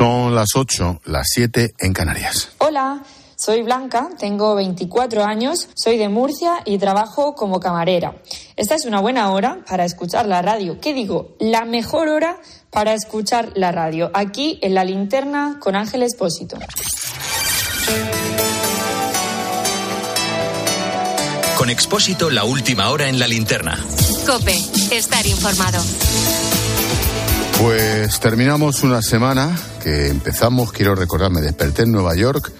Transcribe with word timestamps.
Son 0.00 0.34
las 0.34 0.56
8, 0.56 1.02
las 1.04 1.26
7 1.30 1.74
en 1.78 1.92
Canarias. 1.92 2.52
Hola. 2.56 3.02
Soy 3.36 3.60
Blanca, 3.60 4.08
tengo 4.18 4.54
24 4.54 5.24
años, 5.24 5.68
soy 5.74 5.98
de 5.98 6.08
Murcia 6.08 6.62
y 6.64 6.78
trabajo 6.78 7.34
como 7.34 7.60
camarera. 7.60 8.14
Esta 8.56 8.76
es 8.76 8.86
una 8.86 9.00
buena 9.00 9.30
hora 9.30 9.62
para 9.68 9.84
escuchar 9.84 10.26
la 10.26 10.40
radio. 10.40 10.80
¿Qué 10.80 10.94
digo? 10.94 11.36
La 11.38 11.66
mejor 11.66 12.08
hora 12.08 12.38
para 12.70 12.94
escuchar 12.94 13.52
la 13.56 13.72
radio. 13.72 14.10
Aquí 14.14 14.58
en 14.62 14.72
la 14.74 14.84
linterna 14.84 15.58
con 15.60 15.76
Ángel 15.76 16.02
Espósito. 16.02 16.58
Con 21.58 21.68
Expósito, 21.68 22.30
la 22.30 22.44
última 22.44 22.88
hora 22.88 23.10
en 23.10 23.18
la 23.18 23.28
linterna. 23.28 23.78
Cope, 24.26 24.56
estar 24.92 25.26
informado. 25.26 25.82
Pues 27.60 28.18
terminamos 28.20 28.82
una 28.82 29.02
semana 29.02 29.54
que 29.82 30.08
empezamos, 30.08 30.72
quiero 30.72 30.94
recordar, 30.94 31.30
me 31.30 31.42
desperté 31.42 31.82
en 31.82 31.92
Nueva 31.92 32.16
York 32.16 32.50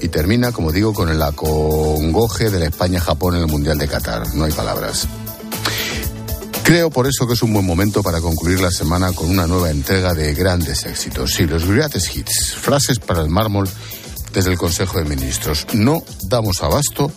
y 0.00 0.08
termina, 0.08 0.50
como 0.50 0.72
digo, 0.72 0.94
con 0.94 1.10
el 1.10 1.20
acongoje 1.20 2.48
de 2.48 2.58
la 2.58 2.64
España-Japón 2.64 3.36
en 3.36 3.42
el 3.42 3.48
Mundial 3.48 3.76
de 3.76 3.86
Qatar. 3.86 4.34
No 4.34 4.44
hay 4.44 4.52
palabras. 4.52 5.06
Creo 6.62 6.88
por 6.88 7.06
eso 7.06 7.26
que 7.26 7.34
es 7.34 7.42
un 7.42 7.52
buen 7.52 7.66
momento 7.66 8.02
para 8.02 8.22
concluir 8.22 8.60
la 8.60 8.70
semana 8.70 9.12
con 9.12 9.28
una 9.28 9.46
nueva 9.46 9.70
entrega 9.70 10.14
de 10.14 10.32
grandes 10.32 10.86
éxitos. 10.86 11.34
Sí, 11.34 11.44
los 11.44 11.66
greatest 11.66 12.16
hits, 12.16 12.54
frases 12.54 12.98
para 12.98 13.20
el 13.20 13.28
mármol 13.28 13.68
desde 14.32 14.52
el 14.52 14.56
Consejo 14.56 14.98
de 14.98 15.04
Ministros. 15.04 15.66
No 15.74 16.02
damos 16.28 16.62
abasto 16.62 17.12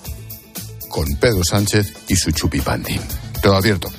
con 0.89 1.07
Pedro 1.15 1.43
Sánchez 1.45 1.93
y 2.09 2.17
su 2.17 2.31
chupipandi. 2.31 2.99
Todo 3.41 3.55
abierto. 3.55 3.89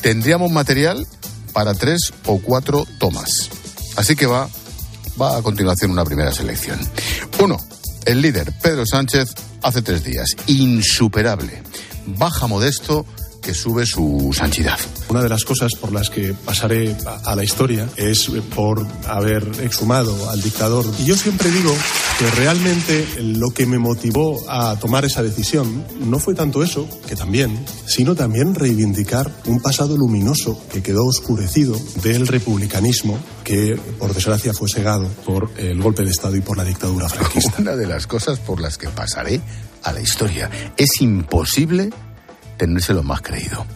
Tendríamos 0.00 0.50
material 0.50 1.06
para 1.52 1.74
tres 1.74 2.12
o 2.26 2.40
cuatro 2.40 2.86
tomas. 2.98 3.50
Así 3.96 4.16
que 4.16 4.26
va, 4.26 4.48
va 5.20 5.36
a 5.36 5.42
continuación 5.42 5.90
una 5.90 6.04
primera 6.04 6.32
selección. 6.32 6.78
Uno, 7.40 7.58
el 8.04 8.20
líder, 8.20 8.52
Pedro 8.62 8.84
Sánchez, 8.86 9.34
hace 9.62 9.82
tres 9.82 10.04
días. 10.04 10.30
Insuperable. 10.46 11.62
Baja 12.06 12.46
modesto 12.46 13.06
que 13.42 13.52
sube 13.54 13.84
su 13.84 14.30
santidad. 14.32 14.78
Una 15.08 15.22
de 15.22 15.28
las 15.28 15.44
cosas 15.44 15.72
por 15.78 15.92
las 15.92 16.08
que 16.08 16.32
pasaré 16.32 16.96
a 17.24 17.36
la 17.36 17.44
historia 17.44 17.88
es 17.96 18.30
por 18.54 18.86
haber 19.06 19.46
exhumado 19.62 20.30
al 20.30 20.40
dictador. 20.40 20.86
Y 20.98 21.04
yo 21.04 21.16
siempre 21.16 21.50
digo 21.50 21.74
que 22.18 22.30
realmente 22.30 23.06
lo 23.18 23.50
que 23.50 23.66
me 23.66 23.78
motivó 23.78 24.48
a 24.48 24.76
tomar 24.78 25.04
esa 25.04 25.22
decisión 25.22 25.84
no 26.00 26.18
fue 26.18 26.34
tanto 26.34 26.62
eso, 26.62 26.88
que 27.06 27.16
también, 27.16 27.64
sino 27.86 28.14
también 28.14 28.54
reivindicar 28.54 29.30
un 29.46 29.60
pasado 29.60 29.96
luminoso 29.96 30.58
que 30.70 30.82
quedó 30.82 31.04
oscurecido 31.04 31.78
del 32.02 32.26
republicanismo 32.26 33.18
que, 33.44 33.78
por 33.98 34.14
desgracia, 34.14 34.52
fue 34.52 34.68
segado 34.68 35.08
por 35.26 35.50
el 35.56 35.82
golpe 35.82 36.04
de 36.04 36.10
Estado 36.10 36.36
y 36.36 36.40
por 36.40 36.56
la 36.56 36.64
dictadura 36.64 37.08
franquista. 37.08 37.56
Una 37.58 37.76
de 37.76 37.86
las 37.86 38.06
cosas 38.06 38.38
por 38.38 38.60
las 38.60 38.78
que 38.78 38.88
pasaré 38.88 39.40
a 39.82 39.92
la 39.92 40.00
historia. 40.00 40.50
Es 40.76 41.00
imposible 41.00 41.90
tenérselo 42.62 43.02
más 43.02 43.22
creído. 43.22 43.66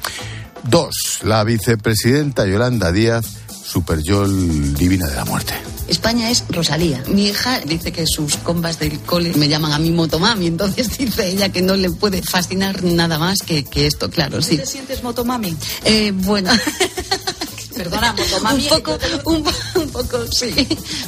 Dos, 0.62 1.18
la 1.24 1.42
vicepresidenta 1.42 2.46
Yolanda 2.46 2.92
Díaz, 2.92 3.26
super 3.64 4.00
divina 4.00 5.08
de 5.08 5.16
la 5.16 5.24
muerte. 5.24 5.54
España 5.88 6.30
es 6.30 6.44
Rosalía. 6.48 7.02
Mi 7.08 7.26
hija 7.26 7.58
dice 7.60 7.90
que 7.90 8.06
sus 8.06 8.36
combas 8.36 8.78
del 8.78 9.00
cole 9.00 9.34
me 9.34 9.48
llaman 9.48 9.72
a 9.72 9.80
mí 9.80 9.90
motomami, 9.90 10.46
entonces 10.46 10.96
dice 10.98 11.26
ella 11.26 11.48
que 11.48 11.62
no 11.62 11.74
le 11.74 11.90
puede 11.90 12.22
fascinar 12.22 12.84
nada 12.84 13.18
más 13.18 13.40
que, 13.40 13.64
que 13.64 13.88
esto, 13.88 14.08
claro, 14.08 14.40
sí. 14.40 14.56
¿Te 14.56 14.66
sientes 14.66 15.02
motomami? 15.02 15.56
Eh, 15.84 16.12
bueno. 16.14 16.52
Perdona, 17.76 18.12
motomami. 18.12 18.62
un 18.62 18.68
poco, 18.68 18.98
un, 19.24 19.44
un, 19.82 19.90
poco, 19.90 20.26
sí. 20.30 20.54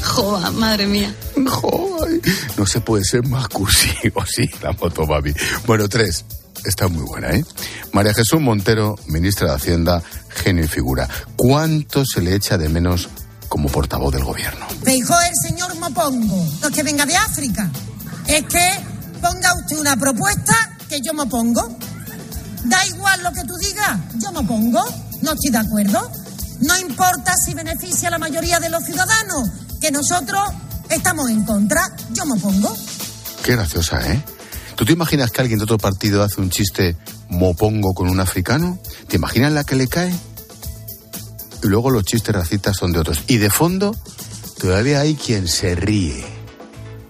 Joa, 0.02 0.50
madre 0.50 0.86
mía. 0.86 1.14
Joa, 1.46 2.08
no 2.56 2.66
se 2.66 2.80
puede 2.80 3.04
ser 3.04 3.24
más 3.28 3.46
cursi, 3.48 3.88
o 4.14 4.26
sí, 4.26 4.50
la 4.62 4.72
motomami. 4.72 5.32
Bueno, 5.64 5.88
tres 5.88 6.24
está 6.68 6.88
muy 6.88 7.04
buena, 7.04 7.30
¿eh? 7.30 7.44
María 7.92 8.12
Jesús 8.14 8.40
Montero, 8.40 8.96
ministra 9.06 9.48
de 9.48 9.54
Hacienda, 9.54 10.02
genio 10.28 10.64
y 10.64 10.68
figura. 10.68 11.08
¿Cuánto 11.36 12.04
se 12.04 12.20
le 12.20 12.34
echa 12.34 12.58
de 12.58 12.68
menos 12.68 13.08
como 13.48 13.68
portavoz 13.68 14.12
del 14.12 14.24
gobierno? 14.24 14.66
Me 14.84 14.94
dijo 14.94 15.14
el 15.20 15.34
señor 15.48 15.74
Mopongo, 15.76 16.44
no 16.60 16.68
es 16.68 16.74
que 16.74 16.82
venga 16.82 17.06
de 17.06 17.16
África, 17.16 17.70
es 18.26 18.44
que 18.44 18.80
ponga 19.20 19.54
usted 19.54 19.78
una 19.78 19.96
propuesta 19.96 20.54
que 20.88 21.00
yo 21.00 21.12
me 21.14 21.26
pongo. 21.26 21.76
Da 22.64 22.86
igual 22.86 23.22
lo 23.22 23.32
que 23.32 23.44
tú 23.44 23.54
digas, 23.56 23.98
yo 24.16 24.32
me 24.32 24.42
pongo, 24.46 24.84
no 25.22 25.32
estoy 25.32 25.50
de 25.50 25.58
acuerdo. 25.58 26.10
No 26.60 26.76
importa 26.76 27.34
si 27.36 27.54
beneficia 27.54 28.08
a 28.08 28.10
la 28.10 28.18
mayoría 28.18 28.58
de 28.58 28.68
los 28.68 28.84
ciudadanos, 28.84 29.48
que 29.80 29.90
nosotros 29.92 30.42
estamos 30.90 31.30
en 31.30 31.44
contra, 31.44 31.82
yo 32.10 32.26
me 32.26 32.38
pongo. 32.40 32.76
Qué 33.44 33.52
graciosa, 33.52 34.00
¿eh? 34.12 34.22
¿Tú 34.78 34.84
te 34.84 34.92
imaginas 34.92 35.32
que 35.32 35.40
alguien 35.40 35.58
de 35.58 35.64
otro 35.64 35.76
partido 35.76 36.22
hace 36.22 36.40
un 36.40 36.50
chiste 36.50 36.94
mopongo 37.28 37.94
con 37.94 38.08
un 38.08 38.20
africano? 38.20 38.78
¿Te 39.08 39.16
imaginas 39.16 39.50
la 39.50 39.64
que 39.64 39.74
le 39.74 39.88
cae? 39.88 40.14
Y 41.64 41.66
luego 41.66 41.90
los 41.90 42.04
chistes 42.04 42.32
racistas 42.32 42.76
son 42.76 42.92
de 42.92 43.00
otros. 43.00 43.24
Y 43.26 43.38
de 43.38 43.50
fondo, 43.50 43.96
todavía 44.56 45.00
hay 45.00 45.16
quien 45.16 45.48
se 45.48 45.74
ríe, 45.74 46.24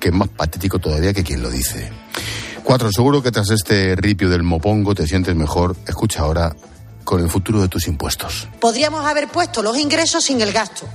que 0.00 0.08
es 0.08 0.14
más 0.14 0.30
patético 0.30 0.78
todavía 0.78 1.12
que 1.12 1.22
quien 1.22 1.42
lo 1.42 1.50
dice. 1.50 1.92
Cuatro, 2.64 2.90
seguro 2.90 3.22
que 3.22 3.32
tras 3.32 3.50
este 3.50 3.94
ripio 3.96 4.30
del 4.30 4.44
mopongo 4.44 4.94
te 4.94 5.06
sientes 5.06 5.36
mejor. 5.36 5.76
Escucha 5.86 6.20
ahora 6.20 6.56
con 7.04 7.20
el 7.20 7.28
futuro 7.28 7.60
de 7.60 7.68
tus 7.68 7.86
impuestos. 7.86 8.48
Podríamos 8.62 9.04
haber 9.04 9.28
puesto 9.28 9.62
los 9.62 9.76
ingresos 9.76 10.24
sin 10.24 10.40
el 10.40 10.54
gasto, 10.54 10.86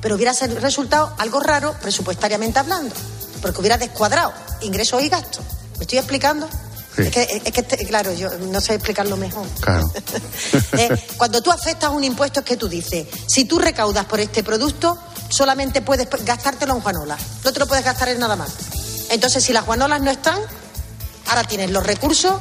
pero 0.00 0.16
hubiera 0.16 0.32
resultado 0.60 1.14
algo 1.18 1.38
raro 1.38 1.76
presupuestariamente 1.80 2.58
hablando, 2.58 2.96
porque 3.40 3.60
hubiera 3.60 3.78
descuadrado 3.78 4.32
ingresos 4.60 5.00
y 5.04 5.08
gastos. 5.08 5.44
¿Me 5.78 5.82
estoy 5.82 5.98
explicando? 5.98 6.48
Es 6.96 7.10
que, 7.10 7.42
es 7.44 7.52
que, 7.52 7.62
claro, 7.86 8.12
yo 8.14 8.30
no 8.38 8.60
sé 8.60 8.74
explicarlo 8.74 9.16
mejor. 9.18 9.46
Claro. 9.60 9.84
eh, 10.78 10.88
cuando 11.18 11.42
tú 11.42 11.50
afectas 11.50 11.90
un 11.90 12.04
impuesto 12.04 12.40
es 12.40 12.46
que 12.46 12.56
tú 12.56 12.68
dices, 12.68 13.06
si 13.26 13.44
tú 13.44 13.58
recaudas 13.58 14.06
por 14.06 14.18
este 14.18 14.42
producto, 14.42 14.98
solamente 15.28 15.82
puedes 15.82 16.08
gastártelo 16.24 16.74
en 16.74 16.80
Juanolas. 16.80 17.20
No 17.44 17.52
te 17.52 17.58
lo 17.58 17.66
puedes 17.66 17.84
gastar 17.84 18.08
en 18.08 18.18
nada 18.18 18.36
más. 18.36 18.50
Entonces, 19.10 19.44
si 19.44 19.52
las 19.52 19.64
Juanolas 19.64 20.00
no 20.00 20.10
están, 20.10 20.40
ahora 21.26 21.44
tienes 21.44 21.70
los 21.70 21.86
recursos 21.86 22.40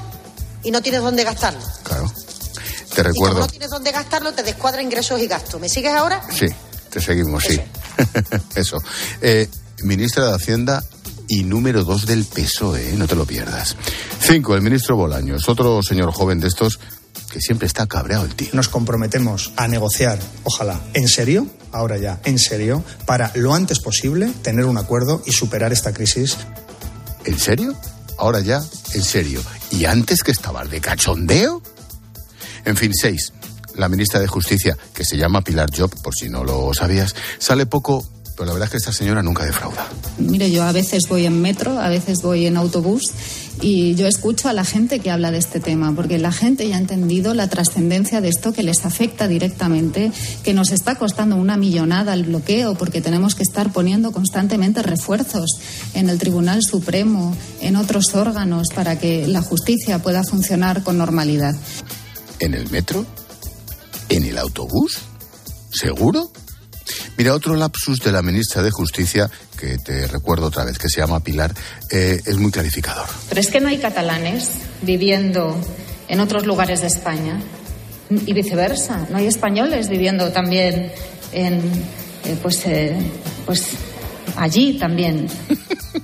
y 0.64 0.72
no 0.72 0.82
tienes 0.82 1.02
dónde 1.02 1.24
gastarlo. 1.26 1.62
Claro. 1.84 2.12
Te 2.94 3.04
recuerdo. 3.04 3.14
Y 3.14 3.36
como 3.36 3.40
no 3.42 3.48
tienes 3.48 3.70
dónde 3.70 3.92
gastarlo, 3.92 4.34
te 4.34 4.44
descuadra 4.44 4.82
ingresos 4.82 5.20
y 5.20 5.28
gastos. 5.28 5.60
¿Me 5.60 5.68
sigues 5.68 5.94
ahora? 5.94 6.22
Sí, 6.32 6.48
te 6.90 7.02
seguimos, 7.02 7.44
sí. 7.44 7.62
Eso. 8.56 8.78
Eh, 9.22 9.50
ministra 9.84 10.28
de 10.28 10.36
Hacienda 10.36 10.82
y 11.28 11.44
número 11.44 11.84
dos 11.84 12.06
del 12.06 12.26
PSOE, 12.26 12.92
¿eh? 12.92 12.96
no 12.98 13.08
te 13.08 13.16
lo 13.16 13.26
pierdas. 13.26 13.76
Cinco, 14.20 14.56
el 14.56 14.62
ministro 14.62 14.96
Bolaños, 14.96 15.48
otro 15.50 15.82
señor 15.84 16.12
joven 16.12 16.40
de 16.40 16.48
estos 16.48 16.80
que 17.32 17.42
siempre 17.42 17.68
está 17.68 17.86
cabreado 17.88 18.26
el 18.26 18.36
tío. 18.36 18.50
Nos 18.54 18.70
comprometemos 18.70 19.52
a 19.58 19.68
negociar, 19.68 20.20
ojalá, 20.44 20.80
en 20.94 21.08
serio, 21.08 21.48
ahora 21.72 21.98
ya, 21.98 22.20
en 22.24 22.40
serio, 22.40 22.84
para 23.06 23.32
lo 23.36 23.54
antes 23.54 23.80
posible 23.80 24.32
tener 24.42 24.66
un 24.66 24.78
acuerdo 24.78 25.22
y 25.26 25.32
superar 25.32 25.74
esta 25.74 25.94
crisis. 25.94 26.38
¿En 27.26 27.38
serio? 27.38 27.76
Ahora 28.18 28.40
ya, 28.40 28.64
en 28.94 29.04
serio. 29.04 29.42
¿Y 29.72 29.86
antes 29.86 30.24
que 30.24 30.32
estabas 30.32 30.70
de 30.70 30.80
cachondeo? 30.80 31.62
En 32.64 32.78
fin, 32.78 32.94
seis. 32.94 33.34
La 33.76 33.90
ministra 33.90 34.22
de 34.22 34.28
Justicia, 34.28 34.78
que 34.94 35.04
se 35.04 35.18
llama 35.18 35.42
Pilar 35.42 35.70
Job, 35.76 35.92
por 36.02 36.16
si 36.16 36.30
no 36.30 36.46
lo 36.46 36.74
sabías, 36.74 37.14
sale 37.40 37.66
poco 37.66 38.08
pero 38.36 38.48
la 38.48 38.54
verdad 38.54 38.68
es 38.68 38.72
que 38.72 38.78
esta 38.78 38.92
señora 38.92 39.24
nunca 39.24 39.46
defrauda. 39.46 39.88
Mire, 40.18 40.52
yo 40.52 40.64
a 40.64 40.72
veces 40.72 41.04
voy 41.10 41.26
en 41.26 41.42
metro, 41.42 41.80
a 41.80 41.90
veces 41.90 42.22
voy 42.22 42.46
en 42.46 42.58
autobús 42.58 43.14
y 43.62 43.96
yo 43.96 44.08
escucho 44.08 44.50
a 44.50 44.54
la 44.54 44.66
gente 44.66 45.00
que 45.00 45.10
habla 45.10 45.32
de 45.32 45.38
este 45.38 45.60
tema, 45.60 45.94
porque 45.96 46.18
la 46.20 46.32
gente 46.32 46.68
ya 46.68 46.76
ha 46.76 46.80
entendido 46.80 47.34
la 47.34 47.48
trascendencia 47.48 48.20
de 48.20 48.28
esto 48.28 48.52
que 48.52 48.64
les 48.64 48.86
afecta 48.86 49.28
directamente, 49.28 50.12
que 50.44 50.54
nos 50.54 50.72
está 50.72 50.96
costando 50.96 51.38
una 51.38 51.56
millonada 51.56 52.14
el 52.14 52.24
bloqueo, 52.24 52.76
porque 52.76 53.02
tenemos 53.02 53.36
que 53.36 53.44
estar 53.44 53.72
poniendo 53.72 54.12
constantemente 54.12 54.82
refuerzos 54.82 55.60
en 55.94 56.10
el 56.10 56.18
Tribunal 56.18 56.64
Supremo, 56.64 57.36
en 57.62 57.78
otros 57.78 58.14
órganos, 58.16 58.68
para 58.76 59.00
que 59.00 59.28
la 59.28 59.42
justicia 59.42 60.00
pueda 60.00 60.24
funcionar 60.24 60.84
con 60.84 60.98
normalidad. 60.98 61.56
¿En 62.40 62.54
el 62.54 62.70
metro? 62.70 63.06
¿En 64.10 64.26
el 64.26 64.38
autobús? 64.38 65.00
¿Seguro? 65.72 66.32
Mira, 67.18 67.34
otro 67.34 67.56
lapsus 67.56 68.02
de 68.02 68.12
la 68.12 68.22
ministra 68.22 68.62
de 68.62 68.72
Justicia, 68.72 69.30
que 69.58 69.78
te 69.78 70.08
recuerdo 70.08 70.48
otra 70.48 70.66
vez, 70.66 70.78
que 70.78 70.90
se 70.90 71.00
llama 71.00 71.22
Pilar, 71.22 71.54
eh, 71.90 72.22
es 72.26 72.38
muy 72.38 72.52
clarificador. 72.52 73.08
Pero 73.30 73.40
es 73.40 73.48
que 73.48 73.62
no 73.62 73.70
hay 73.70 73.78
catalanes 73.78 74.50
viviendo 74.82 75.56
en 76.08 76.20
otros 76.20 76.46
lugares 76.46 76.82
de 76.82 76.88
España 76.88 77.42
y 78.10 78.34
viceversa. 78.34 79.08
No 79.10 79.18
hay 79.18 79.28
españoles 79.28 79.88
viviendo 79.88 80.32
también 80.32 80.92
en, 81.32 81.60
eh, 82.26 82.38
pues, 82.42 82.66
eh, 82.66 82.98
pues 83.46 83.64
allí 84.36 84.78
también. 84.78 85.28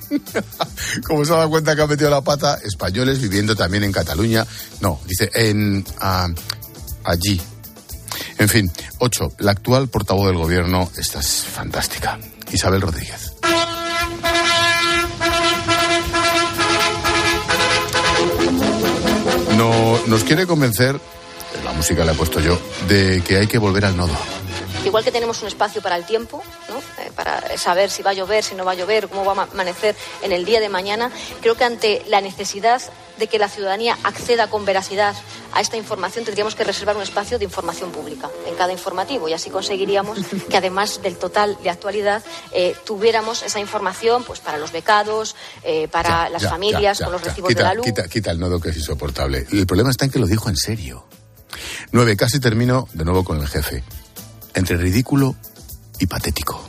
Como 1.08 1.26
se 1.26 1.34
ha 1.34 1.38
dado 1.38 1.50
cuenta 1.50 1.76
que 1.76 1.82
ha 1.82 1.88
metido 1.88 2.10
la 2.10 2.22
pata, 2.22 2.58
españoles 2.64 3.22
viviendo 3.22 3.56
también 3.56 3.84
en 3.84 3.92
Cataluña. 3.92 4.46
No, 4.80 5.00
dice 5.08 5.30
en 5.34 5.86
ah, 6.00 6.30
allí, 7.04 7.40
en 8.42 8.50
fin, 8.50 8.72
ocho, 8.98 9.32
la 9.38 9.52
actual 9.52 9.88
portavoz 9.88 10.26
del 10.26 10.38
gobierno, 10.38 10.90
esta 10.98 11.20
es 11.20 11.46
fantástica. 11.46 12.18
Isabel 12.52 12.82
Rodríguez. 12.82 13.34
No, 19.56 20.00
nos 20.08 20.24
quiere 20.24 20.48
convencer, 20.48 21.00
la 21.64 21.72
música 21.74 22.04
la 22.04 22.14
he 22.14 22.16
puesto 22.16 22.40
yo, 22.40 22.60
de 22.88 23.22
que 23.22 23.38
hay 23.38 23.46
que 23.46 23.60
volver 23.60 23.86
al 23.86 23.96
nodo. 23.96 24.18
Igual 24.86 25.04
que 25.04 25.12
tenemos 25.12 25.42
un 25.42 25.48
espacio 25.48 25.82
para 25.82 25.96
el 25.96 26.06
tiempo, 26.06 26.44
¿no? 26.70 26.80
Eh, 27.04 27.12
para 27.16 27.58
saber 27.58 27.90
si 27.90 28.02
va 28.02 28.12
a 28.12 28.14
llover, 28.14 28.44
si 28.44 28.56
no 28.56 28.66
va 28.66 28.72
a 28.72 28.76
llover, 28.76 29.08
cómo 29.08 29.24
va 29.24 29.44
a 29.44 29.46
amanecer 29.46 29.96
en 30.24 30.32
el 30.32 30.44
día 30.44 30.60
de 30.60 30.70
mañana, 30.70 31.12
creo 31.42 31.56
que 31.56 31.64
ante 31.64 32.04
la 32.08 32.20
necesidad 32.22 32.82
de 33.18 33.28
que 33.28 33.38
la 33.38 33.48
ciudadanía 33.48 33.98
acceda 34.04 34.48
con 34.50 34.66
veracidad 34.66 35.16
a 35.54 35.62
esta 35.62 35.78
información, 35.78 36.26
tendríamos 36.26 36.56
que 36.56 36.64
reservar 36.64 36.96
un 36.96 37.04
espacio 37.04 37.38
de 37.38 37.46
información 37.46 37.92
pública 37.92 38.30
en 38.48 38.56
cada 38.56 38.72
informativo 38.72 39.30
y 39.30 39.34
así 39.34 39.50
conseguiríamos 39.52 40.18
que 40.50 40.58
además 40.58 41.02
del 41.04 41.18
total 41.18 41.58
de 41.62 41.70
actualidad 41.70 42.24
eh, 42.52 42.76
tuviéramos 42.84 43.44
esa 43.44 43.60
información 43.60 44.24
pues 44.24 44.40
para 44.40 44.58
los 44.58 44.72
becados, 44.72 45.36
eh, 45.64 45.88
para 45.90 46.24
Ya, 46.26 46.30
las 46.30 46.42
ya, 46.42 46.50
familias 46.50 46.98
ya, 46.98 47.06
con 47.06 47.14
los 47.14 47.22
recibos 47.22 47.50
quita, 47.50 47.62
de 47.62 47.68
la 47.68 47.74
luz. 47.76 47.86
Quita, 47.86 48.08
quita 48.08 48.32
el 48.32 48.40
nodo 48.40 48.60
que 48.60 48.70
es 48.70 48.78
insoportable. 48.78 49.46
El 49.52 49.68
problema 49.68 49.92
está 49.92 50.06
en 50.06 50.12
que 50.12 50.20
lo 50.20 50.26
dijo 50.26 50.50
en 50.50 50.58
serio. 50.58 51.06
Nueve, 51.92 52.16
casi 52.18 52.40
termino 52.40 52.88
de 52.94 53.06
nuevo 53.06 53.24
con 53.24 53.40
el 53.40 53.48
jefe. 53.48 53.84
Entre 54.54 54.78
ridículo 54.78 55.36
y 56.00 56.08
patético. 56.08 56.68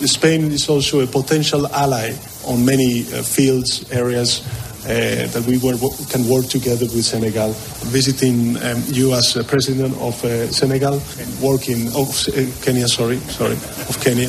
Spain 0.00 0.50
is 0.52 0.68
also 0.68 1.00
a 1.00 1.06
potential 1.06 1.66
ally 1.72 2.12
on 2.44 2.64
many 2.64 3.02
uh, 3.02 3.22
fields, 3.22 3.84
areas 3.92 4.42
uh, 4.84 5.28
that 5.32 5.44
we 5.46 5.58
were, 5.58 5.78
can 6.10 6.28
work 6.28 6.48
together 6.48 6.86
with 6.86 7.04
Senegal. 7.04 7.54
Visiting 7.92 8.56
um, 8.56 8.82
you 8.88 9.14
as 9.14 9.36
uh, 9.36 9.44
president 9.44 9.94
of 10.00 10.22
uh, 10.24 10.50
Senegal 10.50 11.00
working 11.40 11.86
of 11.94 12.08
uh, 12.28 12.42
Kenya, 12.64 12.88
sorry, 12.88 13.18
sorry, 13.30 13.54
of 13.88 13.96
Kenya. 14.02 14.28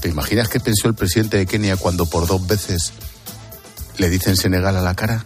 ¿Te 0.00 0.08
imaginas 0.08 0.48
qué 0.48 0.58
pensó 0.58 0.88
el 0.88 0.94
presidente 0.94 1.36
de 1.36 1.46
Kenia 1.46 1.76
cuando 1.76 2.06
por 2.06 2.26
dos 2.26 2.44
veces 2.44 2.92
le 3.98 4.10
dicen 4.10 4.36
Senegal 4.36 4.76
a 4.76 4.82
la 4.82 4.94
cara? 4.94 5.24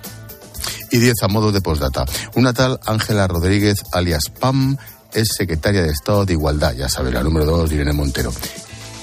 Y 0.93 0.99
diez 0.99 1.15
a 1.23 1.29
modo 1.29 1.51
de 1.51 1.63
postdata. 1.63 2.05
Una 2.35 2.53
tal 2.53 2.79
Ángela 2.85 3.27
Rodríguez, 3.27 3.79
alias 3.93 4.25
Pam, 4.39 4.77
es 5.13 5.29
secretaria 5.37 5.83
de 5.83 5.91
Estado 5.91 6.25
de 6.25 6.35
Igualdad, 6.35 6.75
ya 6.75 6.89
sabes, 6.89 7.13
la 7.13 7.23
número 7.23 7.47
dos 7.47 7.73
Irene 7.73 7.93
Montero. 7.93 8.33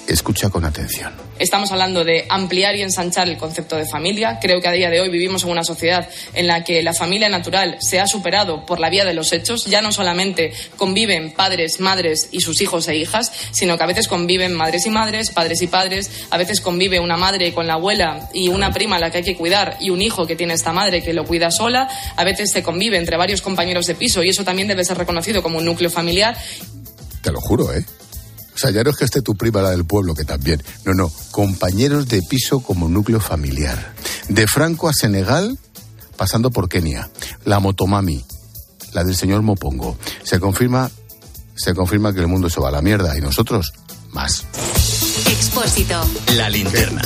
Escucha 0.08 0.50
con 0.50 0.66
atención. 0.66 1.14
Estamos 1.40 1.72
hablando 1.72 2.04
de 2.04 2.26
ampliar 2.30 2.76
y 2.76 2.82
ensanchar 2.82 3.30
el 3.30 3.38
concepto 3.38 3.78
de 3.78 3.86
familia. 3.86 4.38
Creo 4.42 4.60
que 4.60 4.68
a 4.68 4.74
día 4.74 4.90
de 4.90 5.00
hoy 5.00 5.10
vivimos 5.10 5.44
en 5.44 5.52
una 5.52 5.64
sociedad 5.64 6.10
en 6.34 6.46
la 6.46 6.64
que 6.64 6.84
la 6.84 6.94
familia 6.94 7.30
natural 7.30 7.78
se 7.80 8.02
ha 8.02 8.08
superado 8.08 8.66
por 8.66 8.82
la 8.82 8.90
vía 8.90 9.06
de 9.06 9.14
los 9.14 9.32
hechos. 9.32 9.66
Ya 9.66 9.82
no 9.82 9.94
solamente 9.94 10.52
conviven 10.76 11.32
padres, 11.32 11.80
madres 11.80 12.28
y 12.32 12.42
sus 12.42 12.62
hijos 12.62 12.88
e 12.90 12.98
hijas, 12.98 13.32
sino 13.52 13.78
que 13.78 13.84
a 13.84 13.88
veces 13.88 14.10
conviven 14.10 14.54
madres 14.54 14.86
y 14.86 14.90
madres, 14.90 15.32
padres 15.32 15.62
y 15.62 15.68
padres. 15.68 16.28
A 16.32 16.38
veces 16.38 16.60
convive 16.60 17.00
una 17.00 17.16
madre 17.16 17.54
con 17.54 17.66
la 17.66 17.76
abuela 17.76 18.30
y 18.34 18.50
una 18.50 18.74
prima 18.74 18.98
a 18.98 19.00
la 19.00 19.10
que 19.10 19.20
hay 19.20 19.24
que 19.24 19.38
cuidar 19.38 19.78
y 19.80 19.90
un 19.90 20.02
hijo 20.02 20.28
que 20.28 20.36
tiene 20.36 20.54
esta 20.54 20.74
madre 20.74 21.02
que 21.02 21.14
lo 21.14 21.24
cuida 21.24 21.50
sola. 21.50 21.88
A 22.18 22.24
veces 22.26 22.52
se 22.52 22.62
convive 22.62 22.98
entre 22.98 23.16
varios 23.16 23.42
compañeros 23.42 23.88
de 23.88 23.96
piso 23.96 24.22
y 24.22 24.30
eso 24.30 24.44
también 24.44 24.68
debe 24.68 24.84
ser 24.84 24.98
reconocido 24.98 25.42
como 25.42 25.60
un 25.60 25.66
núcleo 25.66 25.90
familiar. 25.90 26.38
Te 27.22 27.32
lo 27.32 27.40
juro, 27.40 27.74
¿eh? 27.74 27.86
O 28.63 28.65
sea, 28.65 28.71
ya 28.71 28.81
no 28.86 28.92
es 28.92 28.95
que 28.95 29.04
esté 29.04 29.21
tu 29.21 29.36
prima 29.36 29.62
la 29.62 29.71
del 29.71 29.83
pueblo, 29.83 30.15
que 30.15 30.24
también. 30.24 30.63
No, 30.86 30.94
no. 30.94 31.12
Compañeros 31.31 32.07
de 32.07 32.21
piso 32.21 32.62
como 32.62 32.88
núcleo 32.88 33.19
familiar. 33.19 33.94
De 34.30 34.48
Franco 34.48 34.88
a 34.88 34.94
Senegal, 34.94 35.60
pasando 36.15 36.50
por 36.50 36.69
Kenia. 36.69 37.10
La 37.44 37.60
motomami, 37.60 38.24
la 38.94 39.04
del 39.04 39.18
señor 39.18 39.42
Mopongo. 39.42 39.98
Se 40.24 40.39
confirma, 40.39 40.89
se 41.56 41.74
confirma 41.74 42.13
que 42.13 42.21
el 42.21 42.27
mundo 42.27 42.50
se 42.50 42.62
va 42.62 42.69
a 42.69 42.71
la 42.71 42.81
mierda 42.81 43.18
y 43.18 43.19
nosotros 43.19 43.74
más. 44.12 44.45
Expósito. 45.30 46.01
La 46.38 46.50
linterna. 46.50 47.01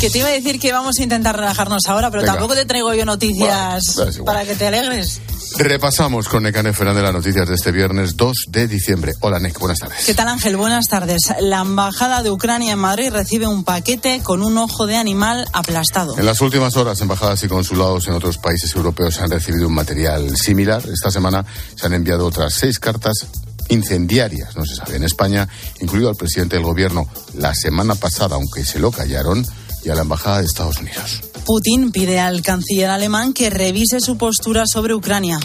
Que 0.00 0.10
te 0.10 0.18
iba 0.18 0.28
a 0.28 0.30
decir 0.30 0.60
que 0.60 0.70
vamos 0.70 0.96
a 1.00 1.02
intentar 1.02 1.34
relajarnos 1.36 1.86
ahora, 1.88 2.08
pero 2.08 2.22
Venga. 2.22 2.34
tampoco 2.34 2.54
te 2.54 2.66
traigo 2.66 2.94
yo 2.94 3.04
noticias 3.04 3.94
Bueno, 3.96 4.10
es 4.10 4.16
igual. 4.16 4.32
para 4.32 4.46
que 4.46 4.54
te 4.54 4.68
alegres. 4.68 5.20
Repasamos 5.56 6.28
con 6.28 6.42
Necane 6.42 6.72
Fernández 6.72 7.02
las 7.02 7.12
noticias 7.12 7.48
de 7.48 7.54
este 7.54 7.72
viernes 7.72 8.16
2 8.16 8.36
de 8.48 8.68
diciembre. 8.68 9.14
Hola, 9.20 9.38
Nec, 9.38 9.58
buenas 9.58 9.78
tardes. 9.78 10.04
¿Qué 10.04 10.14
tal 10.14 10.28
Ángel? 10.28 10.56
Buenas 10.56 10.88
tardes. 10.88 11.22
La 11.40 11.60
Embajada 11.60 12.22
de 12.22 12.30
Ucrania 12.30 12.74
en 12.74 12.78
Madrid 12.78 13.10
recibe 13.10 13.46
un 13.46 13.64
paquete 13.64 14.20
con 14.22 14.42
un 14.42 14.58
ojo 14.58 14.86
de 14.86 14.96
animal 14.96 15.46
aplastado. 15.52 16.18
En 16.18 16.26
las 16.26 16.40
últimas 16.40 16.76
horas, 16.76 17.00
embajadas 17.00 17.42
y 17.42 17.48
consulados 17.48 18.06
en 18.08 18.14
otros 18.14 18.38
países 18.38 18.74
europeos 18.74 19.20
han 19.20 19.30
recibido 19.30 19.66
un 19.66 19.74
material 19.74 20.36
similar. 20.36 20.82
Esta 20.92 21.10
semana 21.10 21.44
se 21.74 21.86
han 21.86 21.94
enviado 21.94 22.26
otras 22.26 22.54
seis 22.54 22.78
cartas 22.78 23.26
incendiarias, 23.68 24.56
no 24.56 24.64
se 24.64 24.76
sabe, 24.76 24.96
en 24.96 25.04
España, 25.04 25.48
incluido 25.80 26.08
al 26.08 26.16
presidente 26.16 26.56
del 26.56 26.64
gobierno 26.64 27.08
la 27.34 27.54
semana 27.54 27.94
pasada, 27.94 28.36
aunque 28.36 28.64
se 28.64 28.78
lo 28.78 28.90
callaron, 28.90 29.44
y 29.84 29.90
a 29.90 29.94
la 29.94 30.02
embajada 30.02 30.38
de 30.38 30.44
Estados 30.44 30.78
Unidos. 30.78 31.20
Putin 31.44 31.90
pide 31.92 32.20
al 32.20 32.42
canciller 32.42 32.90
alemán 32.90 33.32
que 33.32 33.50
revise 33.50 34.00
su 34.00 34.18
postura 34.18 34.66
sobre 34.66 34.94
Ucrania. 34.94 35.38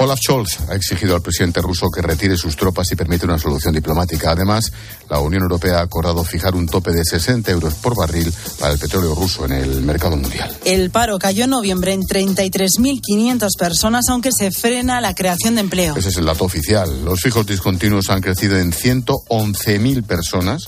Olaf 0.00 0.18
Scholz 0.18 0.60
ha 0.70 0.74
exigido 0.74 1.14
al 1.14 1.20
presidente 1.20 1.60
ruso 1.60 1.90
que 1.94 2.00
retire 2.00 2.34
sus 2.34 2.56
tropas 2.56 2.90
y 2.90 2.96
permita 2.96 3.26
una 3.26 3.38
solución 3.38 3.74
diplomática. 3.74 4.30
Además, 4.30 4.72
la 5.10 5.18
Unión 5.18 5.42
Europea 5.42 5.78
ha 5.78 5.82
acordado 5.82 6.24
fijar 6.24 6.54
un 6.54 6.66
tope 6.66 6.92
de 6.92 7.04
60 7.04 7.50
euros 7.50 7.74
por 7.74 7.94
barril 7.94 8.32
para 8.58 8.72
el 8.72 8.78
petróleo 8.78 9.14
ruso 9.14 9.44
en 9.44 9.52
el 9.52 9.82
mercado 9.82 10.16
mundial. 10.16 10.56
El 10.64 10.90
paro 10.90 11.18
cayó 11.18 11.44
en 11.44 11.50
noviembre 11.50 11.92
en 11.92 12.04
33.500 12.04 13.48
personas, 13.58 14.06
aunque 14.08 14.30
se 14.32 14.50
frena 14.50 15.02
la 15.02 15.14
creación 15.14 15.56
de 15.56 15.60
empleo. 15.60 15.94
Ese 15.94 16.08
es 16.08 16.16
el 16.16 16.24
dato 16.24 16.44
oficial. 16.44 17.04
Los 17.04 17.20
fijos 17.20 17.46
discontinuos 17.46 18.08
han 18.08 18.22
crecido 18.22 18.58
en 18.58 18.72
111.000 18.72 20.02
personas. 20.06 20.64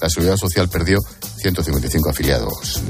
La 0.00 0.08
Seguridad 0.08 0.36
Social 0.36 0.68
perdió 0.68 1.00
155 1.38 2.10
afiliados. 2.10 2.80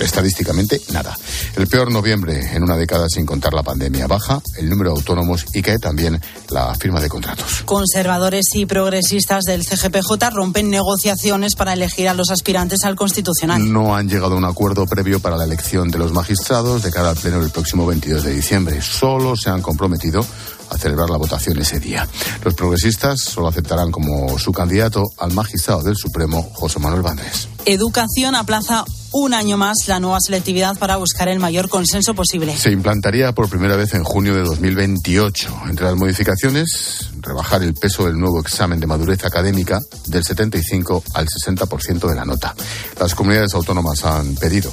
Estadísticamente, 0.00 0.80
nada. 0.92 1.16
El 1.56 1.66
peor 1.66 1.92
noviembre 1.92 2.50
en 2.54 2.62
una 2.62 2.76
década 2.76 3.08
sin 3.08 3.26
contar 3.26 3.52
la 3.52 3.62
pandemia. 3.62 4.06
Baja 4.06 4.40
el 4.58 4.68
número 4.68 4.90
de 4.90 4.96
autónomos 4.96 5.46
y 5.54 5.62
cae 5.62 5.78
también 5.78 6.20
la 6.48 6.74
firma 6.74 7.00
de 7.00 7.08
contratos. 7.08 7.62
Conservadores 7.64 8.46
y 8.54 8.66
progresistas 8.66 9.44
del 9.44 9.64
CGPJ 9.64 10.30
rompen 10.32 10.70
negociaciones 10.70 11.54
para 11.54 11.74
elegir 11.74 12.08
a 12.08 12.14
los 12.14 12.30
aspirantes 12.30 12.84
al 12.84 12.96
Constitucional. 12.96 13.72
No 13.72 13.94
han 13.94 14.08
llegado 14.08 14.34
a 14.34 14.38
un 14.38 14.44
acuerdo 14.44 14.86
previo 14.86 15.20
para 15.20 15.36
la 15.36 15.44
elección 15.44 15.90
de 15.90 15.98
los 15.98 16.12
magistrados 16.12 16.82
de 16.82 16.90
cara 16.90 17.10
al 17.10 17.16
pleno 17.16 17.40
del 17.40 17.50
próximo 17.50 17.86
22 17.86 18.24
de 18.24 18.34
diciembre. 18.34 18.80
Solo 18.82 19.36
se 19.36 19.50
han 19.50 19.62
comprometido 19.62 20.24
a 20.70 20.78
celebrar 20.78 21.10
la 21.10 21.18
votación 21.18 21.58
ese 21.58 21.80
día. 21.80 22.06
Los 22.44 22.54
progresistas 22.54 23.20
solo 23.20 23.48
aceptarán 23.48 23.90
como 23.90 24.38
su 24.38 24.52
candidato 24.52 25.04
al 25.18 25.32
magistrado 25.32 25.82
del 25.82 25.96
Supremo, 25.96 26.42
José 26.54 26.78
Manuel 26.78 27.02
Bandrés. 27.02 27.48
Educación 27.66 28.34
aplaza 28.34 28.84
un 29.12 29.34
año 29.34 29.56
más 29.56 29.88
la 29.88 29.98
nueva 29.98 30.18
selectividad 30.20 30.78
para 30.78 30.96
buscar 30.96 31.28
el 31.28 31.40
mayor 31.40 31.68
consenso 31.68 32.14
posible. 32.14 32.56
Se 32.56 32.70
implantaría 32.70 33.32
por 33.32 33.48
primera 33.48 33.76
vez 33.76 33.94
en 33.94 34.04
junio 34.04 34.34
de 34.34 34.42
2028. 34.42 35.62
Entre 35.68 35.84
las 35.84 35.96
modificaciones, 35.96 37.10
rebajar 37.20 37.62
el 37.62 37.74
peso 37.74 38.06
del 38.06 38.18
nuevo 38.18 38.40
examen 38.40 38.78
de 38.78 38.86
madurez 38.86 39.24
académica 39.24 39.80
del 40.06 40.24
75 40.24 41.02
al 41.14 41.26
60% 41.26 42.08
de 42.08 42.14
la 42.14 42.24
nota. 42.24 42.54
Las 42.98 43.14
comunidades 43.14 43.54
autónomas 43.54 44.04
han 44.04 44.36
pedido 44.36 44.72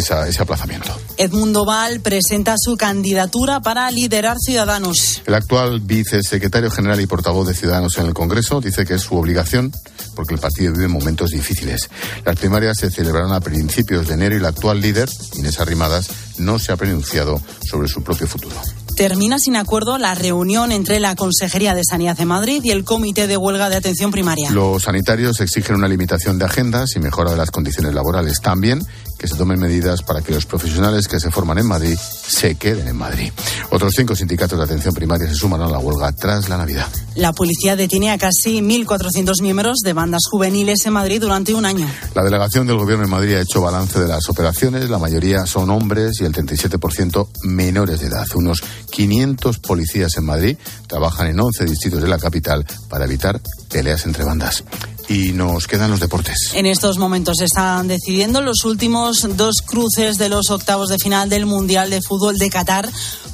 esa- 0.00 0.26
ese 0.28 0.42
aplazamiento. 0.42 0.90
Edmundo 1.16 1.64
Val 1.64 2.00
presenta 2.00 2.54
su 2.58 2.76
candidatura 2.76 3.60
para 3.60 3.90
liderar 3.90 4.36
Ciudadanos. 4.38 5.22
El 5.26 5.34
actual 5.34 5.80
vicesecretario 5.80 6.70
general 6.70 7.00
y 7.00 7.06
portavoz 7.06 7.46
de 7.48 7.54
Ciudadanos 7.54 7.98
en 7.98 8.06
el 8.06 8.14
Congreso 8.14 8.60
dice 8.60 8.84
que 8.84 8.94
es 8.94 9.02
su 9.02 9.16
obligación 9.16 9.72
porque 10.14 10.34
el 10.34 10.40
partido 10.40 10.72
vive 10.72 10.88
momentos 10.88 11.30
difíciles. 11.30 11.88
Las 12.24 12.36
primarias 12.36 12.78
se 12.78 12.90
celebrarán 12.90 13.32
a 13.32 13.40
principios 13.40 14.08
de 14.08 14.14
enero 14.14 14.34
y 14.34 14.38
el 14.38 14.46
actual 14.46 14.80
líder, 14.80 15.08
Inés 15.34 15.60
Arrimadas, 15.60 16.08
no 16.38 16.58
se 16.58 16.72
ha 16.72 16.76
pronunciado 16.76 17.40
sobre 17.68 17.88
su 17.88 18.02
propio 18.02 18.26
futuro. 18.26 18.56
Termina 18.98 19.38
sin 19.38 19.54
acuerdo 19.54 19.96
la 19.96 20.16
reunión 20.16 20.72
entre 20.72 20.98
la 20.98 21.14
Consejería 21.14 21.72
de 21.72 21.84
Sanidad 21.88 22.16
de 22.16 22.24
Madrid 22.24 22.60
y 22.64 22.72
el 22.72 22.82
Comité 22.82 23.28
de 23.28 23.36
Huelga 23.36 23.68
de 23.68 23.76
Atención 23.76 24.10
Primaria. 24.10 24.50
Los 24.50 24.82
sanitarios 24.82 25.40
exigen 25.40 25.76
una 25.76 25.86
limitación 25.86 26.36
de 26.36 26.46
agendas 26.46 26.96
y 26.96 26.98
mejora 26.98 27.30
de 27.30 27.36
las 27.36 27.52
condiciones 27.52 27.94
laborales. 27.94 28.40
También 28.40 28.84
que 29.18 29.26
se 29.26 29.34
tomen 29.34 29.58
medidas 29.58 30.02
para 30.02 30.22
que 30.22 30.32
los 30.32 30.46
profesionales 30.46 31.08
que 31.08 31.18
se 31.18 31.30
forman 31.30 31.58
en 31.58 31.66
Madrid 31.66 31.96
se 31.96 32.54
queden 32.54 32.86
en 32.86 32.96
Madrid. 32.96 33.32
Otros 33.70 33.92
cinco 33.96 34.14
sindicatos 34.14 34.56
de 34.58 34.64
atención 34.64 34.94
primaria 34.94 35.28
se 35.28 35.34
suman 35.34 35.60
a 35.60 35.68
la 35.68 35.78
huelga 35.78 36.12
tras 36.12 36.48
la 36.48 36.56
Navidad. 36.56 36.86
La 37.16 37.32
policía 37.32 37.74
detiene 37.74 38.12
a 38.12 38.18
casi 38.18 38.60
1.400 38.60 39.42
miembros 39.42 39.78
de 39.84 39.92
bandas 39.92 40.22
juveniles 40.30 40.86
en 40.86 40.92
Madrid 40.92 41.20
durante 41.20 41.52
un 41.52 41.66
año. 41.66 41.88
La 42.14 42.22
delegación 42.22 42.66
del 42.68 42.78
Gobierno 42.78 43.04
en 43.04 43.10
Madrid 43.10 43.34
ha 43.34 43.40
hecho 43.40 43.60
balance 43.60 43.98
de 43.98 44.06
las 44.06 44.28
operaciones. 44.28 44.88
La 44.88 44.98
mayoría 44.98 45.44
son 45.46 45.68
hombres 45.70 46.20
y 46.20 46.24
el 46.24 46.32
37% 46.32 47.28
menores 47.42 48.00
de 48.00 48.06
edad. 48.06 48.26
Unos 48.36 48.62
500 48.90 49.58
policías 49.58 50.16
en 50.16 50.24
Madrid 50.24 50.56
trabajan 50.86 51.28
en 51.28 51.40
11 51.40 51.64
distritos 51.64 52.02
de 52.02 52.08
la 52.08 52.18
capital 52.18 52.64
para 52.88 53.04
evitar 53.04 53.40
peleas 53.70 54.06
entre 54.06 54.24
bandas. 54.24 54.64
Y 55.08 55.32
nos 55.32 55.66
quedan 55.66 55.90
los 55.90 56.00
deportes. 56.00 56.50
En 56.52 56.66
estos 56.66 56.98
momentos 56.98 57.36
se 57.38 57.46
están 57.46 57.88
decidiendo 57.88 58.42
los 58.42 58.64
últimos 58.64 59.26
dos 59.36 59.62
cruces 59.62 60.18
de 60.18 60.28
los 60.28 60.50
octavos 60.50 60.90
de 60.90 60.98
final 60.98 61.30
del 61.30 61.46
Mundial 61.46 61.88
de 61.88 62.02
Fútbol 62.02 62.36
de 62.36 62.50
Qatar 62.50 62.90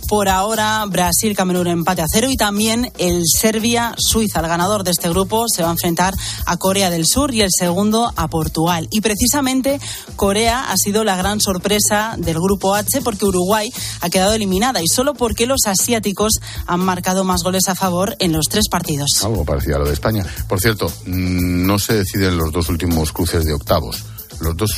Por 0.08 0.28
ahora, 0.28 0.84
Brasil-Camerún 0.86 1.66
empate 1.66 2.02
a 2.02 2.06
cero 2.10 2.28
y 2.30 2.36
también 2.36 2.92
el 2.98 3.22
Serbia-Suiza. 3.26 4.40
El 4.40 4.48
ganador 4.48 4.84
de 4.84 4.90
este 4.90 5.08
grupo 5.08 5.46
se 5.48 5.62
va 5.62 5.68
a 5.68 5.72
enfrentar 5.72 6.14
a 6.46 6.56
Corea 6.56 6.90
del 6.90 7.06
Sur 7.06 7.32
y 7.34 7.40
el 7.40 7.50
segundo 7.50 8.12
a 8.14 8.28
Portugal. 8.28 8.88
Y 8.90 9.00
precisamente 9.00 9.80
Corea 10.16 10.70
ha 10.70 10.76
sido 10.76 11.04
la 11.04 11.16
gran 11.16 11.40
sorpresa 11.40 12.16
del 12.18 12.38
grupo 12.38 12.74
H 12.74 13.00
porque 13.02 13.24
Uruguay 13.24 13.72
ha 14.00 14.10
quedado 14.10 14.34
eliminada 14.34 14.82
y 14.82 14.88
solo 14.88 15.14
porque 15.14 15.46
los 15.46 15.66
asiáticos 15.66 16.34
han 16.66 16.80
marcado 16.80 17.24
más 17.24 17.42
goles 17.42 17.68
a 17.68 17.74
favor 17.74 18.16
en 18.18 18.32
los 18.32 18.46
tres 18.46 18.68
partidos. 18.70 19.08
Algo 19.22 19.44
parecido 19.44 19.76
a 19.76 19.78
lo 19.80 19.86
de 19.86 19.94
España. 19.94 20.26
Por 20.48 20.60
cierto, 20.60 20.86
mm, 21.06 21.66
no 21.66 21.78
se 21.78 21.94
deciden 21.94 22.36
los 22.36 22.52
dos 22.52 22.68
últimos 22.68 23.12
cruces 23.12 23.44
de 23.44 23.54
octavos. 23.54 24.04
Los 24.40 24.56
dos 24.56 24.70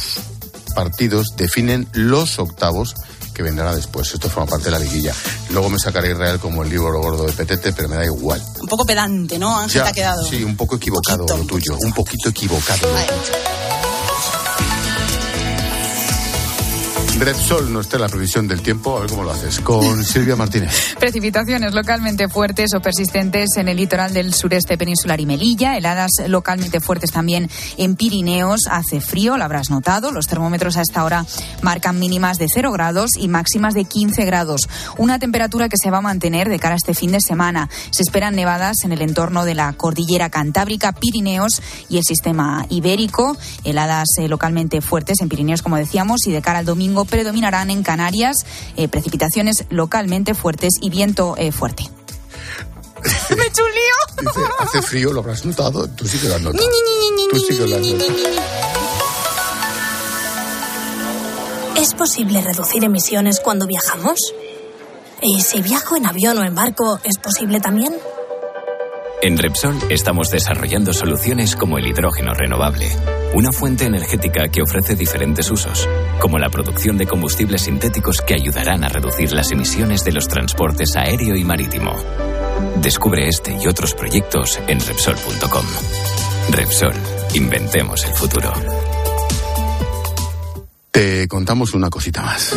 partidos 0.74 1.34
definen 1.36 1.88
los 1.92 2.38
octavos 2.38 2.94
que 3.36 3.42
vendrá 3.42 3.74
después. 3.74 4.10
Esto 4.14 4.30
forma 4.30 4.48
parte 4.48 4.64
de 4.66 4.70
la 4.70 4.78
liguilla. 4.78 5.12
Luego 5.50 5.68
me 5.68 5.78
sacaré 5.78 6.12
Israel 6.12 6.40
como 6.40 6.62
el 6.62 6.70
libro 6.70 6.98
gordo 7.02 7.26
de 7.26 7.32
Petete, 7.34 7.74
pero 7.74 7.86
me 7.86 7.96
da 7.96 8.04
igual. 8.06 8.42
Un 8.60 8.66
poco 8.66 8.86
pedante, 8.86 9.38
¿no? 9.38 9.54
Ángel, 9.58 9.82
te 9.82 9.88
ha 9.90 9.92
quedado. 9.92 10.24
Sí, 10.24 10.42
un 10.42 10.56
poco 10.56 10.76
equivocado 10.76 11.26
lo 11.36 11.44
tuyo. 11.44 11.76
Un 11.82 11.92
poquito 11.92 12.30
equivocado. 12.30 12.88
Repsol 17.18 17.72
no 17.72 17.80
está 17.80 17.96
en 17.96 18.02
la 18.02 18.08
previsión 18.08 18.46
del 18.46 18.60
tiempo, 18.60 18.96
a 18.96 19.00
ver 19.00 19.10
cómo 19.10 19.22
lo 19.22 19.30
haces. 19.30 19.60
Con 19.60 20.04
Silvia 20.04 20.36
Martínez. 20.36 20.94
Precipitaciones 20.98 21.72
localmente 21.72 22.28
fuertes 22.28 22.74
o 22.74 22.80
persistentes 22.80 23.56
en 23.56 23.68
el 23.68 23.78
litoral 23.78 24.12
del 24.12 24.34
sureste 24.34 24.76
peninsular 24.76 25.18
y 25.18 25.24
Melilla, 25.24 25.78
heladas 25.78 26.10
localmente 26.28 26.80
fuertes 26.80 27.12
también 27.12 27.48
en 27.78 27.96
Pirineos. 27.96 28.60
Hace 28.70 29.00
frío, 29.00 29.38
lo 29.38 29.44
habrás 29.44 29.70
notado. 29.70 30.12
Los 30.12 30.26
termómetros 30.26 30.76
a 30.76 30.82
esta 30.82 31.04
hora 31.04 31.24
marcan 31.62 31.98
mínimas 31.98 32.36
de 32.38 32.48
0 32.52 32.70
grados 32.72 33.12
y 33.18 33.28
máximas 33.28 33.72
de 33.72 33.86
15 33.86 34.24
grados. 34.26 34.68
Una 34.98 35.18
temperatura 35.18 35.70
que 35.70 35.78
se 35.82 35.90
va 35.90 35.98
a 35.98 36.02
mantener 36.02 36.50
de 36.50 36.58
cara 36.58 36.74
a 36.74 36.76
este 36.76 36.92
fin 36.92 37.12
de 37.12 37.20
semana. 37.20 37.70
Se 37.90 38.02
esperan 38.02 38.36
nevadas 38.36 38.84
en 38.84 38.92
el 38.92 39.00
entorno 39.00 39.46
de 39.46 39.54
la 39.54 39.72
cordillera 39.72 40.28
cantábrica, 40.28 40.92
Pirineos 40.92 41.62
y 41.88 41.96
el 41.96 42.04
sistema 42.04 42.66
ibérico. 42.68 43.38
Heladas 43.64 44.08
eh, 44.18 44.28
localmente 44.28 44.82
fuertes 44.82 45.22
en 45.22 45.30
Pirineos, 45.30 45.62
como 45.62 45.76
decíamos, 45.76 46.26
y 46.26 46.32
de 46.32 46.42
cara 46.42 46.58
al 46.58 46.66
domingo 46.66 47.05
predominarán 47.06 47.70
en 47.70 47.82
Canarias 47.82 48.46
eh, 48.76 48.88
precipitaciones 48.88 49.64
localmente 49.70 50.34
fuertes 50.34 50.74
y 50.80 50.90
viento 50.90 51.34
eh, 51.36 51.52
fuerte. 51.52 51.84
¡Me 53.36 53.42
he 53.42 53.46
hecho 53.46 53.62
un 53.64 53.70
lío! 53.70 54.32
Dice, 54.32 54.40
hace 54.58 54.82
frío, 54.82 55.12
lo 55.12 55.20
habrás 55.20 55.44
notado. 55.44 55.88
Tú 55.88 56.06
sí 56.06 56.18
que 56.18 56.28
lo 56.28 56.34
has 56.34 56.40
notado. 56.40 56.64
Tú 57.30 57.38
sí 57.38 57.48
que 57.48 57.66
lo 57.66 57.76
has 57.76 57.82
notado. 57.82 58.26
¿Es 61.76 61.94
posible 61.94 62.40
reducir 62.40 62.82
emisiones 62.84 63.40
cuando 63.40 63.66
viajamos? 63.66 64.18
¿Y 65.22 65.40
si 65.42 65.60
viajo 65.60 65.96
en 65.96 66.06
avión 66.06 66.38
o 66.38 66.44
en 66.44 66.54
barco, 66.54 66.98
es 67.04 67.18
posible 67.18 67.60
también? 67.60 67.94
En 69.22 69.38
Repsol 69.38 69.78
estamos 69.88 70.30
desarrollando 70.30 70.92
soluciones 70.92 71.56
como 71.56 71.78
el 71.78 71.86
hidrógeno 71.86 72.34
renovable, 72.34 72.88
una 73.32 73.50
fuente 73.50 73.86
energética 73.86 74.48
que 74.48 74.60
ofrece 74.60 74.94
diferentes 74.94 75.50
usos, 75.50 75.88
como 76.20 76.38
la 76.38 76.50
producción 76.50 76.98
de 76.98 77.06
combustibles 77.06 77.62
sintéticos 77.62 78.20
que 78.20 78.34
ayudarán 78.34 78.84
a 78.84 78.88
reducir 78.88 79.32
las 79.32 79.50
emisiones 79.52 80.04
de 80.04 80.12
los 80.12 80.28
transportes 80.28 80.96
aéreo 80.96 81.34
y 81.34 81.44
marítimo. 81.44 81.96
Descubre 82.76 83.26
este 83.26 83.56
y 83.56 83.66
otros 83.66 83.94
proyectos 83.94 84.60
en 84.68 84.80
Repsol.com. 84.80 85.66
Repsol, 86.50 86.94
inventemos 87.34 88.04
el 88.04 88.12
futuro. 88.12 88.52
Te 90.90 91.26
contamos 91.26 91.74
una 91.74 91.88
cosita 91.88 92.22
más. 92.22 92.54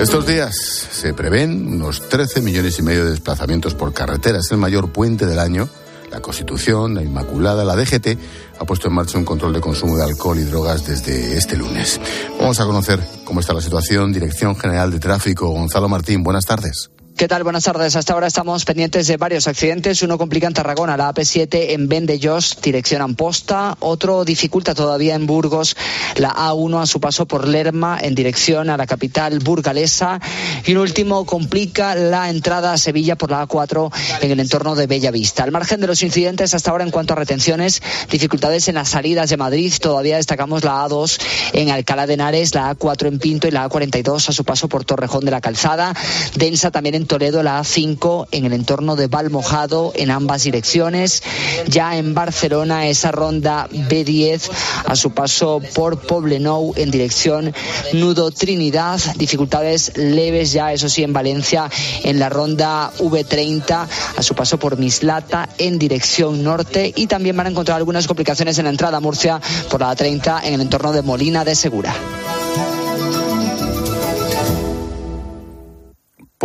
Estos 0.00 0.26
días 0.26 0.54
se 0.54 1.14
prevén 1.14 1.66
unos 1.66 2.06
13 2.10 2.42
millones 2.42 2.78
y 2.78 2.82
medio 2.82 3.06
de 3.06 3.12
desplazamientos 3.12 3.74
por 3.74 3.94
carretera. 3.94 4.38
Es 4.38 4.50
el 4.50 4.58
mayor 4.58 4.92
puente 4.92 5.24
del 5.24 5.38
año. 5.38 5.70
La 6.10 6.20
Constitución, 6.20 6.94
la 6.94 7.02
Inmaculada, 7.02 7.64
la 7.64 7.74
DGT 7.76 8.18
ha 8.58 8.64
puesto 8.66 8.88
en 8.88 8.94
marcha 8.94 9.16
un 9.16 9.24
control 9.24 9.54
de 9.54 9.60
consumo 9.60 9.96
de 9.96 10.04
alcohol 10.04 10.38
y 10.38 10.44
drogas 10.44 10.86
desde 10.86 11.38
este 11.38 11.56
lunes. 11.56 11.98
Vamos 12.38 12.60
a 12.60 12.66
conocer 12.66 13.00
cómo 13.24 13.40
está 13.40 13.54
la 13.54 13.62
situación. 13.62 14.12
Dirección 14.12 14.54
General 14.54 14.90
de 14.90 15.00
Tráfico, 15.00 15.48
Gonzalo 15.48 15.88
Martín. 15.88 16.22
Buenas 16.22 16.44
tardes. 16.44 16.90
¿Qué 17.16 17.28
tal? 17.28 17.44
Buenas 17.44 17.64
tardes. 17.64 17.96
Hasta 17.96 18.12
ahora 18.12 18.26
estamos 18.26 18.66
pendientes 18.66 19.06
de 19.06 19.16
varios 19.16 19.48
accidentes. 19.48 20.02
Uno 20.02 20.18
complica 20.18 20.48
en 20.48 20.52
Tarragona, 20.52 20.98
la 20.98 21.14
AP7 21.14 21.70
en 21.70 21.88
Vendellós, 21.88 22.58
dirección 22.60 23.00
Amposta. 23.00 23.74
Otro 23.80 24.26
dificulta 24.26 24.74
todavía 24.74 25.14
en 25.14 25.26
Burgos, 25.26 25.78
la 26.16 26.34
A1 26.34 26.82
a 26.82 26.84
su 26.84 27.00
paso 27.00 27.24
por 27.24 27.48
Lerma, 27.48 27.98
en 28.02 28.14
dirección 28.14 28.68
a 28.68 28.76
la 28.76 28.86
capital 28.86 29.38
burgalesa. 29.38 30.20
Y 30.66 30.72
un 30.72 30.78
último 30.82 31.24
complica 31.24 31.94
la 31.94 32.28
entrada 32.28 32.74
a 32.74 32.76
Sevilla 32.76 33.16
por 33.16 33.30
la 33.30 33.48
A4 33.48 33.90
en 34.20 34.30
el 34.30 34.40
entorno 34.40 34.74
de 34.74 34.86
Bellavista. 34.86 35.42
Al 35.42 35.52
margen 35.52 35.80
de 35.80 35.86
los 35.86 36.02
incidentes, 36.02 36.52
hasta 36.52 36.70
ahora 36.70 36.84
en 36.84 36.90
cuanto 36.90 37.14
a 37.14 37.16
retenciones, 37.16 37.82
dificultades 38.10 38.68
en 38.68 38.74
las 38.74 38.90
salidas 38.90 39.30
de 39.30 39.38
Madrid. 39.38 39.72
Todavía 39.80 40.16
destacamos 40.16 40.64
la 40.64 40.84
A2 40.84 41.18
en 41.54 41.70
Alcalá 41.70 42.06
de 42.06 42.12
Henares, 42.12 42.54
la 42.54 42.76
A4 42.76 43.06
en 43.06 43.18
Pinto 43.18 43.48
y 43.48 43.52
la 43.52 43.66
A42 43.66 44.28
a 44.28 44.32
su 44.32 44.44
paso 44.44 44.68
por 44.68 44.84
Torrejón 44.84 45.24
de 45.24 45.30
la 45.30 45.40
Calzada. 45.40 45.94
Densa 46.34 46.70
también 46.70 46.94
en 46.94 47.05
Toledo 47.06 47.42
la 47.42 47.60
A5 47.60 48.28
en 48.30 48.44
el 48.44 48.52
entorno 48.52 48.96
de 48.96 49.06
Valmojado 49.06 49.92
en 49.94 50.10
ambas 50.10 50.44
direcciones. 50.44 51.22
Ya 51.68 51.96
en 51.96 52.14
Barcelona 52.14 52.86
esa 52.86 53.12
ronda 53.12 53.68
B10 53.70 54.50
a 54.86 54.96
su 54.96 55.12
paso 55.12 55.60
por 55.74 55.98
Poblenou 56.00 56.72
en 56.76 56.90
dirección 56.90 57.54
Nudo 57.92 58.30
Trinidad. 58.30 59.00
Dificultades 59.16 59.96
leves 59.96 60.52
ya, 60.52 60.72
eso 60.72 60.88
sí, 60.88 61.02
en 61.02 61.12
Valencia 61.12 61.70
en 62.02 62.18
la 62.18 62.28
ronda 62.28 62.92
V30 62.98 63.86
a 64.16 64.22
su 64.22 64.34
paso 64.34 64.58
por 64.58 64.78
Mislata 64.78 65.48
en 65.58 65.78
dirección 65.78 66.42
norte 66.42 66.92
y 66.94 67.06
también 67.06 67.36
van 67.36 67.46
a 67.46 67.50
encontrar 67.50 67.76
algunas 67.76 68.06
complicaciones 68.06 68.58
en 68.58 68.64
la 68.64 68.70
entrada 68.70 68.98
a 68.98 69.00
Murcia 69.00 69.40
por 69.70 69.80
la 69.80 69.94
A30 69.94 70.44
en 70.44 70.54
el 70.54 70.60
entorno 70.60 70.92
de 70.92 71.02
Molina 71.02 71.44
de 71.44 71.54
Segura. 71.54 71.94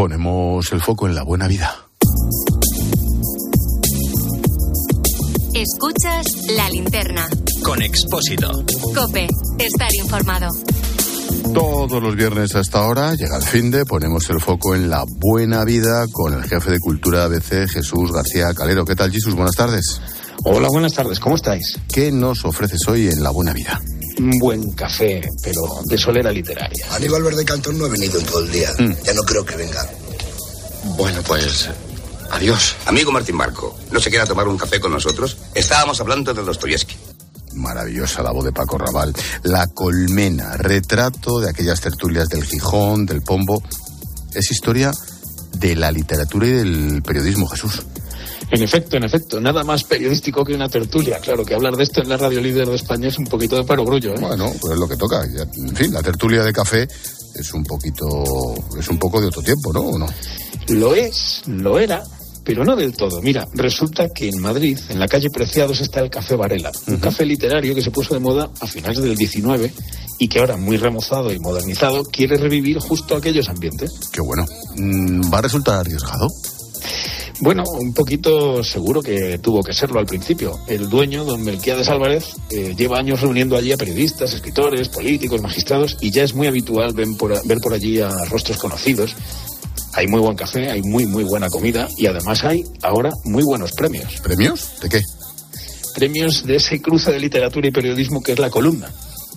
Ponemos 0.01 0.71
el 0.71 0.81
foco 0.81 1.07
en 1.07 1.13
la 1.13 1.21
buena 1.21 1.47
vida. 1.47 1.75
Escuchas 5.53 6.25
la 6.57 6.67
linterna. 6.71 7.27
Con 7.63 7.83
Expósito. 7.83 8.65
Cope, 8.95 9.27
estar 9.59 9.93
informado. 9.93 10.47
Todos 11.53 12.01
los 12.01 12.15
viernes 12.15 12.55
a 12.55 12.61
esta 12.61 12.81
hora 12.81 13.13
llega 13.13 13.37
el 13.37 13.43
fin 13.43 13.69
de 13.69 13.85
ponemos 13.85 14.27
el 14.31 14.41
foco 14.41 14.73
en 14.73 14.89
la 14.89 15.05
buena 15.19 15.63
vida 15.65 16.07
con 16.11 16.33
el 16.33 16.45
jefe 16.45 16.71
de 16.71 16.79
cultura 16.79 17.25
ABC, 17.25 17.69
Jesús 17.69 18.11
García 18.11 18.55
Calero. 18.55 18.85
¿Qué 18.85 18.95
tal, 18.95 19.11
Jesús? 19.11 19.35
Buenas 19.35 19.55
tardes. 19.55 20.01
Hola, 20.43 20.67
buenas 20.71 20.93
tardes. 20.93 21.19
¿Cómo 21.19 21.35
estáis? 21.35 21.79
¿Qué 21.93 22.11
nos 22.11 22.43
ofreces 22.43 22.87
hoy 22.87 23.07
en 23.07 23.21
la 23.21 23.29
buena 23.29 23.53
vida? 23.53 23.79
Un 24.21 24.37
buen 24.37 24.71
café, 24.73 25.27
pero 25.41 25.63
de 25.85 25.97
solera 25.97 26.31
literaria. 26.31 26.85
Aníbal 26.91 27.23
Verde 27.23 27.43
Cantón 27.43 27.79
no 27.79 27.85
ha 27.85 27.89
venido 27.89 28.19
en 28.19 28.25
todo 28.27 28.41
el 28.41 28.51
día. 28.51 28.69
Ya 29.03 29.13
no 29.13 29.23
creo 29.23 29.43
que 29.43 29.55
venga. 29.55 29.83
Bueno, 30.95 31.21
pues 31.25 31.67
adiós. 32.29 32.75
Amigo 32.85 33.11
Martín 33.11 33.35
Marco, 33.35 33.75
¿no 33.91 33.99
se 33.99 34.11
quiera 34.11 34.27
tomar 34.27 34.47
un 34.47 34.59
café 34.59 34.79
con 34.79 34.91
nosotros? 34.91 35.37
Estábamos 35.55 35.99
hablando 36.01 36.35
de 36.35 36.43
Dostoyevsky. 36.43 36.95
Maravillosa 37.55 38.21
la 38.21 38.31
voz 38.31 38.45
de 38.45 38.51
Paco 38.51 38.77
Raval. 38.77 39.11
La 39.41 39.65
colmena, 39.65 40.55
retrato 40.55 41.39
de 41.39 41.49
aquellas 41.49 41.81
tertulias 41.81 42.29
del 42.29 42.43
Gijón, 42.43 43.07
del 43.07 43.23
Pombo. 43.23 43.63
Es 44.35 44.51
historia 44.51 44.91
de 45.57 45.75
la 45.75 45.91
literatura 45.91 46.45
y 46.45 46.51
del 46.51 47.01
periodismo, 47.01 47.47
Jesús. 47.47 47.81
En 48.49 48.61
efecto, 48.61 48.97
en 48.97 49.03
efecto, 49.03 49.39
nada 49.39 49.63
más 49.63 49.83
periodístico 49.83 50.43
que 50.43 50.53
una 50.53 50.67
tertulia. 50.67 51.19
Claro 51.19 51.45
que 51.45 51.53
hablar 51.53 51.75
de 51.75 51.83
esto 51.83 52.01
en 52.01 52.09
la 52.09 52.17
radio 52.17 52.41
líder 52.41 52.67
de 52.67 52.75
España 52.75 53.07
es 53.07 53.17
un 53.17 53.25
poquito 53.25 53.55
de 53.55 53.63
perogrullo. 53.63 54.13
¿eh? 54.13 54.19
Bueno, 54.19 54.51
pues 54.59 54.73
es 54.73 54.79
lo 54.79 54.87
que 54.87 54.97
toca. 54.97 55.23
En 55.23 55.75
fin, 55.75 55.93
la 55.93 56.01
tertulia 56.01 56.43
de 56.43 56.51
café 56.51 56.87
es 57.35 57.53
un 57.53 57.63
poquito, 57.63 58.05
es 58.77 58.87
un 58.89 58.97
poco 58.97 59.21
de 59.21 59.27
otro 59.27 59.41
tiempo, 59.41 59.71
¿no? 59.71 59.81
¿O 59.81 59.97
no? 59.97 60.07
Lo 60.67 60.93
es, 60.93 61.43
lo 61.47 61.79
era, 61.79 62.03
pero 62.43 62.65
no 62.65 62.75
del 62.75 62.93
todo. 62.93 63.21
Mira, 63.21 63.47
resulta 63.53 64.09
que 64.09 64.29
en 64.29 64.39
Madrid, 64.39 64.77
en 64.89 64.99
la 64.99 65.07
calle 65.07 65.29
Preciados, 65.29 65.79
está 65.79 66.01
el 66.01 66.09
Café 66.09 66.35
Varela, 66.35 66.71
un 66.87 66.97
café 66.97 67.25
literario 67.25 67.75
que 67.75 67.81
se 67.81 67.91
puso 67.91 68.13
de 68.13 68.19
moda 68.19 68.49
a 68.59 68.67
finales 68.67 69.01
del 69.01 69.15
19 69.15 69.71
y 70.19 70.27
que 70.27 70.39
ahora, 70.39 70.57
muy 70.57 70.77
remozado 70.77 71.33
y 71.33 71.39
modernizado, 71.39 72.03
quiere 72.03 72.37
revivir 72.37 72.79
justo 72.79 73.15
aquellos 73.15 73.49
ambientes. 73.49 73.91
Qué 74.11 74.21
bueno. 74.21 74.45
Mm, 74.75 75.33
¿Va 75.33 75.39
a 75.39 75.41
resultar 75.41 75.79
arriesgado? 75.79 76.27
Bueno, 77.43 77.63
un 77.79 77.91
poquito 77.93 78.63
seguro 78.63 79.01
que 79.01 79.39
tuvo 79.39 79.63
que 79.63 79.73
serlo 79.73 79.99
al 79.99 80.05
principio. 80.05 80.59
El 80.67 80.89
dueño, 80.89 81.25
don 81.25 81.41
Melquiades 81.43 81.89
Álvarez, 81.89 82.25
eh, 82.51 82.75
lleva 82.77 82.99
años 82.99 83.19
reuniendo 83.21 83.57
allí 83.57 83.71
a 83.71 83.77
periodistas, 83.77 84.33
escritores, 84.33 84.89
políticos, 84.89 85.41
magistrados 85.41 85.97
y 86.01 86.11
ya 86.11 86.23
es 86.23 86.35
muy 86.35 86.45
habitual 86.45 86.93
ven 86.93 87.17
por- 87.17 87.43
ver 87.47 87.57
por 87.59 87.73
allí 87.73 87.99
a 87.99 88.11
rostros 88.29 88.57
conocidos. 88.57 89.15
Hay 89.93 90.05
muy 90.07 90.21
buen 90.21 90.35
café, 90.37 90.69
hay 90.69 90.83
muy, 90.83 91.07
muy 91.07 91.23
buena 91.23 91.49
comida 91.49 91.87
y 91.97 92.05
además 92.05 92.43
hay 92.43 92.63
ahora 92.83 93.09
muy 93.23 93.43
buenos 93.43 93.71
premios. 93.71 94.21
¿Premios? 94.21 94.79
¿De 94.79 94.89
qué? 94.89 95.01
Premios 95.95 96.45
de 96.45 96.55
ese 96.57 96.79
cruce 96.79 97.11
de 97.11 97.19
literatura 97.19 97.67
y 97.67 97.71
periodismo 97.71 98.21
que 98.21 98.33
es 98.33 98.39
la 98.39 98.49
columna. 98.51 98.89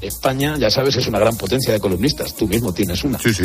España, 0.06 0.56
ya 0.58 0.70
sabes, 0.70 0.96
es 0.96 1.06
una 1.06 1.18
gran 1.18 1.36
potencia 1.36 1.72
de 1.72 1.80
columnistas. 1.80 2.34
Tú 2.34 2.46
mismo 2.48 2.72
tienes 2.72 3.02
una. 3.04 3.18
Sí, 3.18 3.32
sí. 3.32 3.44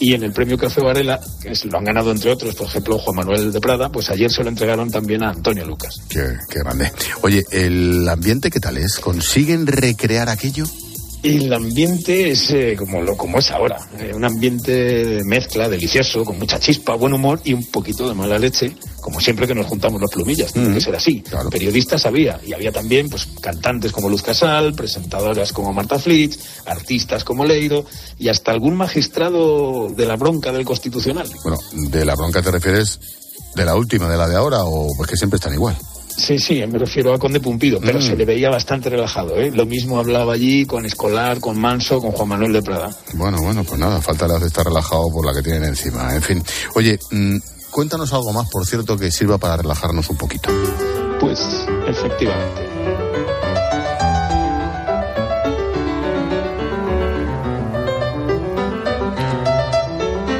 Y 0.00 0.14
en 0.14 0.22
el 0.24 0.32
premio 0.32 0.58
Café 0.58 0.80
Varela, 0.82 1.20
que 1.40 1.50
es- 1.52 1.64
lo 1.66 1.78
han 1.78 1.84
ganado 1.84 2.10
entre 2.10 2.30
otros, 2.30 2.54
por 2.54 2.66
ejemplo, 2.66 2.98
Juan 2.98 3.16
Manuel 3.16 3.52
de 3.52 3.60
Prada, 3.60 3.88
pues 3.90 4.10
ayer 4.10 4.30
se 4.30 4.42
lo 4.42 4.48
entregaron 4.48 4.90
también 4.90 5.22
a 5.22 5.30
Antonio 5.30 5.64
Lucas. 5.64 5.94
Qué, 6.08 6.24
qué 6.50 6.58
grande. 6.60 6.90
Oye, 7.22 7.44
¿el 7.52 8.08
ambiente 8.08 8.50
qué 8.50 8.60
tal 8.60 8.76
es? 8.78 8.96
¿Consiguen 8.98 9.66
recrear 9.66 10.28
aquello? 10.28 10.64
Y 11.24 11.46
el 11.46 11.54
ambiente 11.54 12.30
es 12.30 12.50
eh, 12.50 12.76
como, 12.78 13.00
lo, 13.00 13.16
como 13.16 13.38
es 13.38 13.50
ahora, 13.50 13.78
eh, 13.98 14.12
un 14.14 14.26
ambiente 14.26 14.72
de 14.72 15.24
mezcla 15.24 15.70
delicioso, 15.70 16.22
con 16.22 16.38
mucha 16.38 16.60
chispa, 16.60 16.96
buen 16.96 17.14
humor 17.14 17.40
y 17.44 17.54
un 17.54 17.64
poquito 17.64 18.06
de 18.06 18.14
mala 18.14 18.38
leche, 18.38 18.76
como 19.00 19.20
siempre 19.20 19.46
que 19.46 19.54
nos 19.54 19.64
juntamos 19.64 19.98
los 19.98 20.10
plumillas, 20.10 20.52
tiene 20.52 20.74
que 20.74 20.82
ser 20.82 20.94
así. 20.94 21.24
Periodistas 21.50 22.04
había, 22.04 22.38
y 22.44 22.52
había 22.52 22.70
también 22.70 23.08
pues 23.08 23.26
cantantes 23.40 23.90
como 23.90 24.10
Luz 24.10 24.20
Casal, 24.20 24.74
presentadoras 24.74 25.50
como 25.54 25.72
Marta 25.72 25.98
Flitz, 25.98 26.38
artistas 26.66 27.24
como 27.24 27.46
Leiro 27.46 27.86
y 28.18 28.28
hasta 28.28 28.52
algún 28.52 28.76
magistrado 28.76 29.88
de 29.88 30.04
la 30.04 30.16
bronca 30.16 30.52
del 30.52 30.66
Constitucional. 30.66 31.26
Bueno, 31.42 31.58
¿de 31.88 32.04
la 32.04 32.16
bronca 32.16 32.42
te 32.42 32.50
refieres 32.50 33.00
de 33.54 33.64
la 33.64 33.74
última, 33.76 34.10
de 34.10 34.18
la 34.18 34.28
de 34.28 34.36
ahora, 34.36 34.64
o 34.64 34.88
pues 34.94 35.08
que 35.08 35.16
siempre 35.16 35.38
están 35.38 35.54
igual? 35.54 35.74
Sí, 36.16 36.38
sí, 36.38 36.64
me 36.66 36.78
refiero 36.78 37.12
a 37.12 37.18
Conde 37.18 37.40
Pumpido, 37.40 37.80
pero 37.80 37.98
Mm. 37.98 38.02
se 38.02 38.16
le 38.16 38.24
veía 38.24 38.48
bastante 38.50 38.88
relajado. 38.88 39.36
¿eh? 39.36 39.50
Lo 39.52 39.66
mismo 39.66 39.98
hablaba 39.98 40.34
allí 40.34 40.64
con 40.64 40.86
Escolar, 40.86 41.40
con 41.40 41.58
Manso, 41.58 42.00
con 42.00 42.12
Juan 42.12 42.28
Manuel 42.28 42.52
de 42.52 42.62
Prada. 42.62 42.90
Bueno, 43.14 43.38
bueno, 43.42 43.64
pues 43.64 43.78
nada, 43.80 44.00
falta 44.00 44.28
le 44.28 44.34
hace 44.34 44.46
estar 44.46 44.64
relajado 44.64 45.10
por 45.12 45.26
la 45.26 45.34
que 45.34 45.42
tienen 45.42 45.64
encima. 45.64 46.14
En 46.14 46.22
fin, 46.22 46.42
oye, 46.76 46.98
mm, 47.10 47.36
cuéntanos 47.70 48.12
algo 48.12 48.32
más, 48.32 48.48
por 48.48 48.64
cierto, 48.66 48.96
que 48.96 49.10
sirva 49.10 49.38
para 49.38 49.56
relajarnos 49.56 50.08
un 50.08 50.16
poquito. 50.16 50.50
Pues, 51.20 51.40
efectivamente. 51.88 52.62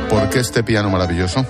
¿Por 0.08 0.30
qué 0.30 0.38
este 0.38 0.62
piano 0.62 0.90
maravilloso? 0.90 1.44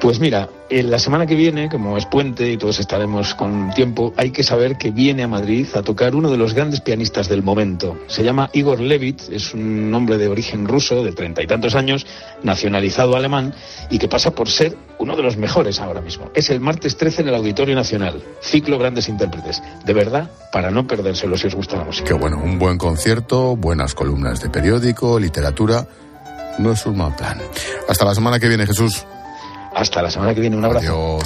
Pues 0.00 0.20
mira, 0.20 0.48
en 0.68 0.90
la 0.90 0.98
semana 0.98 1.26
que 1.26 1.34
viene, 1.34 1.70
como 1.70 1.96
es 1.96 2.04
puente 2.04 2.52
y 2.52 2.58
todos 2.58 2.78
estaremos 2.80 3.34
con 3.34 3.70
tiempo, 3.70 4.12
hay 4.16 4.30
que 4.30 4.42
saber 4.42 4.76
que 4.76 4.90
viene 4.90 5.22
a 5.22 5.28
Madrid 5.28 5.66
a 5.74 5.82
tocar 5.82 6.14
uno 6.14 6.30
de 6.30 6.36
los 6.36 6.52
grandes 6.52 6.82
pianistas 6.82 7.28
del 7.28 7.42
momento. 7.42 7.98
Se 8.06 8.22
llama 8.22 8.50
Igor 8.52 8.80
Levit, 8.80 9.22
es 9.30 9.54
un 9.54 9.92
hombre 9.94 10.18
de 10.18 10.28
origen 10.28 10.68
ruso, 10.68 11.02
de 11.02 11.12
treinta 11.12 11.42
y 11.42 11.46
tantos 11.46 11.74
años, 11.74 12.06
nacionalizado 12.42 13.16
alemán 13.16 13.54
y 13.88 13.98
que 13.98 14.06
pasa 14.06 14.32
por 14.32 14.50
ser 14.50 14.76
uno 14.98 15.16
de 15.16 15.22
los 15.22 15.38
mejores 15.38 15.80
ahora 15.80 16.02
mismo. 16.02 16.30
Es 16.34 16.50
el 16.50 16.60
martes 16.60 16.98
13 16.98 17.22
en 17.22 17.28
el 17.28 17.34
Auditorio 17.34 17.74
Nacional, 17.74 18.22
ciclo 18.40 18.78
Grandes 18.78 19.08
Intérpretes. 19.08 19.62
De 19.84 19.94
verdad, 19.94 20.30
para 20.52 20.70
no 20.70 20.86
perdérselo 20.86 21.38
si 21.38 21.46
os 21.46 21.54
gusta 21.54 21.76
la 21.76 21.84
música. 21.84 22.06
Qué 22.06 22.14
bueno, 22.14 22.38
un 22.38 22.58
buen 22.58 22.76
concierto, 22.76 23.56
buenas 23.56 23.94
columnas 23.94 24.42
de 24.42 24.50
periódico, 24.50 25.18
literatura. 25.18 25.86
No 26.58 26.72
es 26.72 26.84
un 26.86 26.98
mal 26.98 27.14
plan. 27.16 27.38
Hasta 27.88 28.04
la 28.04 28.14
semana 28.14 28.38
que 28.38 28.48
viene, 28.48 28.66
Jesús. 28.66 29.06
Hasta 29.76 30.00
la 30.00 30.10
semana 30.10 30.34
que 30.34 30.40
viene, 30.40 30.56
un 30.56 30.64
abrazo. 30.64 31.18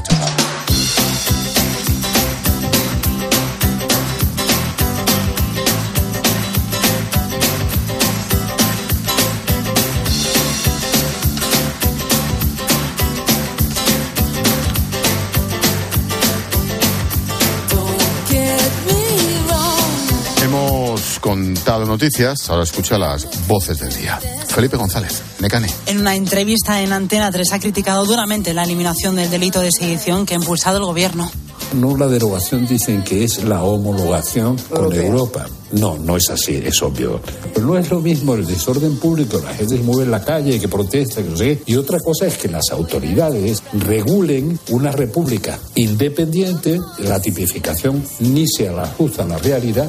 Contado 21.70 21.86
noticias, 21.86 22.50
ahora 22.50 22.64
escucha 22.64 22.98
las 22.98 23.28
voces 23.46 23.78
del 23.78 23.94
día. 23.94 24.18
Felipe 24.48 24.76
González, 24.76 25.22
Necane. 25.38 25.68
En 25.86 26.00
una 26.00 26.16
entrevista 26.16 26.82
en 26.82 26.92
Antena 26.92 27.30
3 27.30 27.52
ha 27.52 27.60
criticado 27.60 28.04
duramente 28.06 28.52
la 28.52 28.64
eliminación 28.64 29.14
del 29.14 29.30
delito 29.30 29.60
de 29.60 29.70
sedición 29.70 30.26
que 30.26 30.34
ha 30.34 30.38
impulsado 30.38 30.78
el 30.78 30.84
gobierno. 30.84 31.30
No 31.74 31.96
la 31.96 32.08
derogación 32.08 32.66
dicen 32.66 33.04
que 33.04 33.22
es 33.22 33.44
la 33.44 33.62
homologación 33.62 34.56
con 34.68 34.92
Europa. 34.92 35.46
No, 35.70 35.96
no 35.96 36.16
es 36.16 36.28
así, 36.30 36.60
es 36.64 36.82
obvio. 36.82 37.20
Pero 37.54 37.64
no 37.64 37.78
es 37.78 37.88
lo 37.88 38.00
mismo 38.00 38.34
el 38.34 38.44
desorden 38.44 38.98
público, 38.98 39.40
la 39.44 39.54
gente 39.54 39.76
se 39.76 39.82
mueve 39.84 40.02
en 40.02 40.10
la 40.10 40.24
calle, 40.24 40.58
que 40.58 40.66
protesta, 40.66 41.22
que 41.22 41.28
no 41.28 41.36
sé 41.36 41.58
qué. 41.58 41.72
Y 41.72 41.76
otra 41.76 42.00
cosa 42.00 42.26
es 42.26 42.36
que 42.36 42.48
las 42.48 42.70
autoridades 42.72 43.62
regulen 43.72 44.58
una 44.70 44.90
república 44.90 45.60
independiente, 45.76 46.80
la 46.98 47.20
tipificación 47.20 48.04
ni 48.18 48.48
se 48.48 48.68
ajusta 48.68 49.22
a 49.22 49.26
la 49.26 49.38
realidad. 49.38 49.88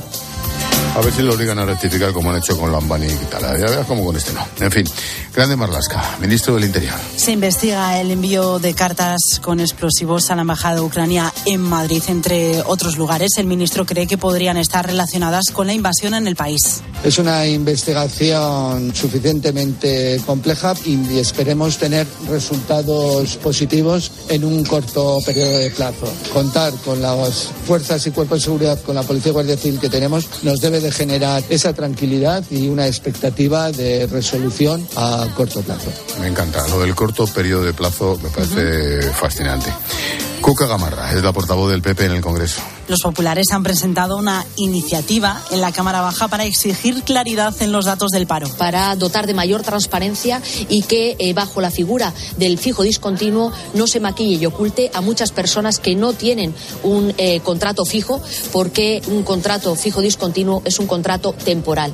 A 0.94 1.00
ver 1.00 1.14
si 1.14 1.22
lo 1.22 1.34
obligan 1.34 1.58
a 1.58 1.66
rectificar 1.66 2.12
como 2.12 2.32
han 2.32 2.38
hecho 2.38 2.58
con 2.58 2.70
Lambani 2.70 3.08
y 3.08 3.26
tal. 3.30 3.42
Ya 3.42 3.66
verás 3.66 3.88
como 3.88 4.04
con 4.04 4.16
este 4.18 4.34
no. 4.34 4.46
En 4.60 4.72
fin, 4.72 4.86
Grande 5.34 5.56
Marlaska, 5.56 6.18
ministro 6.20 6.56
del 6.56 6.66
Interior. 6.66 6.96
Se 7.16 7.32
investiga 7.32 8.02
el 8.02 8.12
envío 8.12 8.60
de 8.60 8.74
cartas 8.74 9.22
con 9.42 9.62
explosivos 9.62 10.30
a 10.30 10.36
la 10.36 10.42
embajada 10.42 10.76
de 10.76 10.82
Ucrania 10.82 11.34
en 11.46 11.62
Madrid, 11.62 12.04
entre 12.10 12.62
otros 12.66 12.98
lugares. 12.98 13.30
El 13.38 13.46
ministro 13.46 13.86
cree 13.86 14.06
que 14.06 14.18
podrían 14.18 14.58
estar 14.58 14.86
relacionadas 14.86 15.46
con 15.54 15.68
la 15.68 15.74
invasión 15.74 16.14
en 16.14 16.28
el 16.28 16.36
país. 16.36 16.82
Es 17.06 17.18
una 17.18 17.48
investigación 17.48 18.94
suficientemente 18.94 20.22
compleja 20.26 20.74
y 20.86 21.18
esperemos 21.20 21.78
tener 21.78 22.06
resultados 22.30 23.38
positivos 23.38 24.12
en 24.28 24.44
un 24.44 24.66
corto 24.66 25.20
periodo 25.26 25.58
de 25.58 25.72
plazo. 25.72 26.12
Contar 26.34 26.74
con 26.84 27.02
las 27.02 27.50
fuerzas 27.66 28.06
y 28.06 28.12
cuerpos 28.12 28.40
de 28.40 28.44
seguridad, 28.44 28.82
con 28.82 28.96
la 28.96 29.04
Policía 29.04 29.30
y 29.30 29.34
Guardia 29.34 29.56
Civil 29.56 29.80
que 29.80 29.90
tenemos, 29.90 30.28
nos 30.44 30.60
debe 30.60 30.81
de 30.82 30.92
generar 30.92 31.44
esa 31.50 31.74
tranquilidad 31.74 32.44
y 32.50 32.68
una 32.68 32.88
expectativa 32.88 33.72
de 33.72 34.08
resolución 34.08 34.86
a 34.96 35.28
corto 35.36 35.62
plazo. 35.62 35.92
Me 36.20 36.28
encanta. 36.28 36.68
Lo 36.68 36.80
del 36.82 36.96
corto 36.96 37.26
periodo 37.28 37.64
de 37.64 37.74
plazo 37.74 38.20
me 38.22 38.30
parece 38.30 39.02
fascinante. 39.14 39.72
Cuca 40.42 40.66
Gamarra 40.66 41.14
es 41.14 41.24
la 41.24 41.32
portavoz 41.32 41.70
del 41.70 41.82
PP 41.84 42.06
en 42.06 42.12
el 42.14 42.22
Congreso. 42.22 42.62
Los 42.88 43.02
populares 43.02 43.48
han 43.52 43.62
presentado 43.62 44.18
una 44.18 44.44
iniciativa 44.56 45.40
en 45.52 45.62
la 45.62 45.72
Cámara 45.72 46.02
Baja 46.02 46.28
para 46.28 46.46
exigir 46.46 47.04
claridad 47.04 47.54
en 47.62 47.72
los 47.72 47.86
datos 47.86 48.10
del 48.10 48.26
paro. 48.26 48.50
para 48.58 48.96
dotar 48.96 49.28
de 49.28 49.34
mayor 49.34 49.62
transparencia 49.62 50.42
y 50.68 50.82
que 50.84 51.16
eh, 51.20 51.34
bajo 51.34 51.62
la 51.62 51.70
figura 51.70 52.14
del 52.38 52.58
fijo 52.58 52.84
discontinuo 52.84 53.52
no 53.76 53.88
se 53.88 54.00
maquille 54.00 54.42
y 54.42 54.46
oculte 54.46 54.90
a 54.94 55.02
muchas 55.02 55.32
personas 55.32 55.80
que 55.80 55.96
no 55.96 56.14
tienen 56.14 56.54
un 56.84 57.14
eh, 57.18 57.40
contrato 57.42 57.86
fijo 57.86 58.22
porque 58.52 59.02
un 59.08 59.24
contrato 59.24 59.76
fijo 59.76 60.02
discontinuo 60.02 60.64
es 60.66 60.80
un 60.80 60.88
contrato 60.88 61.34
temporal. 61.34 61.94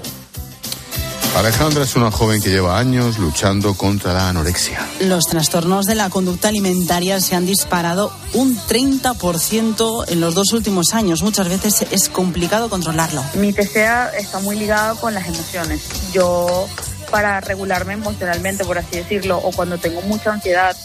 Alejandra 1.37 1.83
es 1.83 1.95
una 1.95 2.09
joven 2.09 2.41
que 2.41 2.49
lleva 2.49 2.79
años 2.79 3.19
luchando 3.19 3.75
contra 3.75 4.11
la 4.11 4.27
anorexia. 4.29 4.83
Los 5.01 5.25
trastornos 5.25 5.85
de 5.85 5.93
la 5.93 6.09
conducta 6.09 6.47
alimentaria 6.47 7.21
se 7.21 7.35
han 7.35 7.45
disparado 7.45 8.11
un 8.33 8.57
30% 8.57 10.05
en 10.07 10.19
los 10.19 10.33
dos 10.33 10.51
últimos 10.53 10.95
años. 10.95 11.21
Muchas 11.21 11.47
veces 11.47 11.85
es 11.91 12.09
complicado 12.09 12.69
controlarlo. 12.69 13.23
Mi 13.35 13.53
TCA 13.53 14.17
está 14.17 14.39
muy 14.39 14.57
ligado 14.57 14.95
con 14.95 15.13
las 15.13 15.27
emociones. 15.27 15.83
Yo, 16.11 16.67
para 17.11 17.39
regularme 17.39 17.93
emocionalmente, 17.93 18.65
por 18.65 18.79
así 18.79 18.97
decirlo, 18.97 19.37
o 19.37 19.51
cuando 19.51 19.77
tengo 19.77 20.01
mucha 20.01 20.33
ansiedad, 20.33 20.75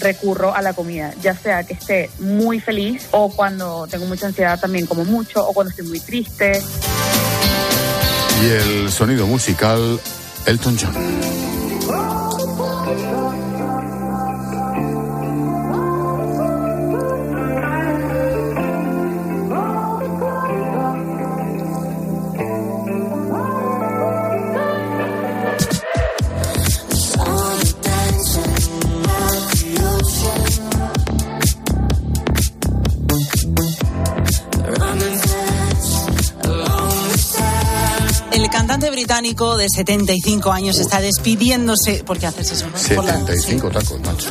recurro 0.00 0.52
a 0.52 0.60
la 0.60 0.72
comida, 0.72 1.14
ya 1.22 1.36
sea 1.36 1.62
que 1.62 1.74
esté 1.74 2.10
muy 2.18 2.58
feliz 2.58 3.06
o 3.12 3.30
cuando 3.30 3.86
tengo 3.88 4.06
mucha 4.06 4.26
ansiedad 4.26 4.58
también 4.58 4.86
como 4.86 5.04
mucho 5.04 5.46
o 5.46 5.52
cuando 5.52 5.70
estoy 5.70 5.86
muy 5.86 6.00
triste. 6.00 6.60
Y 8.42 8.46
el 8.46 8.90
sonido 8.90 9.26
musical, 9.26 10.00
Elton 10.46 10.76
John. 10.80 11.49
Británico 39.20 39.58
de 39.58 39.68
75 39.68 40.50
años 40.50 40.78
está 40.78 40.98
despidiéndose. 41.00 42.02
¿Por 42.04 42.18
qué 42.18 42.26
haces 42.26 42.52
eso? 42.52 42.66
no? 42.66 42.94
Por 42.96 43.04
la- 43.04 43.12
75 43.18 43.68
tacos, 43.70 44.00
macho. 44.00 44.28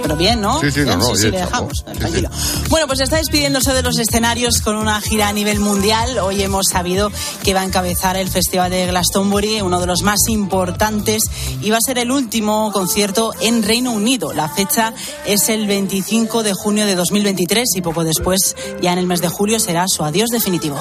Pero 0.00 0.16
bien, 0.16 0.40
¿no? 0.40 0.60
Sí, 0.60 0.70
sí, 0.70 0.80
no, 0.80 0.86
Bien, 0.86 0.98
no, 0.98 1.04
sí, 1.06 1.16
sí, 1.16 1.26
oye, 1.26 1.30
le 1.32 1.38
dejamos. 1.44 1.72
Sí, 1.76 1.84
sí. 1.92 1.98
Tranquilo. 1.98 2.30
Bueno, 2.70 2.86
pues 2.86 3.00
está 3.00 3.16
despidiéndose 3.16 3.74
de 3.74 3.82
los 3.82 3.98
escenarios 3.98 4.60
con 4.62 4.76
una 4.76 4.98
gira 5.02 5.28
a 5.28 5.32
nivel 5.34 5.60
mundial. 5.60 6.18
Hoy 6.18 6.42
hemos 6.42 6.66
sabido 6.70 7.10
que 7.42 7.52
va 7.52 7.60
a 7.60 7.64
encabezar 7.64 8.16
el 8.16 8.28
Festival 8.30 8.70
de 8.70 8.86
Glastonbury, 8.86 9.60
uno 9.60 9.78
de 9.78 9.86
los 9.86 10.02
más 10.02 10.20
importantes, 10.28 11.22
y 11.60 11.70
va 11.70 11.76
a 11.76 11.80
ser 11.84 11.98
el 11.98 12.10
último 12.10 12.70
concierto 12.72 13.32
en 13.40 13.62
Reino 13.62 13.92
Unido. 13.92 14.32
La 14.32 14.48
fecha 14.48 14.94
es 15.26 15.50
el 15.50 15.66
25 15.66 16.42
de 16.42 16.54
junio 16.54 16.86
de 16.86 16.94
2023 16.94 17.68
y 17.76 17.82
poco 17.82 18.04
después, 18.04 18.56
ya 18.80 18.92
en 18.94 18.98
el 19.00 19.06
mes 19.06 19.20
de 19.20 19.28
julio, 19.28 19.58
será 19.58 19.84
su 19.86 20.02
adiós 20.02 20.30
definitivo. 20.30 20.78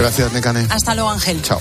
Gracias, 0.00 0.32
Necane. 0.32 0.66
Hasta 0.70 0.94
luego, 0.94 1.10
Ángel. 1.10 1.42
Chao. 1.42 1.58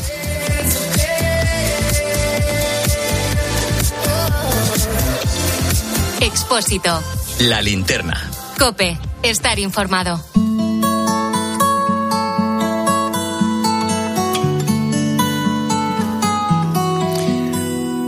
Expósito. 6.22 7.04
La 7.40 7.62
linterna. 7.62 8.32
Cope. 8.58 8.98
Estar 9.24 9.60
informado. 9.60 10.24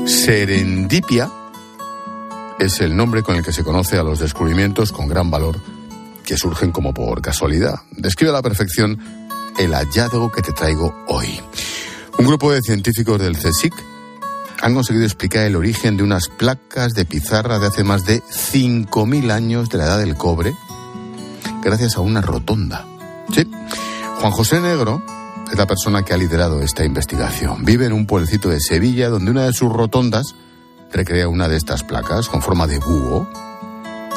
Serendipia 0.06 1.30
es 2.58 2.80
el 2.80 2.96
nombre 2.96 3.22
con 3.22 3.36
el 3.36 3.44
que 3.44 3.52
se 3.52 3.66
conoce 3.66 3.98
a 3.98 4.04
los 4.04 4.20
descubrimientos 4.20 4.94
con 4.94 5.10
gran 5.10 5.30
valor 5.30 5.60
que 6.24 6.38
surgen 6.38 6.72
como 6.72 6.94
por 6.94 7.22
casualidad. 7.22 7.82
Describe 7.92 8.30
a 8.30 8.36
la 8.36 8.42
perfección 8.42 8.98
el 9.58 9.74
hallazgo 9.74 10.32
que 10.32 10.42
te 10.42 10.54
traigo 10.54 10.94
hoy. 11.08 11.40
Un 12.18 12.26
grupo 12.26 12.52
de 12.52 12.62
científicos 12.62 13.20
del 13.20 13.38
CSIC 13.38 13.74
han 14.62 14.76
conseguido 14.76 15.06
explicar 15.06 15.46
el 15.46 15.56
origen 15.56 15.98
de 15.98 16.04
unas 16.04 16.28
placas 16.28 16.94
de 16.94 17.06
pizarra 17.06 17.60
de 17.60 17.68
hace 17.68 17.84
más 17.84 18.06
de 18.06 18.22
5.000 18.22 19.32
años 19.32 19.70
de 19.70 19.78
la 19.80 19.86
edad 19.86 20.00
del 20.00 20.16
cobre 20.16 20.54
gracias 21.64 21.96
a 21.96 22.02
una 22.02 22.22
rotonda. 22.22 22.86
Sí, 23.34 23.50
Juan 24.20 24.32
José 24.32 24.60
Negro 24.62 25.02
es 25.52 25.58
la 25.58 25.68
persona 25.68 26.04
que 26.04 26.14
ha 26.14 26.18
liderado 26.18 26.62
esta 26.62 26.86
investigación. 26.86 27.66
Vive 27.66 27.86
en 27.86 27.94
un 27.94 28.06
pueblecito 28.06 28.50
de 28.50 28.60
Sevilla 28.60 29.10
donde 29.10 29.32
una 29.32 29.46
de 29.46 29.54
sus 29.54 29.72
rotondas 29.72 30.36
recrea 30.92 31.28
una 31.28 31.48
de 31.48 31.58
estas 31.58 31.84
placas 31.84 32.28
con 32.28 32.42
forma 32.42 32.68
de 32.68 32.80
búho. 32.80 33.28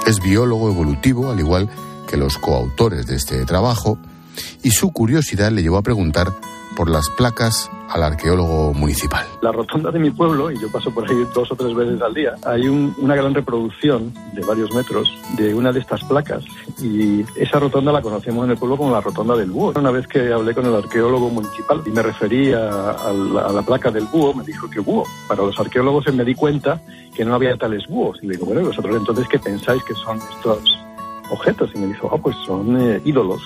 Es 0.06 0.20
biólogo 0.20 0.68
evolutivo, 0.68 1.30
al 1.30 1.40
igual 1.40 1.70
que 2.06 2.16
los 2.16 2.38
coautores 2.38 3.06
de 3.06 3.16
este 3.16 3.44
trabajo, 3.44 3.98
y 4.64 4.70
su 4.70 4.92
curiosidad 4.92 5.52
le 5.52 5.62
llevó 5.62 5.76
a 5.76 5.82
preguntar 5.82 6.32
por 6.74 6.90
las 6.90 7.08
placas 7.10 7.70
al 7.88 8.02
arqueólogo 8.02 8.74
municipal. 8.74 9.24
La 9.42 9.52
rotonda 9.52 9.90
de 9.92 9.98
mi 9.98 10.10
pueblo, 10.10 10.50
y 10.50 10.58
yo 10.58 10.70
paso 10.72 10.92
por 10.92 11.08
ahí 11.08 11.16
dos 11.32 11.52
o 11.52 11.54
tres 11.54 11.72
veces 11.74 12.00
al 12.00 12.14
día, 12.14 12.34
hay 12.44 12.66
una 12.66 13.14
gran 13.14 13.32
reproducción 13.34 14.12
de 14.32 14.44
varios 14.44 14.74
metros 14.74 15.08
de 15.36 15.54
una 15.54 15.70
de 15.70 15.80
estas 15.80 16.02
placas 16.04 16.44
y 16.80 17.24
esa 17.36 17.60
rotonda 17.60 17.92
la 17.92 18.02
conocemos 18.02 18.44
en 18.44 18.52
el 18.52 18.56
pueblo 18.56 18.76
como 18.76 18.90
la 18.90 19.00
rotonda 19.00 19.36
del 19.36 19.50
búho. 19.50 19.72
Una 19.76 19.90
vez 19.90 20.06
que 20.08 20.32
hablé 20.32 20.54
con 20.54 20.66
el 20.66 20.74
arqueólogo 20.74 21.30
municipal 21.30 21.82
y 21.86 21.90
me 21.90 22.02
referí 22.02 22.52
a, 22.52 23.12
la, 23.12 23.62
placa 23.62 23.90
del 23.90 24.06
búho, 24.06 24.34
me 24.34 24.44
dijo 24.44 24.68
que 24.68 24.80
búho. 24.80 25.04
Para 25.28 25.42
los 25.42 25.58
arqueólogos 25.60 26.12
me 26.12 26.24
di 26.24 26.34
cuenta 26.34 26.80
que 27.14 27.24
no 27.24 27.34
había 27.34 27.56
tales 27.56 27.86
búhos. 27.86 28.18
Y 28.22 28.26
le 28.26 28.34
digo, 28.34 28.46
bueno, 28.46 28.62
vosotros 28.62 28.96
entonces, 28.96 29.26
¿qué 29.28 29.38
pensáis 29.38 29.82
que 29.84 29.94
son 29.94 30.18
estos 30.36 30.60
objetos? 31.30 31.70
Y 31.74 31.78
me 31.78 31.86
dijo, 31.86 32.10
ah, 32.12 32.18
pues 32.18 32.34
son 32.44 32.80
eh, 32.80 33.00
ídolos 33.04 33.40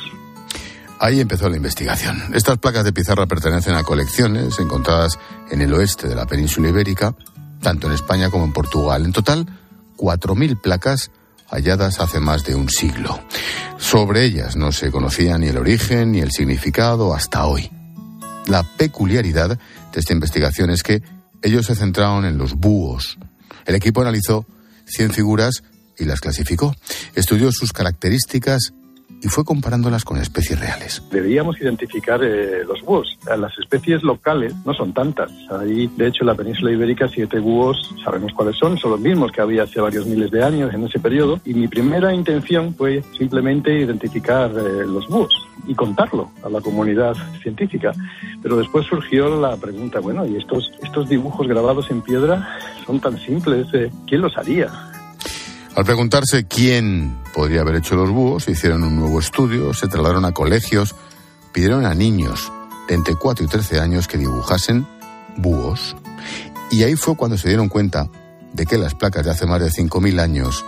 Ahí 1.01 1.21
empezó 1.21 1.49
la 1.49 1.57
investigación. 1.57 2.35
Estas 2.35 2.59
placas 2.59 2.85
de 2.85 2.93
pizarra 2.93 3.27
pertenecen 3.27 3.75
a 3.75 3.85
colecciones 3.85 4.59
encontradas 4.59 5.19
en 5.51 5.61
el 5.61 5.73
oeste 5.73 6.09
de 6.09 6.17
la 6.17 6.27
península 6.27 6.69
ibérica, 6.69 7.15
tanto 7.63 7.87
en 7.87 7.93
España 7.93 8.31
como 8.31 8.45
en 8.45 8.53
Portugal. 8.53 9.05
En 9.05 9.13
total, 9.13 9.47
4.000 9.97 10.61
placas 10.61 11.11
halladas 11.49 12.01
hace 12.01 12.19
más 12.19 12.45
de 12.45 12.55
un 12.55 12.69
siglo. 12.69 13.21
Sobre 13.79 14.25
ellas 14.25 14.57
no 14.57 14.73
se 14.73 14.91
conocía 14.91 15.39
ni 15.39 15.47
el 15.47 15.59
origen 15.59 16.13
ni 16.13 16.21
el 16.21 16.33
significado 16.33 17.15
hasta 17.15 17.47
hoy. 17.47 17.71
La 18.47 18.65
peculiaridad 18.65 19.51
de 19.93 20.01
esta 20.01 20.13
investigación 20.13 20.71
es 20.71 20.83
que 20.83 21.03
ellos 21.43 21.67
se 21.67 21.77
centraron 21.77 22.25
en 22.25 22.39
los 22.39 22.55
búhos. 22.55 23.19
El 23.67 23.77
equipo 23.77 24.01
analizó 24.01 24.47
100 24.87 25.13
figuras 25.13 25.63
y 25.97 26.07
las 26.07 26.21
clasificó. 26.21 26.75
Estudió 27.15 27.53
sus 27.53 27.73
características 27.73 28.73
y 29.23 29.29
fue 29.29 29.45
comparándolas 29.45 30.05
con 30.05 30.19
especies 30.19 30.59
reales. 30.59 31.03
Deberíamos 31.11 31.61
identificar 31.61 32.23
eh, 32.23 32.65
los 32.65 32.83
búhos. 32.83 33.19
Las 33.27 33.57
especies 33.59 34.03
locales 34.03 34.55
no 34.65 34.75
son 34.75 34.93
tantas. 34.93 35.31
Hay, 35.51 35.89
de 35.89 36.07
hecho, 36.07 36.23
en 36.23 36.29
la 36.29 36.35
península 36.35 36.73
ibérica 36.73 37.09
siete 37.09 37.39
búhos, 37.39 37.95
sabemos 38.05 38.33
cuáles 38.33 38.57
son, 38.57 38.79
son 38.79 38.93
los 38.93 39.01
mismos 39.01 39.33
que 39.33 39.41
había 39.41 39.65
hace 39.65 39.81
varios 39.81 40.07
miles 40.07 40.31
de 40.31 40.43
años 40.43 40.73
en 40.73 40.85
ese 40.85 40.99
periodo. 40.99 41.41
Y 41.45 41.55
mi 41.55 41.69
primera 41.69 42.15
intención 42.15 42.75
fue 42.75 43.03
simplemente 43.17 43.73
identificar 43.73 44.51
eh, 44.51 44.87
los 44.87 45.07
búhos 45.09 45.35
y 45.67 45.75
contarlo 45.75 46.31
a 46.43 46.49
la 46.49 46.61
comunidad 46.61 47.15
científica. 47.43 47.93
Pero 48.43 48.57
después 48.57 48.87
surgió 48.87 49.41
la 49.41 49.57
pregunta, 49.57 50.01
bueno, 50.01 50.27
¿y 50.27 50.37
estos, 50.37 50.73
estos 50.83 51.09
dibujos 51.09 51.47
grabados 51.47 51.91
en 51.91 52.03
piedra 52.03 52.57
son 52.87 53.01
tan 53.01 53.19
simples? 53.19 53.67
Eh, 53.75 53.91
¿Quién 54.07 54.23
los 54.23 54.37
haría? 54.39 54.71
Al 55.79 55.85
preguntarse 55.85 56.49
quién 56.49 57.17
podría 57.33 57.61
haber 57.61 57.77
hecho 57.77 57.95
los 57.95 58.11
búhos, 58.11 58.49
hicieron 58.49 58.83
un 58.83 58.97
nuevo 58.97 59.21
estudio, 59.21 59.73
se 59.73 59.87
trasladaron 59.87 60.25
a 60.25 60.33
colegios, 60.33 60.97
pidieron 61.53 61.87
a 61.87 61.95
niños 61.95 62.51
de 62.89 62.97
entre 62.97 63.15
4 63.15 63.45
y 63.45 63.49
13 63.49 63.79
años 63.79 64.09
que 64.09 64.19
dibujasen 64.19 64.89
búhos. 65.37 65.95
Y 66.73 66.83
ahí 66.83 66.97
fue 66.97 67.15
cuando 67.15 67.39
se 67.39 67.47
dieron 67.47 67.69
cuenta 67.69 68.09
de 68.53 68.67
que 68.67 68.77
las 68.77 68.97
placas 68.97 69.25
de 69.25 69.31
hace 69.31 69.47
más 69.47 69.61
de 69.61 69.69
5.000 69.69 70.21
años 70.21 70.65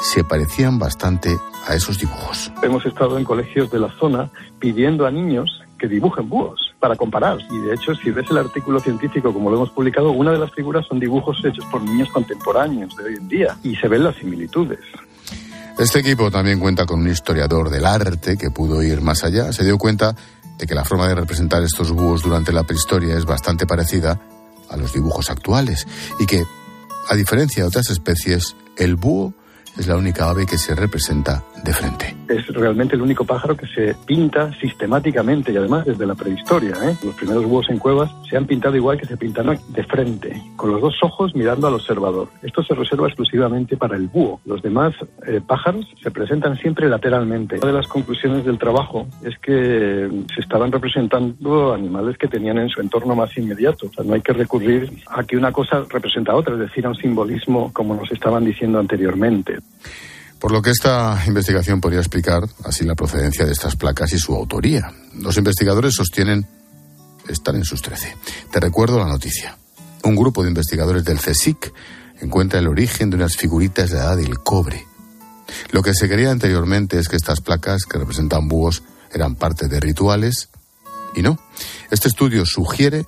se 0.00 0.22
parecían 0.22 0.78
bastante 0.78 1.36
a 1.66 1.74
esos 1.74 1.98
dibujos. 1.98 2.52
Hemos 2.62 2.86
estado 2.86 3.18
en 3.18 3.24
colegios 3.24 3.72
de 3.72 3.80
la 3.80 3.90
zona 3.98 4.30
pidiendo 4.60 5.04
a 5.04 5.10
niños 5.10 5.50
que 5.80 5.88
dibujen 5.88 6.28
búhos 6.28 6.63
para 6.84 6.96
comparar. 6.96 7.38
Y 7.50 7.58
de 7.60 7.74
hecho, 7.74 7.94
si 7.94 8.10
ves 8.10 8.26
el 8.30 8.36
artículo 8.36 8.78
científico 8.78 9.32
como 9.32 9.48
lo 9.48 9.56
hemos 9.56 9.70
publicado, 9.70 10.10
una 10.10 10.32
de 10.32 10.38
las 10.38 10.52
figuras 10.52 10.84
son 10.86 11.00
dibujos 11.00 11.42
hechos 11.42 11.64
por 11.70 11.80
niños 11.80 12.10
contemporáneos 12.10 12.94
de 12.94 13.04
hoy 13.04 13.14
en 13.14 13.26
día 13.26 13.56
y 13.62 13.74
se 13.74 13.88
ven 13.88 14.04
las 14.04 14.14
similitudes. 14.16 14.80
Este 15.78 16.00
equipo 16.00 16.30
también 16.30 16.60
cuenta 16.60 16.84
con 16.84 17.00
un 17.00 17.08
historiador 17.08 17.70
del 17.70 17.86
arte 17.86 18.36
que 18.36 18.50
pudo 18.50 18.82
ir 18.82 19.00
más 19.00 19.24
allá. 19.24 19.50
Se 19.54 19.64
dio 19.64 19.78
cuenta 19.78 20.14
de 20.58 20.66
que 20.66 20.74
la 20.74 20.84
forma 20.84 21.08
de 21.08 21.14
representar 21.14 21.62
estos 21.62 21.90
búhos 21.90 22.22
durante 22.22 22.52
la 22.52 22.64
prehistoria 22.64 23.16
es 23.16 23.24
bastante 23.24 23.66
parecida 23.66 24.20
a 24.68 24.76
los 24.76 24.92
dibujos 24.92 25.30
actuales 25.30 25.86
y 26.20 26.26
que, 26.26 26.44
a 27.08 27.14
diferencia 27.14 27.62
de 27.62 27.68
otras 27.68 27.88
especies, 27.88 28.56
el 28.76 28.96
búho 28.96 29.32
es 29.76 29.86
la 29.86 29.96
única 29.96 30.28
ave 30.28 30.46
que 30.46 30.58
se 30.58 30.74
representa 30.74 31.42
de 31.64 31.72
frente. 31.72 32.14
Es 32.28 32.46
realmente 32.48 32.94
el 32.94 33.02
único 33.02 33.24
pájaro 33.24 33.56
que 33.56 33.66
se 33.66 33.94
pinta 34.06 34.52
sistemáticamente 34.60 35.50
y 35.50 35.56
además 35.56 35.86
desde 35.86 36.06
la 36.06 36.14
prehistoria. 36.14 36.74
¿eh? 36.82 36.96
Los 37.02 37.14
primeros 37.14 37.44
búhos 37.44 37.66
en 37.70 37.78
cuevas 37.78 38.10
se 38.28 38.36
han 38.36 38.46
pintado 38.46 38.76
igual 38.76 38.98
que 38.98 39.06
se 39.06 39.16
pintan 39.16 39.58
de 39.68 39.84
frente, 39.84 40.42
con 40.56 40.70
los 40.70 40.80
dos 40.80 40.94
ojos 41.02 41.34
mirando 41.34 41.66
al 41.66 41.74
observador. 41.74 42.28
Esto 42.42 42.62
se 42.62 42.74
reserva 42.74 43.06
exclusivamente 43.06 43.76
para 43.76 43.96
el 43.96 44.08
búho. 44.08 44.40
Los 44.44 44.62
demás 44.62 44.94
eh, 45.26 45.40
pájaros 45.46 45.86
se 46.02 46.10
presentan 46.10 46.56
siempre 46.58 46.88
lateralmente. 46.88 47.56
Una 47.56 47.68
de 47.68 47.78
las 47.78 47.88
conclusiones 47.88 48.44
del 48.44 48.58
trabajo 48.58 49.06
es 49.22 49.38
que 49.38 50.08
se 50.34 50.40
estaban 50.40 50.70
representando 50.70 51.72
animales 51.72 52.18
que 52.18 52.28
tenían 52.28 52.58
en 52.58 52.68
su 52.68 52.80
entorno 52.80 53.14
más 53.14 53.36
inmediato. 53.38 53.90
No 54.04 54.14
hay 54.14 54.20
que 54.20 54.34
recurrir 54.34 54.90
a 55.08 55.24
que 55.24 55.36
una 55.36 55.52
cosa 55.52 55.84
representa 55.88 56.32
a 56.32 56.36
otra, 56.36 56.54
es 56.54 56.60
decir, 56.60 56.84
a 56.84 56.90
un 56.90 56.96
simbolismo 56.96 57.72
como 57.72 57.94
nos 57.94 58.10
estaban 58.12 58.44
diciendo 58.44 58.78
anteriormente. 58.78 59.58
Por 60.38 60.52
lo 60.52 60.60
que 60.60 60.70
esta 60.70 61.22
investigación 61.26 61.80
podría 61.80 62.00
explicar 62.00 62.44
así 62.64 62.84
la 62.84 62.94
procedencia 62.94 63.46
de 63.46 63.52
estas 63.52 63.76
placas 63.76 64.12
y 64.12 64.18
su 64.18 64.34
autoría. 64.34 64.92
Los 65.14 65.38
investigadores 65.38 65.94
sostienen 65.94 66.46
estar 67.28 67.54
en 67.54 67.64
sus 67.64 67.80
trece. 67.80 68.14
Te 68.50 68.60
recuerdo 68.60 68.98
la 68.98 69.06
noticia. 69.06 69.56
Un 70.02 70.16
grupo 70.16 70.42
de 70.42 70.50
investigadores 70.50 71.04
del 71.04 71.18
CSIC 71.18 71.72
encuentra 72.20 72.58
el 72.58 72.68
origen 72.68 73.10
de 73.10 73.16
unas 73.16 73.36
figuritas 73.36 73.90
de 73.90 73.96
edad 73.96 74.16
del 74.16 74.38
cobre. 74.38 74.86
Lo 75.70 75.82
que 75.82 75.94
se 75.94 76.08
creía 76.08 76.30
anteriormente 76.30 76.98
es 76.98 77.08
que 77.08 77.16
estas 77.16 77.40
placas 77.40 77.84
que 77.84 77.98
representan 77.98 78.48
búhos 78.48 78.82
eran 79.12 79.36
parte 79.36 79.68
de 79.68 79.80
rituales 79.80 80.50
y 81.14 81.22
no. 81.22 81.38
Este 81.90 82.08
estudio 82.08 82.44
sugiere 82.44 83.06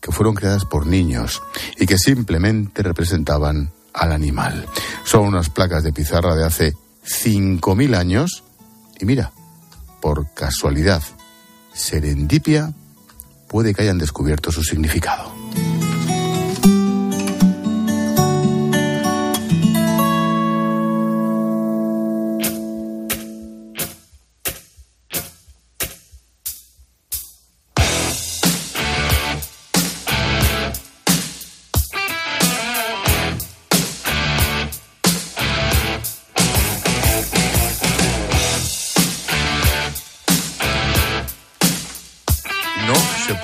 que 0.00 0.12
fueron 0.12 0.34
creadas 0.34 0.64
por 0.64 0.86
niños 0.86 1.42
y 1.78 1.86
que 1.86 1.98
simplemente 1.98 2.82
representaban 2.82 3.72
al 3.98 4.12
animal. 4.12 4.66
Son 5.04 5.26
unas 5.26 5.50
placas 5.50 5.82
de 5.82 5.92
pizarra 5.92 6.34
de 6.34 6.44
hace 6.44 6.74
5.000 7.04 7.96
años 7.96 8.44
y 8.98 9.04
mira, 9.04 9.32
por 10.00 10.32
casualidad, 10.34 11.02
serendipia, 11.72 12.72
puede 13.48 13.74
que 13.74 13.82
hayan 13.82 13.98
descubierto 13.98 14.52
su 14.52 14.62
significado. 14.62 15.37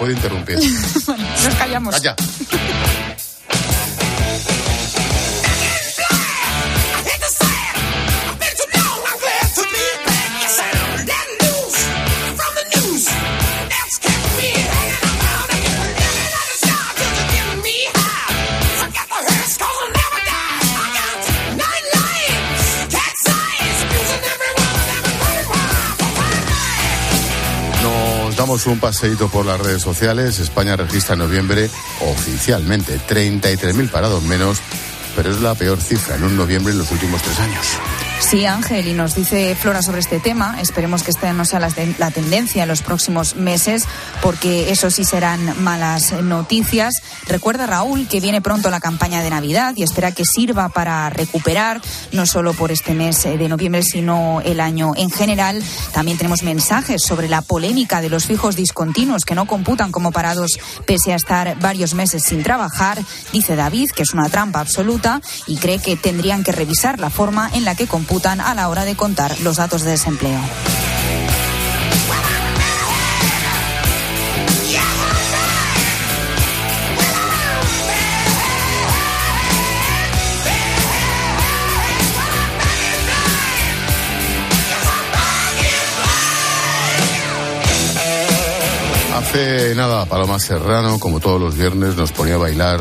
Puede 0.05 0.17
interrumpir. 0.17 0.59
nos 1.45 1.55
callamos. 1.55 1.95
Calla. 1.95 2.15
un 28.67 28.79
paseíto 28.79 29.29
por 29.29 29.47
las 29.47 29.61
redes 29.61 29.83
sociales. 29.83 30.39
España 30.39 30.77
registra 30.77 31.15
en 31.15 31.21
noviembre 31.21 31.71
oficialmente 32.01 32.99
33.000 32.99 33.91
parados 33.91 34.23
menos, 34.23 34.59
pero 35.17 35.31
es 35.31 35.41
la 35.41 35.55
peor 35.55 35.81
cifra 35.81 36.17
en 36.17 36.25
un 36.25 36.37
noviembre 36.37 36.73
en 36.73 36.79
los 36.79 36.91
últimos 36.91 37.23
tres 37.23 37.39
años. 37.41 37.67
Sí, 38.21 38.47
Ángel, 38.47 38.89
y 38.89 38.95
nos 38.95 39.15
dice 39.15 39.55
Flora 39.55 39.83
sobre 39.83 40.01
este 40.01 40.21
tema. 40.21 40.61
Esperemos 40.61 41.03
que 41.03 41.11
esta 41.11 41.33
no 41.33 41.45
sea 41.45 41.61
la, 41.61 41.69
la, 41.99 42.11
tendencia 42.11 42.63
en 42.63 42.69
los 42.69 42.83
próximos 42.83 43.37
meses, 43.37 43.85
porque 44.25 44.73
eso 44.73 44.91
sí 44.91 45.05
serán 45.05 45.63
malas 45.63 46.13
noticias. 46.23 46.95
Recuerda, 47.27 47.67
Raúl, 47.67 48.09
que 48.09 48.21
viene 48.21 48.41
pronto 48.41 48.71
la 48.71 48.81
campaña 48.81 49.23
de 49.23 49.29
Navidad 49.29 49.75
y 49.77 49.83
espera 49.83 50.13
que 50.13 50.25
sirva 50.25 50.71
para 50.71 51.11
recuperar, 51.11 51.83
no 52.11 52.25
solo 52.25 52.55
por 52.55 52.73
este 52.73 52.95
mes 52.95 53.25
de 53.25 53.49
noviembre, 53.51 53.83
sino 53.83 54.41
el 54.41 54.61
año 54.61 54.93
en 54.97 55.11
general. 55.11 55.63
También 55.93 56.17
tenemos 56.17 56.43
mensajes 56.43 57.03
sobre 57.03 57.29
la 57.29 57.43
polémica 57.43 58.01
de 58.01 58.09
los 58.09 58.25
fijos 58.25 58.57
discontinuos 58.57 59.27
que 59.27 59.35
no 59.35 59.45
computan 59.45 59.93
como 59.93 60.11
parados 60.11 60.59
pese 60.87 61.13
a 61.13 61.17
estar 61.17 61.59
varios 61.61 61.93
meses 61.93 62.23
sin 62.23 62.43
trabajar. 62.43 62.99
Dice 63.31 63.57
David 63.57 63.91
que 63.91 64.05
es 64.05 64.15
una 64.15 64.31
trampa 64.31 64.61
absoluta 64.61 65.21
y 65.47 65.59
cree 65.59 65.81
que 65.81 65.97
tendrían 65.97 66.45
que 66.45 66.53
revisar 66.53 66.99
la 66.99 67.11
forma 67.11 67.51
en 67.53 67.67
la 67.67 67.75
que 67.75 67.87
computan 67.87 68.41
a 68.41 68.55
la 68.55 68.71
hora 68.71 68.87
de 68.87 68.97
contar 68.97 69.39
los 69.41 69.59
datos 69.59 69.83
de 69.83 69.91
desempleo. 69.91 70.41
Hace 89.15 89.75
nada, 89.77 90.07
Paloma 90.07 90.41
Serrano, 90.41 90.99
como 90.99 91.21
todos 91.21 91.41
los 91.41 91.57
viernes, 91.57 91.95
nos 91.95 92.11
ponía 92.11 92.35
a 92.35 92.39
bailar 92.39 92.81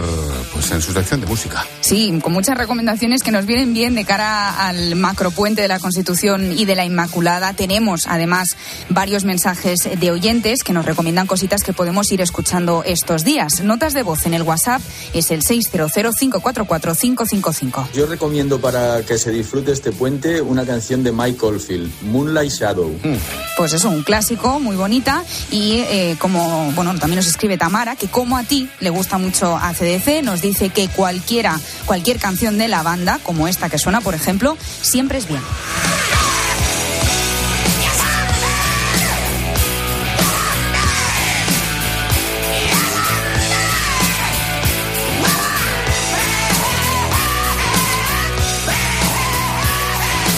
pues 0.51 0.71
en 0.71 0.81
su 0.81 0.91
sección 0.91 1.21
de 1.21 1.27
música. 1.27 1.63
Sí, 1.81 2.19
con 2.23 2.33
muchas 2.33 2.57
recomendaciones 2.57 3.21
que 3.21 3.29
nos 3.29 3.45
vienen 3.45 3.75
bien 3.75 3.93
de 3.93 4.03
cara 4.03 4.67
al 4.67 4.95
macropuente 4.95 5.61
de 5.61 5.67
la 5.67 5.77
Constitución 5.77 6.51
y 6.57 6.65
de 6.65 6.73
la 6.73 6.85
Inmaculada. 6.85 7.53
Tenemos 7.53 8.07
además 8.07 8.57
varios 8.89 9.25
mensajes 9.25 9.87
de 9.99 10.09
oyentes 10.09 10.63
que 10.63 10.73
nos 10.73 10.85
recomiendan 10.85 11.27
cositas 11.27 11.63
que 11.63 11.71
podemos 11.71 12.11
ir 12.11 12.19
escuchando 12.19 12.81
estos 12.83 13.23
días. 13.23 13.61
Notas 13.61 13.93
de 13.93 14.01
voz 14.01 14.25
en 14.25 14.33
el 14.33 14.41
WhatsApp 14.41 14.81
es 15.13 15.29
el 15.29 15.43
600-544-555. 15.43 17.91
Yo 17.93 18.07
recomiendo 18.07 18.59
para 18.59 19.03
que 19.03 19.19
se 19.19 19.29
disfrute 19.29 19.71
este 19.71 19.91
puente 19.91 20.41
una 20.41 20.65
canción 20.65 21.03
de 21.03 21.11
Michael 21.11 21.59
Field, 21.59 21.91
Moonlight 22.01 22.51
Shadow. 22.51 22.91
Pues 23.55 23.73
eso, 23.73 23.91
un 23.91 24.01
clásico, 24.01 24.59
muy 24.59 24.75
bonita 24.75 25.23
y 25.51 25.81
eh, 25.81 26.17
como, 26.23 26.71
bueno, 26.71 26.95
también 26.95 27.17
nos 27.17 27.27
escribe 27.27 27.57
Tamara, 27.57 27.97
que 27.97 28.07
como 28.07 28.37
a 28.37 28.43
ti 28.43 28.69
le 28.79 28.89
gusta 28.89 29.17
mucho 29.17 29.57
ACDC, 29.57 30.23
nos 30.23 30.41
dice 30.41 30.69
que 30.69 30.87
cualquiera, 30.87 31.59
cualquier 31.85 32.17
canción 32.17 32.57
de 32.57 32.69
la 32.69 32.81
banda, 32.81 33.19
como 33.23 33.49
esta 33.49 33.67
que 33.67 33.77
suena, 33.77 33.99
por 33.99 34.15
ejemplo, 34.15 34.57
siempre 34.81 35.17
es 35.17 35.27
bien. 35.27 35.41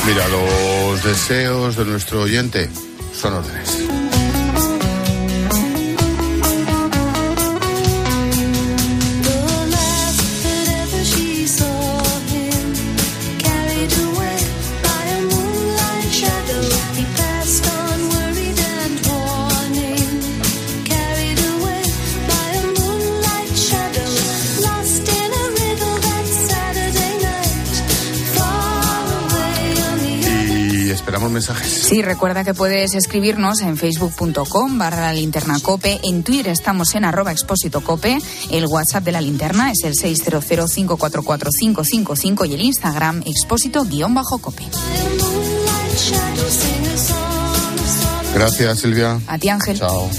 Mira, 0.07 0.27
los 0.29 1.03
deseos 1.03 1.75
de 1.75 1.85
nuestro 1.85 2.21
oyente 2.21 2.71
son 3.13 3.33
órdenes. 3.35 3.84
Mensajes. 31.35 31.69
Sí, 31.69 32.01
recuerda 32.01 32.43
que 32.43 32.55
puedes 32.55 32.95
escribirnos 32.95 33.61
en 33.61 33.77
facebook.com 33.77 34.79
barra 34.79 35.01
la 35.01 35.13
linterna 35.13 35.59
cope. 35.61 35.99
En 36.03 36.23
Twitter 36.23 36.47
estamos 36.47 36.95
en 36.95 37.05
arroba 37.05 37.31
expósito 37.31 37.81
cope. 37.81 38.17
El 38.49 38.65
WhatsApp 38.65 39.03
de 39.03 39.11
la 39.11 39.21
linterna 39.21 39.71
es 39.71 39.83
el 39.83 39.93
600544555 39.93 42.49
y 42.49 42.55
el 42.55 42.61
Instagram 42.61 43.21
expósito 43.25 43.83
guion 43.83 44.15
bajo 44.15 44.39
cope. 44.39 44.63
Gracias, 48.33 48.79
Silvia. 48.79 49.19
A 49.27 49.37
ti, 49.37 49.49
Ángel. 49.49 49.77
Chao. 49.77 50.09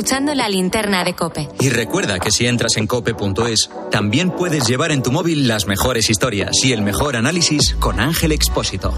Escuchando 0.00 0.34
la 0.34 0.48
linterna 0.48 1.04
de 1.04 1.12
Cope. 1.12 1.46
Y 1.60 1.68
recuerda 1.68 2.18
que 2.18 2.30
si 2.30 2.46
entras 2.46 2.78
en 2.78 2.86
cope.es, 2.86 3.68
también 3.90 4.30
puedes 4.30 4.66
llevar 4.66 4.92
en 4.92 5.02
tu 5.02 5.12
móvil 5.12 5.46
las 5.46 5.66
mejores 5.66 6.08
historias 6.08 6.52
y 6.64 6.72
el 6.72 6.80
mejor 6.80 7.16
análisis 7.16 7.74
con 7.74 8.00
Ángel 8.00 8.32
Expósito. 8.32 8.94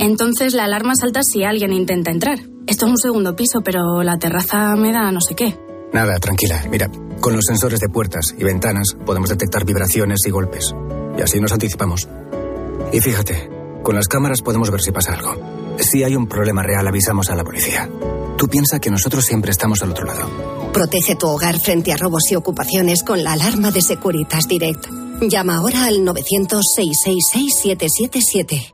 Entonces 0.00 0.52
la 0.54 0.64
alarma 0.64 0.96
salta 0.96 1.20
si 1.22 1.44
alguien 1.44 1.72
intenta 1.72 2.10
entrar. 2.10 2.40
Esto 2.66 2.86
es 2.86 2.90
un 2.90 2.98
segundo 2.98 3.36
piso, 3.36 3.60
pero 3.60 4.02
la 4.02 4.18
terraza 4.18 4.74
me 4.74 4.90
da 4.90 5.12
no 5.12 5.20
sé 5.20 5.36
qué. 5.36 5.56
Nada, 5.92 6.18
tranquila. 6.18 6.64
Mira, 6.68 6.90
con 7.20 7.34
los 7.34 7.44
sensores 7.46 7.78
de 7.78 7.88
puertas 7.88 8.34
y 8.36 8.42
ventanas 8.42 8.96
podemos 9.06 9.30
detectar 9.30 9.64
vibraciones 9.64 10.26
y 10.26 10.30
golpes. 10.30 10.74
Y 11.16 11.22
así 11.22 11.38
nos 11.38 11.52
anticipamos. 11.52 12.08
Y 12.92 12.98
fíjate, 12.98 13.48
con 13.84 13.94
las 13.94 14.08
cámaras 14.08 14.42
podemos 14.42 14.72
ver 14.72 14.80
si 14.80 14.90
pasa 14.90 15.12
algo. 15.12 15.36
Si 15.78 16.02
hay 16.02 16.16
un 16.16 16.26
problema 16.26 16.64
real, 16.64 16.88
avisamos 16.88 17.30
a 17.30 17.36
la 17.36 17.44
policía. 17.44 17.88
Tú 18.44 18.50
piensas 18.50 18.78
que 18.78 18.90
nosotros 18.90 19.24
siempre 19.24 19.52
estamos 19.52 19.82
al 19.82 19.92
otro 19.92 20.04
lado. 20.04 20.28
Protege 20.70 21.16
tu 21.16 21.28
hogar 21.28 21.58
frente 21.58 21.94
a 21.94 21.96
robos 21.96 22.24
y 22.30 22.34
ocupaciones 22.34 23.02
con 23.02 23.24
la 23.24 23.32
alarma 23.32 23.70
de 23.70 23.80
Securitas 23.80 24.46
Direct. 24.46 24.84
Llama 25.22 25.56
ahora 25.56 25.86
al 25.86 26.00
900-666-777. 26.00 28.73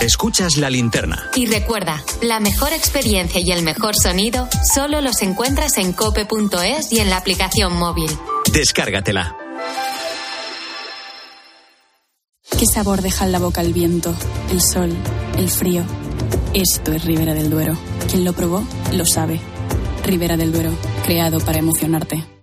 Escuchas 0.00 0.56
la 0.56 0.70
linterna. 0.70 1.30
Y 1.34 1.44
recuerda, 1.44 2.02
la 2.22 2.40
mejor 2.40 2.72
experiencia 2.72 3.38
y 3.40 3.52
el 3.52 3.62
mejor 3.62 3.94
sonido 3.94 4.48
solo 4.72 5.02
los 5.02 5.20
encuentras 5.20 5.76
en 5.76 5.92
cope.es 5.92 6.90
y 6.90 7.00
en 7.00 7.10
la 7.10 7.18
aplicación 7.18 7.76
móvil. 7.76 8.10
Descárgatela. 8.50 9.36
¿Qué 12.58 12.64
sabor 12.66 13.02
deja 13.02 13.26
en 13.26 13.32
la 13.32 13.38
boca 13.38 13.60
el 13.60 13.74
viento, 13.74 14.14
el 14.50 14.62
sol, 14.62 14.90
el 15.36 15.50
frío? 15.50 15.84
Esto 16.54 16.92
es 16.92 17.04
Ribera 17.04 17.34
del 17.34 17.50
Duero. 17.50 17.76
Quien 18.10 18.24
lo 18.24 18.32
probó, 18.32 18.64
lo 18.92 19.04
sabe. 19.04 19.38
Ribera 20.04 20.38
del 20.38 20.50
Duero, 20.50 20.72
creado 21.04 21.40
para 21.40 21.58
emocionarte. 21.58 22.39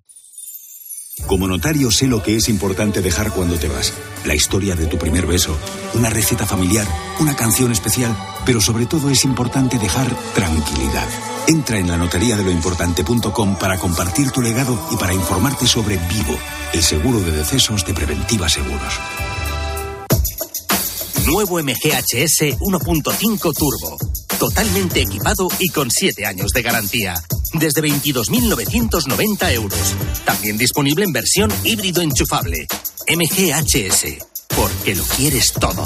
Como 1.28 1.46
notario 1.46 1.92
sé 1.92 2.08
lo 2.08 2.24
que 2.24 2.38
es 2.38 2.48
importante 2.48 3.02
dejar 3.02 3.32
cuando 3.34 3.60
te 3.60 3.68
vas. 3.68 3.92
La 4.24 4.34
historia 4.34 4.76
de 4.76 4.86
tu 4.86 4.98
primer 4.98 5.26
beso, 5.26 5.58
una 5.94 6.10
receta 6.10 6.46
familiar, 6.46 6.88
una 7.20 7.36
canción 7.36 7.70
especial, 7.70 8.18
pero 8.46 8.62
sobre 8.62 8.86
todo 8.86 9.10
es 9.10 9.26
importante 9.26 9.78
dejar 9.78 10.08
tranquilidad. 10.34 11.08
Entra 11.48 11.80
en 11.80 11.90
la 11.90 11.98
notaría 11.98 12.38
de 12.38 12.46
lo 12.46 12.52
importante.com 12.52 13.60
para 13.60 13.78
compartir 13.78 14.32
tu 14.32 14.42
legado 14.42 14.80
y 14.90 14.96
para 14.96 15.14
informarte 15.14 15.68
sobre 15.68 15.98
Vivo, 15.98 16.38
el 16.74 16.82
seguro 16.82 17.20
de 17.20 17.32
decesos 17.32 17.86
de 17.86 17.94
Preventiva 17.94 18.48
Seguros. 18.48 18.98
Nuevo 21.26 21.62
MGHS 21.62 22.58
1.5 22.58 23.54
Turbo. 23.54 24.27
Totalmente 24.40 25.02
equipado 25.02 25.48
y 25.60 25.70
con 25.70 25.90
7 25.90 26.26
años 26.26 26.52
de 26.54 26.62
garantía. 26.62 27.16
Desde 27.54 27.82
22.990 27.82 29.54
euros. 29.54 29.96
También 30.26 30.58
disponible 30.58 31.06
en 31.06 31.12
versión 31.12 31.52
híbrido 31.64 32.02
enchufable. 32.02 32.68
MGHS. 33.08 34.26
Porque 34.56 34.96
lo 34.96 35.04
quieres 35.04 35.54
todo. 35.54 35.84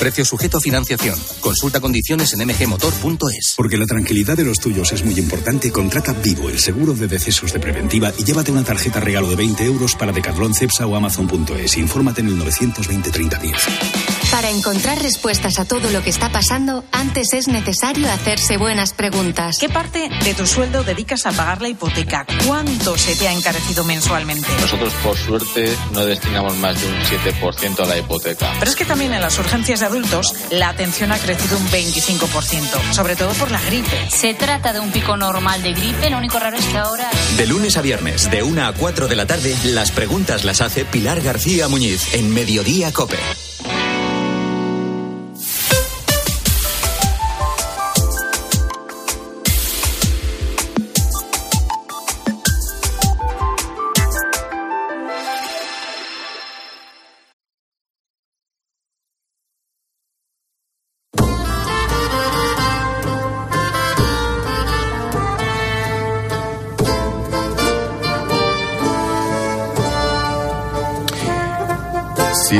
Precio 0.00 0.24
sujeto 0.24 0.58
a 0.58 0.60
financiación. 0.60 1.16
Consulta 1.40 1.80
condiciones 1.80 2.32
en 2.34 2.46
mgmotor.es. 2.46 3.54
Porque 3.56 3.78
la 3.78 3.86
tranquilidad 3.86 4.36
de 4.36 4.44
los 4.44 4.58
tuyos 4.58 4.92
es 4.92 5.04
muy 5.04 5.14
importante, 5.18 5.70
contrata 5.70 6.12
Vivo, 6.12 6.50
el 6.50 6.58
seguro 6.58 6.92
de 6.92 7.06
decesos 7.06 7.52
de 7.52 7.60
preventiva, 7.60 8.12
y 8.18 8.24
llévate 8.24 8.50
una 8.52 8.64
tarjeta 8.64 9.00
regalo 9.00 9.30
de 9.30 9.36
20 9.36 9.64
euros 9.64 9.94
para 9.94 10.12
Decathlon, 10.12 10.54
Cepsa 10.54 10.86
o 10.86 10.96
Amazon.es. 10.96 11.76
Infórmate 11.76 12.20
en 12.20 12.28
el 12.28 12.38
920 12.38 13.10
30 13.10 13.38
10. 13.38 13.56
Para 14.36 14.50
encontrar 14.50 15.00
respuestas 15.00 15.58
a 15.58 15.64
todo 15.64 15.90
lo 15.90 16.02
que 16.02 16.10
está 16.10 16.30
pasando, 16.30 16.84
antes 16.92 17.32
es 17.32 17.48
necesario 17.48 18.06
hacerse 18.12 18.58
buenas 18.58 18.92
preguntas. 18.92 19.56
¿Qué 19.58 19.70
parte 19.70 20.10
de 20.10 20.34
tu 20.34 20.46
sueldo 20.46 20.84
dedicas 20.84 21.24
a 21.24 21.32
pagar 21.32 21.62
la 21.62 21.70
hipoteca? 21.70 22.26
¿Cuánto 22.46 22.98
se 22.98 23.16
te 23.16 23.28
ha 23.28 23.32
encarecido 23.32 23.82
mensualmente? 23.84 24.46
Nosotros, 24.60 24.92
por 25.02 25.16
suerte, 25.16 25.74
no 25.94 26.04
destinamos 26.04 26.54
más 26.56 26.78
de 26.78 26.86
un 26.86 26.96
7% 26.96 27.80
a 27.82 27.86
la 27.86 27.96
hipoteca. 27.96 28.52
Pero 28.58 28.70
es 28.70 28.76
que 28.76 28.84
también 28.84 29.14
en 29.14 29.22
las 29.22 29.38
urgencias 29.38 29.80
de 29.80 29.86
adultos 29.86 30.34
la 30.50 30.68
atención 30.68 31.12
ha 31.12 31.18
crecido 31.18 31.56
un 31.56 31.66
25%, 31.68 32.92
sobre 32.92 33.16
todo 33.16 33.32
por 33.32 33.50
la 33.50 33.62
gripe. 33.62 34.10
Se 34.10 34.34
trata 34.34 34.74
de 34.74 34.80
un 34.80 34.92
pico 34.92 35.16
normal 35.16 35.62
de 35.62 35.72
gripe, 35.72 36.10
lo 36.10 36.18
único 36.18 36.38
raro 36.38 36.58
es 36.58 36.64
que 36.66 36.76
ahora... 36.76 37.08
De 37.38 37.46
lunes 37.46 37.78
a 37.78 37.80
viernes, 37.80 38.30
de 38.30 38.42
1 38.42 38.66
a 38.66 38.74
4 38.74 39.08
de 39.08 39.16
la 39.16 39.24
tarde, 39.24 39.56
las 39.64 39.92
preguntas 39.92 40.44
las 40.44 40.60
hace 40.60 40.84
Pilar 40.84 41.22
García 41.22 41.68
Muñiz 41.68 42.12
en 42.12 42.34
Mediodía 42.34 42.92
Cope. 42.92 43.16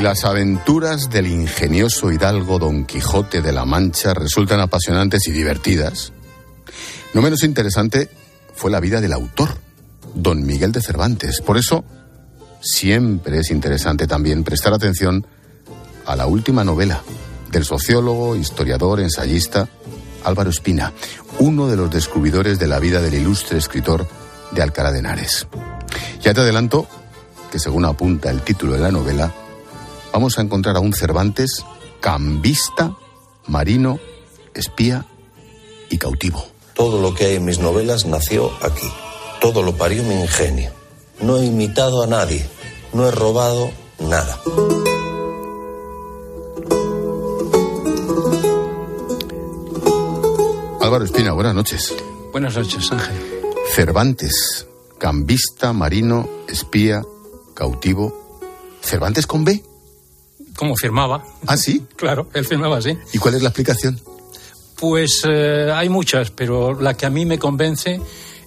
Las 0.06 0.24
aventuras 0.24 1.10
del 1.10 1.26
ingenioso 1.26 2.12
hidalgo 2.12 2.60
Don 2.60 2.84
Quijote 2.84 3.42
de 3.42 3.50
la 3.50 3.64
Mancha 3.64 4.14
resultan 4.14 4.60
apasionantes 4.60 5.26
y 5.26 5.32
divertidas, 5.32 6.12
no 7.12 7.22
menos 7.22 7.42
interesante 7.42 8.08
fue 8.54 8.70
la 8.70 8.78
vida 8.78 9.00
del 9.00 9.12
autor, 9.12 9.58
Don 10.14 10.46
Miguel 10.46 10.70
de 10.70 10.80
Cervantes. 10.80 11.40
Por 11.40 11.56
eso, 11.56 11.84
siempre 12.60 13.40
es 13.40 13.50
interesante 13.50 14.06
también 14.06 14.44
prestar 14.44 14.74
atención 14.74 15.26
a 16.06 16.14
la 16.14 16.28
última 16.28 16.62
novela 16.62 17.02
del 17.50 17.64
sociólogo, 17.64 18.36
historiador, 18.36 19.00
ensayista 19.00 19.68
Álvaro 20.22 20.50
Espina, 20.50 20.92
uno 21.40 21.66
de 21.66 21.74
los 21.74 21.90
descubridores 21.90 22.60
de 22.60 22.68
la 22.68 22.78
vida 22.78 23.02
del 23.02 23.14
ilustre 23.14 23.58
escritor 23.58 24.06
de 24.52 24.62
Alcalá 24.62 24.92
de 24.92 25.00
Henares. 25.00 25.48
Ya 26.20 26.32
te 26.32 26.42
adelanto 26.42 26.86
que 27.50 27.58
según 27.58 27.84
apunta 27.84 28.30
el 28.30 28.42
título 28.42 28.74
de 28.74 28.80
la 28.80 28.92
novela, 28.92 29.34
vamos 30.16 30.38
a 30.38 30.40
encontrar 30.40 30.76
a 30.76 30.80
un 30.80 30.94
Cervantes 30.94 31.62
cambista, 32.00 32.96
marino, 33.48 34.00
espía 34.54 35.04
y 35.90 35.98
cautivo. 35.98 36.42
Todo 36.72 37.02
lo 37.02 37.14
que 37.14 37.26
hay 37.26 37.34
en 37.34 37.44
mis 37.44 37.58
novelas 37.58 38.06
nació 38.06 38.50
aquí. 38.62 38.90
Todo 39.42 39.62
lo 39.62 39.76
parió 39.76 40.02
mi 40.04 40.14
ingenio. 40.14 40.72
No 41.20 41.36
he 41.36 41.44
imitado 41.44 42.02
a 42.02 42.06
nadie. 42.06 42.48
No 42.94 43.06
he 43.06 43.10
robado 43.10 43.70
nada. 43.98 44.40
Álvaro 50.80 51.04
Espina, 51.04 51.32
buenas 51.32 51.54
noches. 51.54 51.94
Buenas 52.32 52.56
noches, 52.56 52.90
Ángel. 52.90 53.16
Cervantes, 53.74 54.66
cambista, 54.96 55.74
marino, 55.74 56.26
espía, 56.48 57.02
cautivo. 57.52 58.40
¿Cervantes 58.80 59.26
con 59.26 59.44
B? 59.44 59.75
¿Cómo 60.56 60.76
firmaba? 60.76 61.24
¿Ah, 61.46 61.56
sí? 61.56 61.84
Claro, 61.96 62.28
él 62.34 62.44
firmaba 62.44 62.78
así. 62.78 62.96
¿Y 63.12 63.18
cuál 63.18 63.34
es 63.34 63.42
la 63.42 63.48
explicación? 63.48 64.00
Pues 64.78 65.22
eh, 65.26 65.70
hay 65.72 65.88
muchas, 65.88 66.30
pero 66.30 66.78
la 66.78 66.94
que 66.94 67.06
a 67.06 67.10
mí 67.10 67.24
me 67.24 67.38
convence 67.38 68.00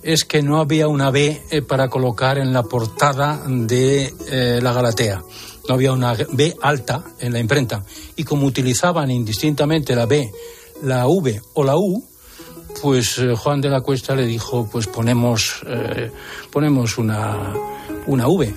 es 0.04 0.24
que 0.24 0.42
no 0.42 0.60
había 0.60 0.88
una 0.88 1.12
B 1.12 1.42
eh, 1.50 1.62
para 1.62 1.90
colocar 1.90 2.38
en 2.38 2.54
la 2.54 2.64
portada 2.64 3.44
de 3.48 4.14
eh, 4.30 4.60
la 4.62 4.74
Galatea. 4.74 5.24
No 5.68 5.76
había 5.76 5.92
una 5.92 6.14
B 6.14 6.56
alta 6.62 7.04
en 7.20 7.34
la 7.34 7.40
imprenta. 7.40 7.84
Y 8.16 8.24
como 8.24 8.46
utilizaban 8.46 9.12
indistintamente 9.12 9.96
la 9.96 10.06
B, 10.06 10.32
la 10.84 11.08
V 11.08 11.42
o 11.54 11.64
la 11.64 11.76
U, 11.78 12.04
pues 12.82 13.18
eh, 13.20 13.36
Juan 13.36 13.62
de 13.62 13.70
la 13.70 13.82
Cuesta 13.82 14.16
le 14.16 14.26
dijo, 14.26 14.70
pues 14.72 14.88
ponemos, 14.88 15.62
ponemos 16.52 16.98
una, 16.98 17.54
una 18.08 18.28
V. 18.28 18.56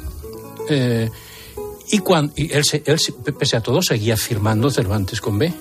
Eh, 1.92 1.96
y, 1.96 1.98
cuando, 1.98 2.32
y 2.36 2.52
él, 2.52 2.62
él, 2.86 2.98
se- 2.98 3.12
pese 3.12 3.56
a 3.56 3.60
todo, 3.60 3.82
seguía 3.82 4.16
firmando 4.16 4.70
Cervantes 4.70 5.20
con 5.20 5.38
B. 5.38 5.52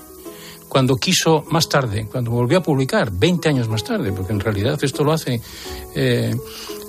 Cuando 0.69 0.95
quiso, 0.95 1.43
más 1.49 1.67
tarde, 1.67 2.07
cuando 2.09 2.31
volvió 2.31 2.59
a 2.59 2.63
publicar, 2.63 3.11
20 3.11 3.49
años 3.49 3.67
más 3.67 3.83
tarde, 3.83 4.13
porque 4.13 4.31
en 4.31 4.39
realidad 4.39 4.79
esto 4.81 5.03
lo 5.03 5.11
hace 5.11 5.41
eh, 5.95 6.33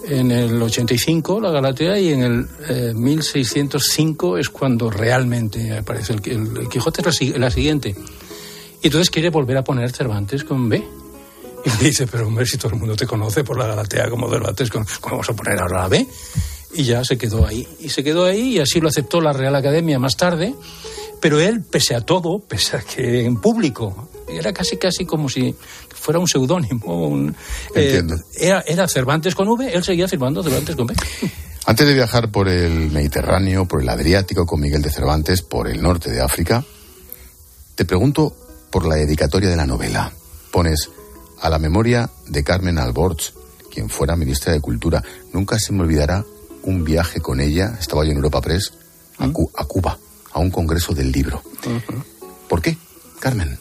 en 0.09 0.31
el 0.31 0.63
85, 0.63 1.41
la 1.41 1.51
Galatea, 1.51 1.99
y 1.99 2.13
en 2.13 2.23
el 2.23 2.47
eh, 2.69 2.93
1605 2.95 4.39
es 4.39 4.49
cuando 4.51 4.89
realmente 4.89 5.77
aparece 5.77 6.13
el, 6.13 6.69
Quijote, 6.69 7.01
es 7.01 7.07
la, 7.07 7.13
si- 7.13 7.33
la 7.33 7.51
siguiente. 7.51 7.97
Y 8.83 8.87
entonces 8.87 9.11
quiere 9.11 9.31
volver 9.31 9.57
a 9.57 9.65
poner 9.65 9.91
Cervantes 9.91 10.45
con 10.45 10.69
B. 10.69 10.85
Y 11.65 11.85
dice, 11.85 12.07
pero 12.09 12.27
hombre, 12.29 12.45
si 12.47 12.57
todo 12.59 12.73
el 12.73 12.79
mundo 12.79 12.95
te 12.97 13.07
conoce 13.07 13.43
por 13.45 13.57
la 13.59 13.67
Galatea 13.67 14.09
como 14.11 14.29
Cervantes, 14.31 14.69
¿cómo 14.71 14.85
cómo 15.01 15.13
vamos 15.17 15.29
a 15.31 15.35
poner 15.35 15.61
ahora 15.61 15.83
la 15.83 15.89
B? 15.89 16.07
Y 16.75 16.85
ya 16.85 17.05
se 17.05 17.19
quedó 17.19 17.47
ahí. 17.47 17.67
Y 17.81 17.89
se 17.91 18.03
quedó 18.03 18.25
ahí 18.25 18.57
y 18.57 18.59
así 18.61 18.81
lo 18.81 18.89
aceptó 18.89 19.21
la 19.21 19.33
Real 19.33 19.55
Academia 19.55 19.99
más 19.99 20.17
tarde. 20.17 20.55
Pero 21.21 21.41
él, 21.41 21.63
pese 21.63 21.95
a 21.95 22.01
todo, 22.01 22.39
pese 22.49 22.77
a 22.77 22.81
que 22.81 23.25
en 23.25 23.41
público, 23.41 24.09
era 24.29 24.53
casi 24.53 24.77
casi 24.77 25.05
como 25.05 25.29
si 25.29 25.55
fuera 25.95 26.19
un 26.19 26.27
seudónimo. 26.29 27.17
eh, 27.75 27.85
Entiendo. 27.85 28.17
era, 28.37 28.63
era 28.67 28.89
Cervantes 28.89 29.35
con 29.35 29.49
V, 29.49 29.73
él 29.73 29.85
seguía 29.85 30.09
firmando 30.09 30.43
Cervantes 30.43 30.75
con 30.75 30.87
B. 30.87 30.95
Antes 31.65 31.87
de 31.87 31.95
viajar 31.95 32.33
por 32.33 32.49
el 32.49 32.91
Mediterráneo, 32.91 33.67
por 33.67 33.83
el 33.83 33.89
Adriático 33.89 34.47
con 34.47 34.61
Miguel 34.61 34.83
de 34.83 34.91
Cervantes, 34.91 35.43
por 35.43 35.69
el 35.69 35.81
norte 35.81 36.11
de 36.11 36.21
África, 36.21 36.65
te 37.77 37.85
pregunto 37.85 38.35
por 38.71 38.85
la 38.85 38.97
dedicatoria 38.97 39.49
de 39.49 39.57
la 39.57 39.67
novela. 39.67 40.13
Pones 40.51 40.91
a 41.41 41.49
la 41.49 41.61
memoria 41.61 42.11
de 42.27 42.43
Carmen 42.43 42.79
Alborch, 42.79 43.33
quien 43.71 43.89
fuera 43.89 44.17
ministra 44.17 44.53
de 44.53 44.61
Cultura. 44.61 45.05
Nunca 45.33 45.57
se 45.61 45.73
me 45.73 45.83
olvidará 45.83 46.25
un 46.65 46.85
viaje 46.85 47.21
con 47.21 47.41
ella, 47.41 47.77
estaba 47.81 48.05
yo 48.05 48.11
en 48.11 48.17
Europa 48.17 48.41
Press, 48.41 48.73
a, 49.19 49.29
Cu- 49.31 49.51
a 49.57 49.65
Cuba, 49.65 49.99
a 50.33 50.39
un 50.39 50.51
congreso 50.51 50.95
del 50.95 51.11
libro. 51.13 51.43
¿Por 52.49 52.61
qué, 52.63 52.77
Carmen? 53.21 53.59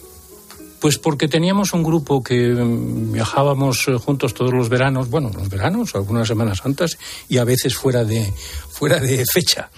Pues 0.79 0.97
porque 0.97 1.27
teníamos 1.27 1.73
un 1.73 1.83
grupo 1.83 2.23
que 2.23 2.47
mm, 2.49 3.11
viajábamos 3.13 3.87
eh, 3.87 3.93
juntos 3.97 4.33
todos 4.33 4.51
los 4.53 4.67
veranos, 4.67 5.09
bueno, 5.11 5.29
los 5.31 5.47
veranos, 5.47 5.93
algunas 5.93 6.27
semanas 6.27 6.57
santas, 6.57 6.97
y 7.29 7.37
a 7.37 7.43
veces 7.43 7.75
fuera 7.75 8.03
de, 8.03 8.33
fuera 8.71 8.99
de 8.99 9.23
fecha. 9.31 9.69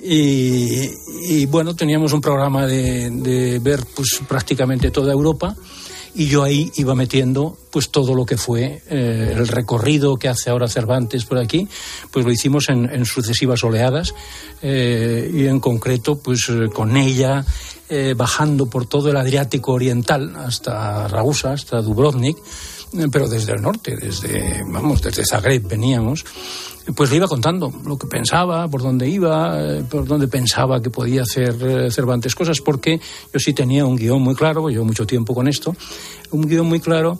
Y, 0.00 0.90
y, 1.28 1.46
bueno, 1.46 1.74
teníamos 1.74 2.12
un 2.12 2.20
programa 2.20 2.66
de, 2.66 3.10
de 3.10 3.58
ver 3.58 3.84
pues 3.96 4.20
prácticamente 4.28 4.90
toda 4.90 5.12
Europa 5.12 5.56
y 6.14 6.26
yo 6.26 6.42
ahí 6.42 6.70
iba 6.76 6.94
metiendo 6.94 7.56
pues 7.70 7.90
todo 7.90 8.14
lo 8.14 8.24
que 8.24 8.36
fue 8.36 8.82
eh, 8.88 9.34
el 9.36 9.48
recorrido 9.48 10.16
que 10.16 10.28
hace 10.28 10.50
ahora 10.50 10.68
Cervantes 10.68 11.24
por 11.24 11.38
aquí, 11.38 11.68
pues 12.10 12.24
lo 12.24 12.30
hicimos 12.30 12.68
en, 12.68 12.88
en 12.88 13.04
sucesivas 13.04 13.64
oleadas 13.64 14.14
eh, 14.62 15.30
y 15.32 15.46
en 15.46 15.58
concreto 15.58 16.16
pues 16.16 16.48
eh, 16.48 16.68
con 16.72 16.96
ella 16.96 17.44
bajando 18.16 18.66
por 18.66 18.86
todo 18.86 19.10
el 19.10 19.16
Adriático 19.16 19.72
Oriental 19.72 20.34
hasta 20.34 21.06
Ragusa, 21.06 21.52
hasta 21.52 21.80
Dubrovnik, 21.80 22.36
pero 23.10 23.28
desde 23.28 23.52
el 23.52 23.62
norte, 23.62 23.96
desde 23.96 24.62
vamos, 24.66 25.02
desde 25.02 25.24
Zagreb 25.24 25.66
veníamos, 25.66 26.24
pues 26.94 27.10
le 27.10 27.16
iba 27.16 27.26
contando 27.26 27.72
lo 27.84 27.96
que 27.96 28.06
pensaba, 28.06 28.68
por 28.68 28.82
dónde 28.82 29.08
iba, 29.08 29.58
eh, 29.60 29.84
por 29.88 30.06
dónde 30.06 30.28
pensaba 30.28 30.80
que 30.80 30.90
podía 30.90 31.22
hacer 31.22 31.56
eh, 31.60 31.90
Cervantes 31.90 32.34
cosas, 32.34 32.60
porque 32.60 33.00
yo 33.32 33.40
sí 33.40 33.52
tenía 33.52 33.84
un 33.84 33.96
guion 33.96 34.22
muy 34.22 34.34
claro, 34.34 34.68
llevo 34.68 34.84
mucho 34.84 35.06
tiempo 35.06 35.34
con 35.34 35.48
esto, 35.48 35.74
un 36.30 36.42
guion 36.42 36.66
muy 36.66 36.80
claro 36.80 37.18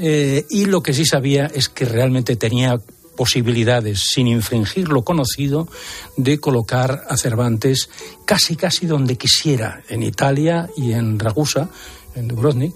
Eh, 0.00 0.44
y 0.48 0.66
lo 0.66 0.80
que 0.80 0.92
sí 0.92 1.04
sabía 1.04 1.46
es 1.46 1.68
que 1.68 1.84
realmente 1.84 2.36
tenía 2.36 2.78
posibilidades, 3.16 3.98
sin 3.98 4.28
infringir 4.28 4.88
lo 4.88 5.02
conocido, 5.02 5.66
de 6.16 6.38
colocar 6.38 7.02
a 7.08 7.16
Cervantes 7.16 7.90
casi 8.24 8.54
casi 8.54 8.86
donde 8.86 9.16
quisiera, 9.16 9.82
en 9.88 10.04
Italia 10.04 10.68
y 10.76 10.92
en 10.92 11.18
Ragusa, 11.18 11.68
en 12.14 12.28
Dubrovnik, 12.28 12.74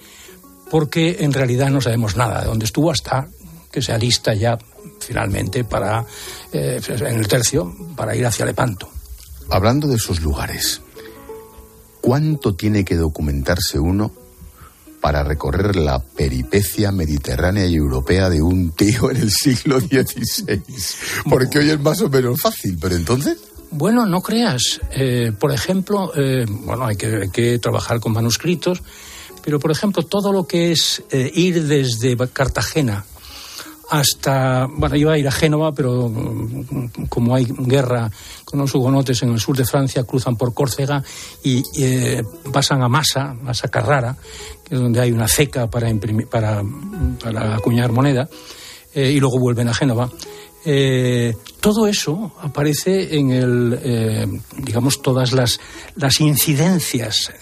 porque 0.73 1.19
en 1.21 1.35
realidad 1.35 1.69
no 1.69 1.83
sabemos 1.83 2.17
nada 2.17 2.41
de 2.41 2.47
dónde 2.47 2.65
estuvo 2.65 2.91
hasta 2.91 3.29
que 3.71 3.83
se 3.83 3.93
alista 3.93 4.33
ya 4.33 4.57
finalmente 5.01 5.65
para 5.65 6.03
eh, 6.51 6.81
en 6.89 7.19
el 7.19 7.29
tercio 7.29 7.77
para 7.95 8.17
ir 8.17 8.25
hacia 8.25 8.47
Lepanto. 8.47 8.89
Hablando 9.51 9.87
de 9.87 9.97
esos 9.97 10.23
lugares, 10.23 10.81
¿cuánto 12.01 12.55
tiene 12.55 12.87
que 12.87 12.97
documentarse 12.97 13.79
uno 13.79 14.13
para 15.03 15.23
recorrer 15.23 15.77
la 15.77 15.99
peripecia 15.99 16.91
mediterránea 16.91 17.67
y 17.67 17.75
europea 17.75 18.31
de 18.31 18.41
un 18.41 18.71
tío 18.71 19.11
en 19.11 19.17
el 19.17 19.31
siglo 19.31 19.81
XVI. 19.81 20.63
Porque 21.29 21.59
hoy 21.59 21.71
es 21.71 21.81
más 21.81 22.01
o 22.01 22.09
menos 22.09 22.41
fácil, 22.41 22.79
pero 22.81 22.95
entonces... 22.95 23.37
Bueno, 23.73 24.07
no 24.07 24.21
creas. 24.21 24.81
Eh, 24.93 25.33
por 25.37 25.51
ejemplo, 25.51 26.13
eh, 26.15 26.47
bueno, 26.47 26.87
hay 26.87 26.97
que, 26.97 27.59
trabajar 27.59 27.99
con 28.01 28.13
manuscritos, 28.13 28.83
pero 29.43 29.59
por 29.59 29.71
ejemplo, 29.71 30.03
todo 30.05 30.33
lo 30.33 30.45
que 30.45 30.73
es 30.73 31.03
eh, 31.11 31.31
ir 31.35 31.67
desde 31.67 32.17
Cartagena 32.29 33.05
hasta, 33.93 34.69
bueno, 34.75 34.97
iba 34.97 35.13
a 35.13 35.19
ir 35.19 35.29
a 35.29 35.31
Génova, 35.31 35.73
pero 35.73 36.09
mm, 36.09 37.09
como 37.11 37.35
hay 37.35 37.47
guerra 37.47 38.11
con 38.47 38.61
los 38.61 38.75
hugonotes 38.75 39.23
en 39.23 39.31
el 39.31 39.39
sur 39.39 39.55
de 39.55 39.67
Francia, 39.67 40.05
cruzan 40.05 40.37
por 40.37 40.55
Córcega 40.55 41.03
y 41.45 41.63
eh, 41.79 42.23
pasan 42.51 42.83
a 42.83 42.89
Masa, 42.89 43.35
Masa 43.35 43.69
Carrara, 43.69 44.17
que 44.65 44.77
es 44.77 44.81
donde 44.81 44.99
hay 44.99 45.13
una 45.13 45.29
ceca 45.29 45.69
para, 45.69 45.91
imprimir, 45.91 46.27
para, 46.27 46.63
para 47.23 47.57
acuñar 47.57 47.93
moneda, 47.93 48.31
eh, 48.95 49.11
y 49.11 49.21
luego 49.21 49.39
vuelven 49.39 49.69
a 49.69 49.75
Génova. 49.75 50.11
Eh, 50.65 51.35
todo 51.61 51.87
eso 51.87 52.33
aparece 52.41 53.17
en 53.17 53.31
el, 53.31 54.41
digamos, 54.59 55.03
todas 55.03 55.33
las, 55.33 55.61
las 55.97 56.21
incidencias 56.21 57.33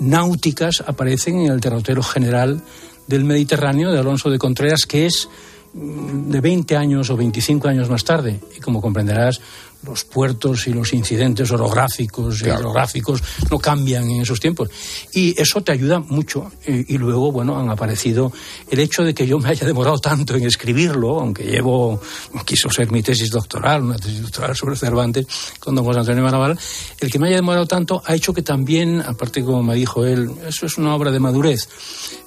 náuticas 0.00 0.82
aparecen 0.86 1.40
en 1.40 1.52
el 1.52 1.60
derrotero 1.60 2.02
general 2.02 2.62
del 3.06 3.24
Mediterráneo 3.24 3.92
de 3.92 3.98
Alonso 3.98 4.30
de 4.30 4.38
Contreras, 4.38 4.86
que 4.86 5.06
es 5.06 5.28
de 5.72 6.40
20 6.40 6.76
años 6.76 7.10
o 7.10 7.16
25 7.16 7.68
años 7.68 7.90
más 7.90 8.04
tarde. 8.04 8.40
Y 8.56 8.60
como 8.60 8.80
comprenderás, 8.80 9.40
los 9.84 10.04
puertos 10.04 10.66
y 10.66 10.72
los 10.72 10.92
incidentes 10.92 11.50
orográficos 11.50 12.42
y 12.42 12.46
hidrográficos 12.46 13.22
no 13.50 13.58
cambian 13.58 14.08
en 14.10 14.22
esos 14.22 14.40
tiempos. 14.40 14.68
Y 15.12 15.40
eso 15.40 15.60
te 15.62 15.72
ayuda 15.72 16.00
mucho. 16.00 16.50
Y, 16.66 16.98
luego, 16.98 17.32
bueno, 17.32 17.58
han 17.58 17.70
aparecido 17.70 18.32
el 18.68 18.80
hecho 18.80 19.04
de 19.04 19.14
que 19.14 19.26
yo 19.26 19.38
me 19.38 19.48
haya 19.48 19.66
demorado 19.66 19.98
tanto 19.98 20.34
en 20.34 20.44
escribirlo, 20.44 21.20
aunque 21.20 21.44
llevo, 21.44 22.00
quiso 22.44 22.70
ser 22.70 22.90
mi 22.90 23.02
tesis 23.02 23.30
doctoral, 23.30 23.82
una 23.82 23.96
tesis 23.96 24.22
doctoral 24.22 24.56
sobre 24.56 24.76
Cervantes 24.76 25.26
con 25.60 25.74
don 25.74 25.84
José 25.84 26.00
Antonio 26.00 26.22
Maraval, 26.22 26.58
el 26.98 27.10
que 27.10 27.18
me 27.18 27.28
haya 27.28 27.36
demorado 27.36 27.66
tanto 27.66 28.02
ha 28.04 28.14
hecho 28.14 28.32
que 28.32 28.42
también, 28.42 29.00
aparte 29.00 29.42
como 29.42 29.62
me 29.62 29.74
dijo 29.74 30.04
él, 30.04 30.30
eso 30.46 30.66
es 30.66 30.78
una 30.78 30.94
obra 30.94 31.10
de 31.10 31.20
madurez, 31.20 31.68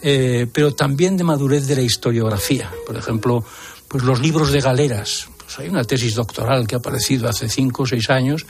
eh, 0.01 0.47
pero 0.51 0.73
también 0.73 1.17
de 1.17 1.23
madurez 1.23 1.67
de 1.67 1.75
la 1.75 1.81
historiografía. 1.81 2.71
Por 2.85 2.95
ejemplo, 2.95 3.43
pues 3.87 4.03
los 4.03 4.19
libros 4.19 4.51
de 4.51 4.61
galeras, 4.61 5.27
hay 5.57 5.69
una 5.69 5.83
tesis 5.83 6.15
doctoral 6.15 6.67
que 6.67 6.75
ha 6.75 6.77
aparecido 6.77 7.27
hace 7.27 7.49
cinco 7.49 7.83
o 7.83 7.85
seis 7.85 8.09
años, 8.09 8.45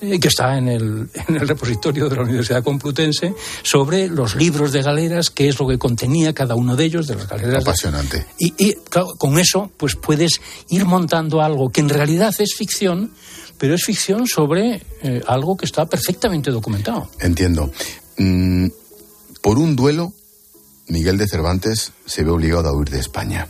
eh, 0.00 0.18
que 0.18 0.28
está 0.28 0.56
en 0.56 0.68
el, 0.68 1.08
en 1.28 1.36
el 1.36 1.48
repositorio 1.48 2.08
de 2.08 2.16
la 2.16 2.22
Universidad 2.22 2.62
Complutense, 2.62 3.34
sobre 3.62 4.08
los 4.08 4.36
libros 4.36 4.72
de 4.72 4.82
galeras, 4.82 5.30
qué 5.30 5.48
es 5.48 5.58
lo 5.58 5.68
que 5.68 5.78
contenía 5.78 6.32
cada 6.32 6.54
uno 6.54 6.76
de 6.76 6.84
ellos, 6.84 7.06
de 7.06 7.16
las 7.16 7.28
galeras. 7.28 7.62
Apasionante. 7.62 8.26
Y, 8.38 8.74
con 9.18 9.38
eso, 9.38 9.70
pues 9.76 9.96
puedes 9.96 10.40
ir 10.68 10.84
montando 10.84 11.42
algo 11.42 11.68
que 11.68 11.80
en 11.80 11.88
realidad 11.88 12.34
es 12.38 12.54
ficción, 12.54 13.12
pero 13.58 13.74
es 13.74 13.84
ficción 13.84 14.26
sobre 14.26 14.82
eh, 15.02 15.20
algo 15.26 15.56
que 15.56 15.66
está 15.66 15.86
perfectamente 15.86 16.50
documentado. 16.50 17.10
Entiendo. 17.20 17.70
Mm, 18.16 18.68
por 19.42 19.58
un 19.58 19.76
duelo, 19.76 20.12
Miguel 20.88 21.18
de 21.18 21.26
Cervantes 21.26 21.92
se 22.06 22.24
ve 22.24 22.30
obligado 22.30 22.68
a 22.68 22.72
huir 22.72 22.90
de 22.90 23.00
España. 23.00 23.48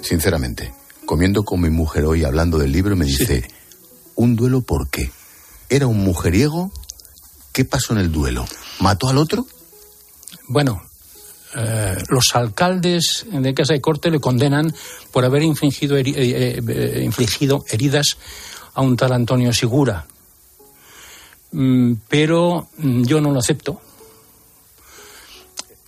Sinceramente, 0.00 0.72
comiendo 1.06 1.44
con 1.44 1.60
mi 1.60 1.70
mujer 1.70 2.04
hoy 2.04 2.24
hablando 2.24 2.58
del 2.58 2.72
libro, 2.72 2.96
me 2.96 3.04
dice, 3.04 3.48
¿un 4.14 4.36
duelo 4.36 4.62
por 4.62 4.88
qué? 4.88 5.10
¿Era 5.68 5.86
un 5.86 6.04
mujeriego? 6.04 6.72
¿Qué 7.52 7.64
pasó 7.64 7.92
en 7.92 8.00
el 8.00 8.12
duelo? 8.12 8.44
¿Mató 8.80 9.08
al 9.08 9.18
otro? 9.18 9.46
Bueno, 10.48 10.82
eh, 11.56 11.96
los 12.08 12.34
alcaldes 12.34 13.26
de 13.30 13.54
Casa 13.54 13.74
de 13.74 13.80
Corte 13.80 14.10
le 14.10 14.20
condenan 14.20 14.74
por 15.12 15.24
haber 15.24 15.42
infligido, 15.42 15.96
eh, 15.96 16.04
eh, 16.06 17.02
infligido 17.04 17.64
heridas 17.68 18.16
a 18.74 18.82
un 18.82 18.96
tal 18.96 19.12
Antonio 19.12 19.52
Segura. 19.52 20.06
Mm, 21.52 21.94
pero 22.08 22.68
mm, 22.78 23.04
yo 23.04 23.20
no 23.20 23.30
lo 23.30 23.38
acepto 23.38 23.80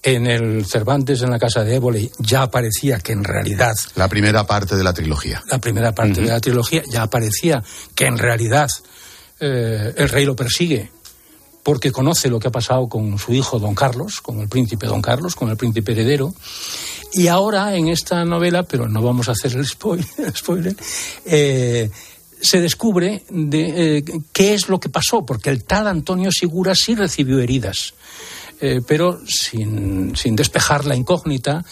en 0.07 0.29
el 0.29 0.65
Cervantes, 0.67 1.21
en 1.23 1.31
la 1.31 1.39
casa 1.39 1.65
de 1.65 1.75
Ébole, 1.75 2.13
ya 2.21 2.43
aparecía 2.43 3.01
que 3.01 3.11
en 3.11 3.25
realidad... 3.25 3.75
La 3.97 4.09
primera 4.09 4.47
parte 4.47 4.77
de 4.77 4.85
la 4.85 4.93
trilogía. 4.93 5.43
La 5.51 5.59
primera 5.59 5.93
parte 5.93 6.21
de 6.21 6.29
la 6.29 6.39
trilogía 6.39 6.85
ya 6.89 7.03
aparecía 7.03 7.61
que 7.93 8.07
en 8.07 8.17
realidad 8.17 8.69
eh, 9.41 9.93
el 9.97 10.09
rey 10.09 10.25
lo 10.25 10.37
persigue 10.37 10.93
porque 11.65 11.91
conoce 11.91 12.29
lo 12.29 12.39
que 12.39 12.47
ha 12.47 12.53
pasado 12.53 12.89
con 12.89 13.19
su 13.19 13.33
hijo 13.35 13.59
don 13.59 13.75
Carlos, 13.75 14.21
con 14.21 14.39
el 14.39 14.49
príncipe 14.49 14.87
don 14.87 15.03
Carlos, 15.03 15.35
con 15.35 15.51
el 15.51 15.57
príncipe 15.57 15.91
heredero. 15.91 16.33
Y 17.13 17.27
ahora 17.27 17.75
en 17.75 17.89
esta 17.89 18.25
novela, 18.25 18.63
pero 18.63 18.89
no 18.89 19.03
vamos 19.03 19.29
a 19.29 19.33
hacer 19.33 19.57
el 19.57 19.67
spoiler, 19.67 20.77
eh, 21.25 21.91
se 22.41 22.61
descubre 22.61 23.25
de, 23.29 23.97
eh, 23.99 24.05
qué 24.33 24.55
es 24.55 24.69
lo 24.69 24.79
que 24.79 24.89
pasó, 24.89 25.27
porque 25.27 25.51
el 25.51 25.65
tal 25.65 25.89
Antonio 25.89 26.31
Segura 26.31 26.77
sí 26.77 26.95
recibió 26.95 27.41
heridas 27.41 27.95
eh, 28.61 28.81
pero 28.87 29.21
sin, 29.27 30.13
despejar 30.37 30.85
la 30.85 30.97
incógnita, 30.97 31.65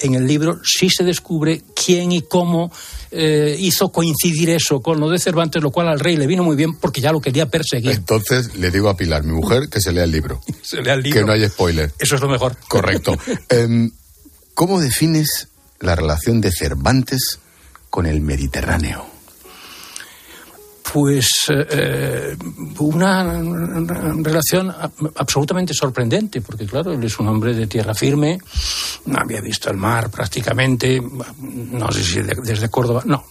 en 0.00 0.14
el 0.14 0.26
libro 0.26 0.60
sí 0.64 0.90
se 0.90 1.04
descubre 1.04 1.62
quién 1.74 2.12
y 2.12 2.22
cómo 2.22 2.70
eh, 3.10 3.56
hizo 3.58 3.90
coincidir 3.90 4.50
eso 4.50 4.80
con 4.80 5.00
lo 5.00 5.10
de 5.10 5.18
Cervantes, 5.18 5.62
lo 5.62 5.70
cual 5.70 5.88
al 5.88 6.00
rey 6.00 6.16
le 6.16 6.26
vino 6.26 6.44
muy 6.44 6.56
bien 6.56 6.76
porque 6.76 7.00
ya 7.00 7.12
lo 7.12 7.20
quería 7.20 7.46
perseguir. 7.46 7.90
Entonces 7.90 8.54
le 8.56 8.70
digo 8.70 8.88
a 8.88 8.96
Pilar, 8.96 9.24
mi 9.24 9.32
mujer, 9.32 9.68
que 9.68 9.80
se 9.80 9.92
lea 9.92 10.04
el 10.04 10.12
libro. 10.12 10.40
se 10.62 10.80
lea 10.82 10.94
el 10.94 11.02
libro. 11.02 11.20
Que 11.20 11.26
no 11.26 11.32
haya 11.32 11.48
spoiler. 11.48 11.92
Eso 11.98 12.14
es 12.14 12.20
lo 12.20 12.28
mejor. 12.28 12.56
Correcto. 12.68 13.16
Em, 13.48 13.90
¿Cómo 14.54 14.80
defines 14.80 15.48
la 15.80 15.94
relación 15.94 16.40
de 16.40 16.50
Cervantes 16.52 17.38
con 17.90 18.06
el 18.06 18.20
Mediterráneo? 18.20 19.17
Pues 20.92 21.46
eh, 21.50 21.66
eh, 21.70 22.36
una 22.78 23.22
relación 24.22 24.72
absolutamente 25.16 25.74
sorprendente, 25.74 26.40
porque 26.40 26.66
claro, 26.66 26.92
él 26.92 27.04
es 27.04 27.18
un 27.18 27.28
hombre 27.28 27.54
de 27.54 27.66
tierra 27.66 27.94
firme, 27.94 28.38
no 29.06 29.18
había 29.18 29.40
visto 29.40 29.70
el 29.70 29.76
mar 29.76 30.10
prácticamente, 30.10 31.00
no 31.00 31.92
sé 31.92 32.02
si 32.02 32.20
desde 32.20 32.68
Córdoba, 32.70 33.02
no, 33.04 33.24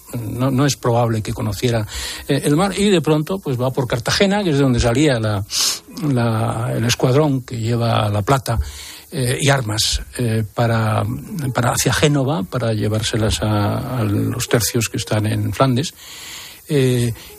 no, 0.51 0.65
es 0.65 0.75
probable 0.75 1.21
que 1.21 1.33
conociera 1.33 1.85
eh, 2.27 2.41
el 2.43 2.55
mar, 2.55 2.77
y 2.77 2.89
de 2.89 3.01
pronto 3.01 3.39
pues 3.39 3.59
va 3.59 3.71
por 3.71 3.87
Cartagena, 3.87 4.43
que 4.43 4.51
es 4.51 4.57
de 4.57 4.63
donde 4.63 4.79
salía 4.79 5.17
el 5.17 6.85
escuadrón 6.85 7.41
que 7.41 7.57
lleva 7.57 8.09
la 8.09 8.21
plata. 8.21 8.59
y 9.09 9.49
armas 9.49 10.01
para, 10.53 11.01
para 11.53 11.71
hacia 11.71 11.93
Génova 11.93 12.43
para 12.43 12.73
llevárselas 12.73 13.39
a, 13.41 14.03
los 14.03 14.49
tercios 14.49 14.89
que 14.89 14.97
están 14.97 15.25
en 15.25 15.53
Flandes 15.53 15.93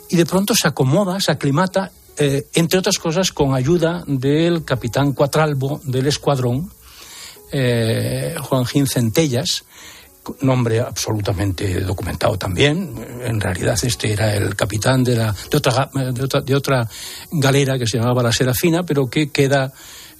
y 0.09 0.15
de 0.15 0.25
pronto 0.25 0.53
se 0.55 0.67
acomoda, 0.67 1.19
se 1.19 1.31
aclimata, 1.31 1.91
eh, 2.17 2.47
entre 2.55 2.79
otras 2.79 2.97
cosas 2.97 3.31
con 3.31 3.53
ayuda 3.53 4.03
del 4.07 4.65
capitán 4.65 5.13
Cuatralbo 5.13 5.79
del 5.83 6.07
escuadrón, 6.07 6.71
eh, 7.51 8.35
Juan 8.41 8.65
Centellas, 8.65 9.63
nombre 10.41 10.79
absolutamente 10.79 11.79
documentado 11.81 12.37
también. 12.37 12.93
En 13.23 13.39
realidad 13.39 13.77
este 13.81 14.11
era 14.11 14.35
el 14.35 14.55
capitán 14.55 15.03
de, 15.03 15.15
la, 15.15 15.35
de, 15.49 15.57
otra, 15.57 15.89
de, 15.93 16.23
otra, 16.23 16.41
de 16.41 16.55
otra 16.55 16.89
galera 17.31 17.77
que 17.79 17.87
se 17.87 17.97
llamaba 17.97 18.23
la 18.23 18.31
Serafina, 18.31 18.83
pero 18.83 19.09
que 19.09 19.29
queda 19.29 19.71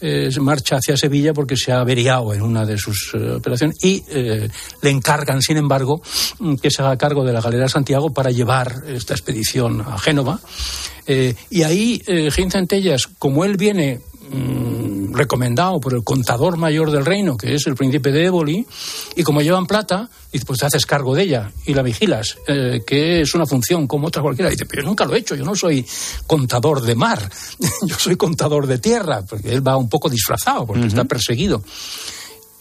eh, 0.02 0.30
marcha 0.40 0.78
hacia 0.78 0.98
Sevilla 0.98 1.34
porque 1.34 1.58
se 1.58 1.72
ha 1.72 1.82
averiado 1.82 2.34
en 2.34 2.42
una 2.42 2.66
de 2.66 2.78
sus 2.78 3.12
eh, 3.14 3.32
operaciones 3.32 3.78
y 3.84 4.04
eh, 4.10 4.50
le 4.82 4.90
encargan, 4.90 5.42
sin 5.42 5.58
embargo, 5.58 6.02
mm, 6.40 6.56
que 6.56 6.72
se 6.72 6.82
haga 6.82 6.98
cargo 6.98 7.24
de 7.24 7.34
la 7.34 7.42
galera 7.42 7.68
Santiago 7.68 8.12
para 8.12 8.32
llevar 8.32 8.84
esta 8.88 9.14
expedición 9.14 9.82
a 9.82 9.98
Génova. 9.98 10.40
y 11.50 11.64
ahí, 11.64 12.04
Gin 12.32 12.52
Centellas, 12.52 13.08
como 13.18 13.44
él 13.44 13.58
viene 13.58 14.00
Mm, 14.32 14.89
recomendado 15.12 15.80
por 15.80 15.94
el 15.94 16.04
contador 16.04 16.58
mayor 16.58 16.92
del 16.92 17.06
reino, 17.06 17.38
que 17.38 17.56
es 17.56 17.68
el 17.68 17.76
príncipe 17.76 18.12
de 18.12 18.26
Éboli, 18.26 18.66
y 19.16 19.24
como 19.24 19.42
llevan 19.42 19.66
plata, 19.66 20.10
dice, 20.32 20.46
pues 20.46 20.60
te 20.60 20.66
haces 20.66 20.86
cargo 20.86 21.16
de 21.16 21.24
ella 21.24 21.52
y 21.66 21.74
la 21.74 21.82
vigilas, 21.82 22.38
eh, 22.48 22.82
que 22.86 23.22
es 23.22 23.34
una 23.34 23.46
función 23.46 23.88
como 23.88 24.08
otra 24.08 24.22
cualquiera. 24.22 24.50
dice, 24.50 24.66
pero 24.66 24.84
yo 24.84 24.88
nunca 24.88 25.06
lo 25.06 25.16
he 25.16 25.20
hecho, 25.20 25.36
yo 25.36 25.46
no 25.46 25.56
soy 25.56 25.86
contador 26.28 26.82
de 26.82 26.96
mar, 26.96 27.30
yo 27.86 27.96
soy 27.98 28.16
contador 28.16 28.68
de 28.68 28.80
tierra, 28.80 29.24
porque 29.28 29.52
él 29.52 29.66
va 29.66 29.78
un 29.78 29.90
poco 29.90 30.10
disfrazado, 30.10 30.66
porque 30.66 30.88
está 30.88 31.06
perseguido. 31.06 31.64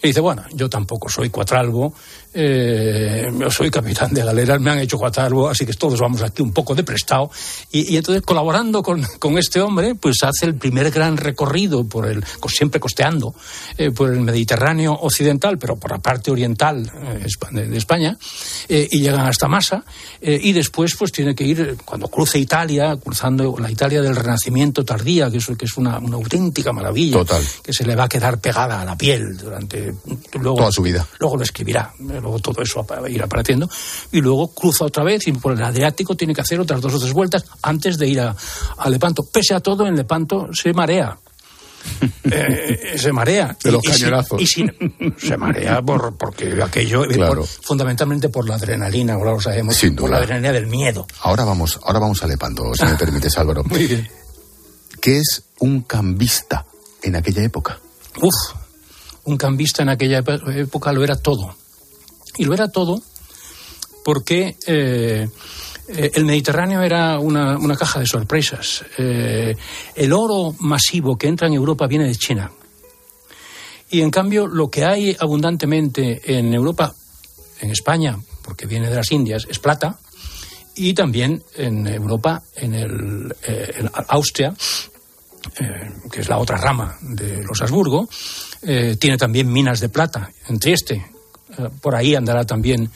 Y 0.01 0.09
dice, 0.09 0.21
bueno, 0.21 0.45
yo 0.53 0.71
tampoco 0.71 1.09
soy 1.09 1.29
cuatralbo, 1.29 1.93
eh, 2.35 3.27
yo 3.39 3.51
soy 3.51 3.71
capitán 3.71 4.13
de 4.13 4.23
galeras, 4.23 4.61
me 4.61 4.71
han 4.71 4.79
hecho 4.79 4.99
cuatralbo, 4.99 5.49
así 5.49 5.65
que 5.65 5.73
todos 5.73 6.01
vamos 6.01 6.23
aquí 6.23 6.43
un 6.43 6.53
poco 6.53 6.75
de 6.75 6.85
prestado. 6.85 7.31
Y, 7.71 7.95
y 7.95 7.97
entonces, 7.97 8.23
colaborando 8.23 8.83
con, 8.83 9.03
con, 9.19 9.39
este 9.39 9.61
hombre, 9.61 9.95
pues 9.95 10.17
hace 10.23 10.47
el 10.47 10.57
primer 10.57 10.91
gran 10.91 11.17
recorrido, 11.17 11.85
por 11.85 12.07
el, 12.07 12.25
siempre 12.49 12.81
costeando, 12.81 13.35
eh, 13.77 13.91
por 13.91 14.13
el 14.13 14.21
Mediterráneo 14.21 14.93
occidental, 14.95 15.59
pero 15.59 15.77
por 15.77 15.91
la 15.91 15.99
parte 15.99 16.31
oriental 16.31 16.91
eh, 16.95 17.27
de 17.53 17.77
España, 17.77 18.17
y 18.69 19.01
llegan 19.01 19.27
hasta 19.27 19.49
Massa, 19.49 19.85
y 20.21 20.53
después 20.53 20.95
pues 20.97 21.13
tiene 21.13 21.35
que 21.35 21.45
ir, 21.45 21.77
cuando 21.85 22.09
cruce 22.09 22.39
Italia, 22.39 22.97
cruzando 22.97 23.57
la 23.59 23.71
Italia 23.71 24.03
del 24.03 24.17
Renacimiento 24.17 24.85
tardía, 24.85 25.31
que 25.31 25.39
es, 25.39 25.47
que 25.59 25.65
es 25.65 25.77
una, 25.77 25.99
una 25.99 26.17
auténtica 26.17 26.73
maravilla, 26.73 27.19
Total. 27.19 27.43
que 27.63 27.73
se 27.73 27.85
le 27.85 27.95
va 27.95 28.05
a 28.05 28.09
quedar 28.09 28.39
pegada 28.39 28.81
a 28.81 28.85
la 28.85 28.97
piel 28.97 29.37
durante 29.37 29.95
luego, 30.35 30.59
toda 30.59 30.73
su 30.73 30.83
vida. 30.83 31.07
Luego 31.19 31.37
lo 31.37 31.43
escribirá, 31.43 31.93
luego 32.21 32.39
todo 32.39 32.63
eso 32.63 32.85
irá 33.09 33.25
apareciendo. 33.27 33.69
Y 34.13 34.21
luego 34.21 34.49
cruza 34.55 34.85
otra 34.85 35.05
vez 35.05 35.27
y 35.27 35.33
por 35.33 35.53
el 35.53 35.63
Adriático 35.63 36.15
tiene 36.17 36.35
que 36.35 36.41
hacer 36.41 36.61
otras 36.61 36.81
dos 36.81 36.95
o 36.95 36.99
tres 36.99 37.13
vueltas 37.13 37.45
antes 37.63 37.99
de 37.99 38.09
ir 38.09 38.21
a, 38.21 38.35
a 38.79 38.89
Lepanto. 38.91 39.25
Pese 39.25 39.55
a 39.55 39.61
todo, 39.61 39.87
en 39.87 39.97
Lepanto 39.97 40.49
se 40.53 40.73
marea. 40.73 41.19
eh, 42.25 42.97
se 42.99 43.13
marea. 43.13 43.57
De 43.63 43.73
los 43.73 43.85
y, 43.85 43.89
cañonazos. 43.89 44.41
Y 44.43 44.47
sin, 44.47 44.71
se 45.19 45.37
marea 45.37 45.81
por, 45.83 46.17
porque 46.17 46.61
aquello, 46.63 47.03
Claro. 47.05 47.37
por- 47.43 47.47
fundamentalmente 47.47 48.29
por 48.29 48.49
la 48.49 48.57
adrenalina, 48.57 49.15
ahora 49.15 49.33
lo 49.33 49.41
sabemos, 49.41 49.77
Sin 49.77 49.95
por 49.95 50.09
duda. 50.09 50.19
la 50.19 50.25
adrenalina 50.25 50.53
del 50.53 50.67
miedo. 50.67 51.07
Ahora 51.21 51.45
vamos, 51.45 51.79
ahora 51.85 51.99
vamos 52.01 52.23
a 52.23 52.27
Lepanto, 52.27 52.75
si 52.75 52.85
me 52.85 52.95
permites, 52.99 53.37
Álvaro. 53.39 53.63
Muy 53.65 53.87
bien. 53.87 54.09
¿Qué 55.01 55.19
es 55.19 55.45
un 55.61 55.83
cambista 55.83 56.67
en 57.03 57.15
aquella 57.17 57.43
época? 57.45 57.79
Uf, 58.21 58.35
un 59.25 59.37
cambista 59.37 59.83
en 59.83 59.91
aquella 59.91 60.19
época 60.57 60.93
lo 60.93 61.05
era 61.05 61.15
todo. 61.17 61.55
Y 62.39 62.45
lo 62.45 62.55
era 62.55 62.69
todo 62.69 63.03
porque 64.09 64.57
eh, 64.67 65.29
eh, 65.89 66.11
el 66.15 66.25
Mediterráneo 66.25 66.81
era 66.81 67.19
una, 67.19 67.59
una 67.59 67.77
caja 67.77 68.01
de 68.01 68.07
sorpresas. 68.07 68.83
Eh, 68.97 69.55
el 69.95 70.13
oro 70.15 70.55
masivo 70.61 71.19
que 71.19 71.29
entra 71.29 71.47
en 71.47 71.53
Europa 71.53 71.87
viene 71.87 72.07
de 72.07 72.15
China. 72.15 72.51
Y 73.91 74.01
en 74.01 74.11
cambio, 74.11 74.47
lo 74.47 74.71
que 74.71 74.87
hay 74.87 75.15
abundantemente 75.21 76.23
en 76.25 76.55
Europa, 76.55 76.95
en 77.61 77.71
España, 77.71 78.19
porque 78.43 78.65
viene 78.65 78.89
de 78.89 78.97
las 78.97 79.13
Indias, 79.13 79.47
es 79.47 79.59
plata. 79.59 79.99
Y 80.75 80.95
también 80.95 81.43
en 81.57 81.87
Europa, 81.87 82.43
en, 82.57 82.73
el, 82.73 83.35
Austria, 84.09 84.55
que 86.11 86.21
es 86.21 86.29
la 86.31 86.39
otra 86.39 86.57
rama 86.57 86.97
de 87.03 87.43
los 87.43 87.61
Habsburgo, 87.61 88.09
tiene 88.99 89.19
también 89.19 89.53
minas 89.53 89.81
de 89.81 89.91
plata 89.91 90.31
en 90.49 90.59
Trieste. 90.59 91.18
Eh, 91.57 91.69
por 91.81 91.95
ahí 91.95 92.15
andará 92.15 92.45
también 92.45 92.91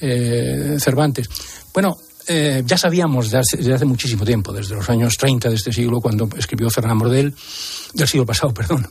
eh, 0.00 0.76
Cervantes. 0.78 1.28
Bueno, 1.72 1.96
eh, 2.28 2.62
ya 2.66 2.76
sabíamos 2.76 3.30
desde 3.30 3.74
hace, 3.74 3.84
muchísimo 3.84 4.24
tiempo, 4.24 4.52
desde 4.52 4.74
los 4.74 4.88
años 4.90 5.16
30 5.16 5.48
de 5.48 5.54
este 5.54 5.72
siglo, 5.72 6.00
cuando 6.00 6.28
escribió 6.36 6.68
Fernán 6.70 6.98
Bordel, 6.98 7.34
del 7.94 8.08
siglo 8.08 8.26
pasado, 8.26 8.52
perdón, 8.54 8.88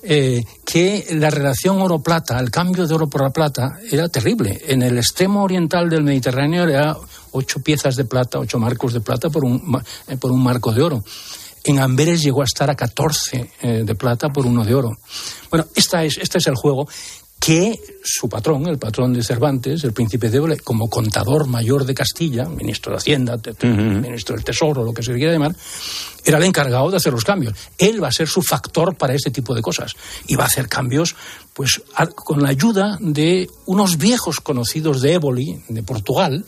que 0.00 1.06
la 1.10 1.28
relación 1.28 1.82
oro-plata, 1.82 2.38
el 2.38 2.50
cambio 2.50 2.86
de 2.86 2.94
oro 2.94 3.08
por 3.08 3.22
la 3.22 3.30
plata, 3.30 3.78
era 3.90 4.08
terrible. 4.08 4.58
En 4.66 4.82
el 4.82 4.96
extremo 4.96 5.42
oriental 5.42 5.90
del 5.90 6.02
Mediterráneo 6.02 6.64
era 6.64 6.96
ocho 7.32 7.60
piezas 7.60 7.96
de 7.96 8.04
plata, 8.04 8.38
ocho 8.38 8.58
marcos 8.58 8.94
de 8.94 9.00
plata 9.00 9.28
por 9.28 9.44
un, 9.44 9.60
por 10.18 10.32
un 10.32 10.42
marco 10.42 10.72
de 10.72 10.82
oro. 10.82 11.04
En 11.64 11.78
Amberes 11.80 12.22
llegó 12.22 12.42
a 12.42 12.44
estar 12.44 12.70
a 12.70 12.74
14 12.74 13.50
eh, 13.60 13.82
de 13.84 13.94
plata 13.94 14.30
por 14.30 14.46
uno 14.46 14.64
de 14.64 14.74
oro. 14.74 14.96
Bueno, 15.50 15.66
esta 15.74 16.04
es, 16.04 16.18
este 16.18 16.38
es 16.38 16.46
el 16.46 16.54
juego 16.54 16.88
que 17.40 17.78
su 18.02 18.28
patrón, 18.28 18.66
el 18.66 18.78
patrón 18.78 19.12
de 19.12 19.22
Cervantes, 19.22 19.84
el 19.84 19.92
príncipe 19.92 20.28
de 20.28 20.38
Ébole, 20.38 20.58
como 20.58 20.88
contador 20.90 21.46
mayor 21.46 21.84
de 21.84 21.94
Castilla, 21.94 22.44
ministro 22.46 22.92
de 22.92 22.98
Hacienda, 22.98 23.36
ministro 24.02 24.34
del 24.34 24.44
Tesoro, 24.44 24.82
lo 24.84 24.92
que 24.92 25.02
se 25.02 25.14
quiera 25.14 25.32
llamar, 25.32 25.54
era 26.24 26.38
el 26.38 26.44
encargado 26.44 26.90
de 26.90 26.96
hacer 26.96 27.12
los 27.12 27.24
cambios. 27.24 27.54
Él 27.78 28.02
va 28.02 28.08
a 28.08 28.12
ser 28.12 28.26
su 28.28 28.42
factor 28.42 28.96
para 28.96 29.14
este 29.14 29.30
tipo 29.30 29.54
de 29.54 29.62
cosas 29.62 29.94
y 30.26 30.34
va 30.34 30.44
a 30.44 30.46
hacer 30.48 30.68
cambios 30.68 31.14
pues 31.54 31.80
a- 31.94 32.06
con 32.08 32.42
la 32.42 32.48
ayuda 32.50 32.98
de 33.00 33.48
unos 33.66 33.98
viejos 33.98 34.40
conocidos 34.40 35.00
de 35.00 35.14
Éboli, 35.14 35.62
de 35.68 35.82
Portugal, 35.82 36.44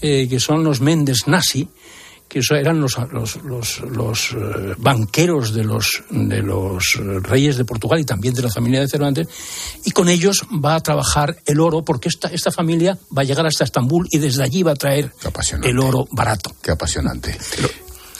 eh, 0.00 0.26
que 0.28 0.40
son 0.40 0.64
los 0.64 0.80
Méndez 0.80 1.26
Nasi, 1.26 1.68
que 2.34 2.40
eso 2.40 2.56
eran 2.56 2.80
los, 2.80 2.98
los, 3.12 3.36
los, 3.44 3.80
los, 3.82 4.32
eh, 4.32 4.74
banqueros 4.76 5.54
de 5.54 5.62
los, 5.62 6.02
de 6.10 6.42
los 6.42 6.96
eh, 6.96 7.20
reyes 7.20 7.56
de 7.56 7.64
Portugal 7.64 8.00
y 8.00 8.04
también 8.04 8.34
de 8.34 8.42
la 8.42 8.50
familia 8.50 8.80
de 8.80 8.88
Cervantes, 8.88 9.28
y 9.84 9.92
con 9.92 10.08
ellos 10.08 10.44
va 10.52 10.74
a 10.74 10.80
trabajar 10.80 11.36
el 11.46 11.60
oro, 11.60 11.84
porque 11.84 12.08
esta, 12.08 12.26
esta 12.26 12.50
familia 12.50 12.98
va 13.16 13.22
a 13.22 13.24
llegar 13.24 13.46
hasta 13.46 13.62
Estambul 13.62 14.08
y 14.10 14.18
desde 14.18 14.42
allí 14.42 14.64
va 14.64 14.72
a 14.72 14.74
traer 14.74 15.12
el 15.62 15.78
oro 15.78 16.08
barato. 16.10 16.56
Qué 16.60 16.72
apasionante. 16.72 17.38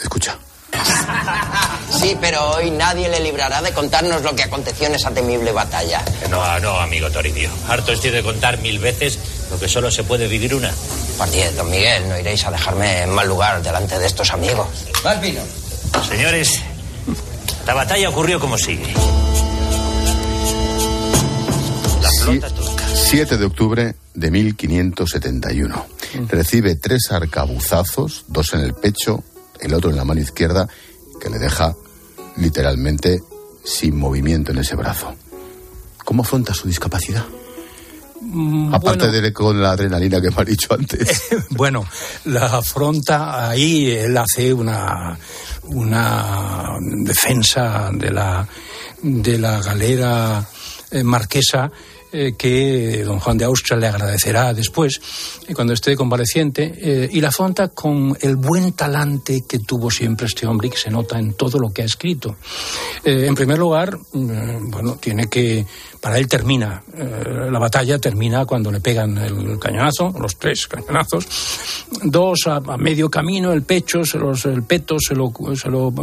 Escucha. 0.01 0.39
Sí, 1.91 2.17
pero 2.21 2.51
hoy 2.51 2.71
nadie 2.71 3.09
le 3.09 3.21
librará 3.21 3.63
de 3.63 3.73
contarnos 3.73 4.23
lo 4.23 4.35
que 4.35 4.43
aconteció 4.43 4.89
en 4.89 4.95
esa 4.97 5.11
temible 5.11 5.53
batalla. 5.53 6.03
No, 6.29 6.59
no, 6.61 6.79
amigo 6.81 7.09
Toribio. 7.11 7.51
Harto 7.69 7.93
estoy 7.93 8.11
de 8.11 8.23
contar 8.23 8.59
mil 8.59 8.79
veces 8.79 9.19
lo 9.51 9.59
que 9.59 9.69
solo 9.69 9.91
se 9.91 10.05
puede 10.05 10.27
vivir 10.27 10.55
una. 10.55 10.73
Por 11.17 11.31
diez, 11.31 11.57
don 11.57 11.71
Miguel, 11.71 12.09
no 12.09 12.19
iréis 12.19 12.45
a 12.45 12.51
dejarme 12.51 13.03
en 13.03 13.11
mal 13.11 13.29
lugar 13.29 13.63
delante 13.63 13.99
de 13.99 14.07
estos 14.07 14.33
amigos. 14.33 14.67
Más 15.05 15.21
vino. 15.21 15.41
Señores, 16.09 16.61
la 17.67 17.75
batalla 17.75 18.09
ocurrió 18.09 18.41
como 18.41 18.59
sigue. 18.59 18.93
La 22.03 22.11
flota 22.21 22.51
turca. 22.51 22.85
7 22.95 23.37
de 23.37 23.45
octubre 23.45 23.95
de 24.15 24.31
1571. 24.31 25.87
Recibe 26.29 26.77
tres 26.77 27.11
arcabuzazos, 27.11 28.25
dos 28.29 28.53
en 28.55 28.61
el 28.61 28.75
pecho, 28.75 29.23
el 29.61 29.75
otro 29.75 29.91
en 29.91 29.97
la 29.97 30.05
mano 30.05 30.21
izquierda, 30.21 30.69
que 31.21 31.31
le 31.31 31.39
deja 31.39 31.75
literalmente 32.37 33.23
sin 33.65 33.97
movimiento 33.97 34.53
en 34.53 34.59
ese 34.59 34.77
brazo. 34.77 35.15
¿Cómo 36.05 36.23
afronta 36.23 36.53
su 36.53 36.69
discapacidad? 36.69 37.25
Mm, 38.21 38.75
Aparte 38.75 39.07
bueno. 39.07 39.23
de 39.23 39.33
con 39.33 39.61
la 39.61 39.73
adrenalina 39.73 40.21
que 40.21 40.31
me 40.31 40.37
ha 40.39 40.45
dicho 40.45 40.75
antes. 40.75 41.23
Bueno, 41.51 41.87
la 42.25 42.47
afronta 42.47 43.49
ahí, 43.49 43.91
él 43.91 44.17
hace 44.17 44.53
una, 44.53 45.19
una 45.65 46.79
defensa 46.81 47.91
de 47.93 48.11
la, 48.11 48.47
de 49.03 49.39
la 49.39 49.61
galera 49.61 50.47
eh, 50.91 51.03
marquesa 51.03 51.71
eh, 52.17 52.35
que 52.39 53.03
don 53.05 53.19
Juan 53.19 53.37
de 53.37 53.45
Austria 53.45 53.77
le 53.77 53.89
agradecerá 53.89 54.55
después, 54.55 55.01
eh, 55.49 55.55
cuando 55.55 55.73
esté 55.73 55.97
convaleciente, 55.97 56.73
eh, 56.77 57.09
y 57.11 57.21
la 57.21 57.29
afronta 57.29 57.69
con 57.69 58.17
el 58.21 58.37
buen 58.37 58.73
talante 58.75 59.43
que 59.49 59.59
tuvo 59.59 59.91
siempre 59.91 60.27
este 60.27 60.47
hombre 60.47 60.69
y 60.69 60.71
que 60.71 60.77
se 60.77 60.91
nota 60.91 61.19
en 61.19 61.35
todo 61.35 61.59
lo 61.59 61.71
que 61.71 61.83
ha 61.83 61.85
escrito. 61.85 62.37
En 63.03 63.35
primer 63.35 63.59
lugar, 63.59 63.99
eh, 64.15 64.59
bueno, 64.61 64.97
tiene 64.97 65.27
que, 65.27 65.67
para 66.01 66.19
él 66.19 66.29
termina, 66.29 66.85
la 67.51 67.59
batalla 67.59 67.99
termina 67.99 68.47
cuando 68.47 68.71
le 68.71 68.81
pegan 68.81 69.19
el 69.19 69.59
cañonazo, 69.59 70.15
los 70.21 70.37
tres 70.37 70.69
cañonazos, 70.69 71.27
dos 72.05 72.47
a, 72.47 72.61
medio 72.77 73.11
camino, 73.11 73.53
el 73.53 73.63
pecho, 73.63 74.05
se 74.05 74.19
el 74.19 74.63
peto 74.63 74.99
se 75.01 75.17
lo, 75.17 75.33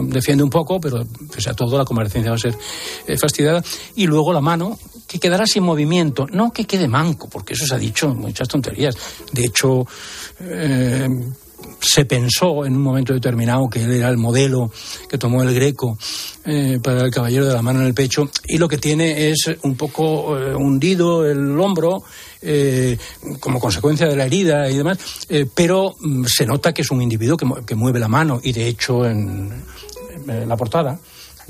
defiende 0.03 0.43
un 0.43 0.49
poco, 0.49 0.81
pero 0.81 1.05
pese 1.33 1.51
a 1.51 1.53
todo 1.53 1.77
la 1.77 1.85
convalecencia 1.85 2.31
va 2.31 2.35
a 2.35 2.39
ser 2.39 2.57
fastidiada, 3.17 3.63
y 3.95 4.07
luego 4.07 4.33
la 4.33 4.41
mano, 4.41 4.77
que 5.11 5.19
quedará 5.19 5.45
sin 5.45 5.63
movimiento, 5.63 6.25
no 6.31 6.53
que 6.53 6.63
quede 6.63 6.87
manco, 6.87 7.27
porque 7.27 7.53
eso 7.53 7.65
se 7.65 7.75
ha 7.75 7.77
dicho 7.77 8.15
muchas 8.15 8.47
tonterías. 8.47 8.95
De 9.33 9.43
hecho, 9.43 9.85
eh, 10.39 11.05
se 11.81 12.05
pensó 12.05 12.65
en 12.65 12.77
un 12.77 12.81
momento 12.81 13.11
determinado 13.11 13.67
que 13.69 13.83
él 13.83 13.91
era 13.91 14.07
el 14.07 14.15
modelo 14.15 14.71
que 15.09 15.17
tomó 15.17 15.43
el 15.43 15.53
Greco 15.53 15.97
eh, 16.45 16.79
para 16.81 17.01
el 17.01 17.11
caballero 17.11 17.45
de 17.45 17.53
la 17.53 17.61
mano 17.61 17.81
en 17.81 17.87
el 17.87 17.93
pecho 17.93 18.29
y 18.47 18.57
lo 18.57 18.69
que 18.69 18.77
tiene 18.77 19.29
es 19.29 19.49
un 19.63 19.75
poco 19.75 20.39
eh, 20.39 20.55
hundido 20.55 21.29
el 21.29 21.59
hombro 21.59 22.03
como 23.39 23.59
consecuencia 23.59 24.07
de 24.07 24.15
la 24.15 24.25
herida 24.25 24.67
y 24.67 24.77
demás, 24.77 24.97
pero 25.53 25.93
mm, 25.99 26.23
se 26.25 26.45
nota 26.45 26.73
que 26.73 26.81
es 26.81 26.89
un 26.89 27.01
individuo 27.01 27.37
que, 27.37 27.45
que 27.67 27.75
mueve 27.75 27.99
la 27.99 28.07
mano 28.07 28.39
y 28.41 28.51
de 28.51 28.67
hecho 28.67 29.05
en 29.05 29.63
la 30.25 30.57
portada 30.57 30.99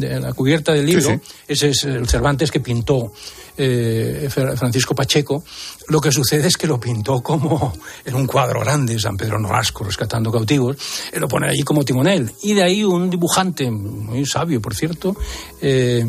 de 0.01 0.19
la 0.19 0.33
cubierta 0.33 0.73
del 0.73 0.85
libro, 0.85 1.09
Sí, 1.11 1.19
sí. 1.23 1.33
ese 1.47 1.69
es 1.69 1.83
el 1.85 2.07
Cervantes 2.07 2.51
que 2.51 2.59
pintó 2.59 3.13
eh, 3.57 4.27
Francisco 4.29 4.95
Pacheco. 4.95 5.43
Lo 5.89 5.99
que 5.99 6.11
sucede 6.11 6.47
es 6.47 6.55
que 6.57 6.67
lo 6.67 6.79
pintó 6.79 7.21
como 7.21 7.73
en 8.05 8.15
un 8.15 8.25
cuadro 8.25 8.61
grande, 8.61 8.97
San 8.99 9.17
Pedro 9.17 9.37
Nolasco 9.39 9.83
rescatando 9.83 10.31
cautivos, 10.31 10.77
eh, 11.11 11.19
lo 11.19 11.27
pone 11.27 11.47
allí 11.49 11.61
como 11.61 11.83
timonel. 11.83 12.31
Y 12.43 12.53
de 12.53 12.63
ahí 12.63 12.83
un 12.83 13.09
dibujante, 13.09 13.69
muy 13.69 14.25
sabio 14.25 14.61
por 14.61 14.73
cierto, 14.73 15.15
eh, 15.61 16.05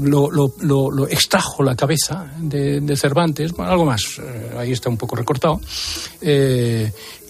lo, 0.00 0.30
lo- 0.30 0.54
lo- 0.60 0.90
lo 0.90 1.06
extrajo 1.08 1.62
la 1.62 1.76
cabeza 1.76 2.32
de, 2.38 2.80
de 2.80 2.96
Cervantes, 2.96 3.52
bueno, 3.52 3.70
algo 3.70 3.84
más, 3.84 4.02
ahí 4.58 4.72
está 4.72 4.88
un 4.88 4.96
poco 4.96 5.14
recortado, 5.16 5.60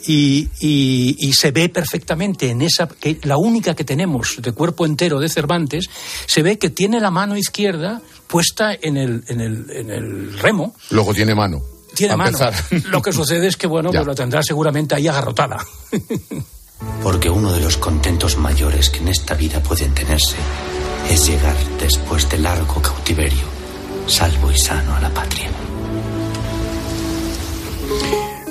eh, 0.07 0.48
y, 0.61 1.16
y, 1.18 1.32
se 1.32 1.50
ve 1.50 1.68
perfectamente 1.68 2.50
en 2.50 2.62
esa, 2.62 2.88
que 2.88 3.18
la 3.22 3.36
única 3.36 3.74
que 3.74 3.84
tenemos 3.84 4.36
de 4.40 4.53
cuerpo 4.53 4.86
entero 4.86 5.20
de 5.20 5.28
Cervantes, 5.28 5.88
se 6.26 6.42
ve 6.42 6.59
que 6.59 6.70
tiene 6.70 7.00
la 7.00 7.11
mano 7.11 7.36
izquierda 7.36 8.03
puesta 8.26 8.72
en 8.74 8.96
el, 8.96 9.24
en 9.28 9.40
el, 9.40 9.70
en 9.70 9.90
el 9.90 10.38
remo. 10.38 10.74
Luego 10.90 11.12
tiene 11.14 11.34
mano. 11.34 11.61
Tiene 11.94 12.16
mano. 12.16 12.38
Lo 12.90 13.03
que 13.03 13.12
sucede 13.12 13.46
es 13.46 13.57
que, 13.57 13.66
bueno, 13.66 13.90
pues 13.90 14.07
lo 14.07 14.14
tendrá 14.14 14.42
seguramente 14.42 14.94
ahí 14.94 15.09
agarrotada. 15.09 15.59
Porque 17.03 17.30
uno 17.30 17.53
de 17.53 17.61
los 17.61 17.76
contentos 17.76 18.36
mayores 18.36 18.90
que 18.90 18.98
en 18.98 19.09
esta 19.09 19.34
vida 19.34 19.62
pueden 19.62 19.94
tenerse 19.94 20.36
es 21.11 21.26
llegar 21.26 21.57
después 21.78 22.28
de 22.28 22.38
largo 22.38 22.80
cautiverio, 22.80 23.44
salvo 24.07 24.50
y 24.50 24.59
sano 24.59 24.96
a 24.96 25.00
la 25.00 25.11
patria. 25.11 25.50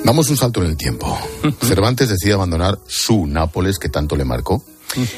Damos 0.04 0.28
un 0.30 0.36
salto 0.36 0.62
en 0.62 0.70
el 0.70 0.76
tiempo. 0.76 1.16
Cervantes 1.62 2.08
decide 2.08 2.32
abandonar 2.32 2.78
su 2.86 3.26
Nápoles 3.26 3.78
que 3.78 3.88
tanto 3.88 4.16
le 4.16 4.24
marcó. 4.24 4.62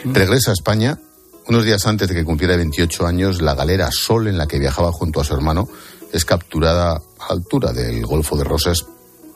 Regresa 0.04 0.50
a 0.50 0.54
España. 0.54 0.98
Unos 1.46 1.64
días 1.64 1.86
antes 1.86 2.08
de 2.08 2.14
que 2.14 2.24
cumpliera 2.24 2.56
28 2.56 3.06
años, 3.06 3.42
la 3.42 3.54
galera 3.54 3.90
Sol 3.90 4.28
en 4.28 4.38
la 4.38 4.46
que 4.46 4.58
viajaba 4.58 4.92
junto 4.92 5.20
a 5.20 5.24
su 5.24 5.34
hermano 5.34 5.68
es 6.12 6.24
capturada 6.24 7.02
a 7.18 7.26
altura 7.28 7.72
del 7.72 8.04
Golfo 8.06 8.36
de 8.36 8.44
Rosas 8.44 8.86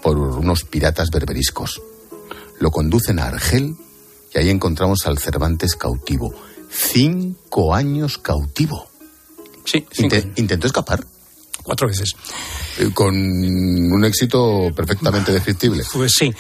por 0.03 0.17
unos 0.17 0.65
piratas 0.65 1.11
berberiscos. 1.11 1.83
Lo 2.61 2.71
conducen 2.71 3.19
a 3.19 3.27
Argel 3.27 3.75
y 4.35 4.39
ahí 4.39 4.51
encontramos 4.51 5.07
al 5.07 5.19
Cervantes 5.19 5.77
cautivo. 5.77 6.33
Cinco 6.71 7.75
años 7.75 8.19
cautivo. 8.19 8.87
Sí, 9.65 9.87
¿Intentó 10.37 10.67
escapar? 10.67 11.05
Cuatro 11.69 11.87
veces. 11.87 12.17
Eh, 12.79 12.89
con 12.95 13.15
un 13.15 14.03
éxito 14.07 14.71
perfectamente 14.75 15.33
descriptible. 15.33 15.85
Pues 15.93 16.13
sí. 16.19 16.33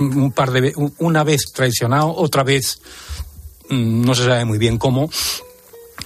un 0.00 0.32
par 0.32 0.50
de 0.50 0.72
una 0.98 1.22
vez 1.22 1.52
traicionado, 1.54 2.12
otra 2.16 2.42
vez 2.42 2.80
mm, 3.70 4.02
no 4.04 4.16
se 4.16 4.24
sabe 4.24 4.44
muy 4.44 4.58
bien 4.58 4.76
cómo, 4.76 5.08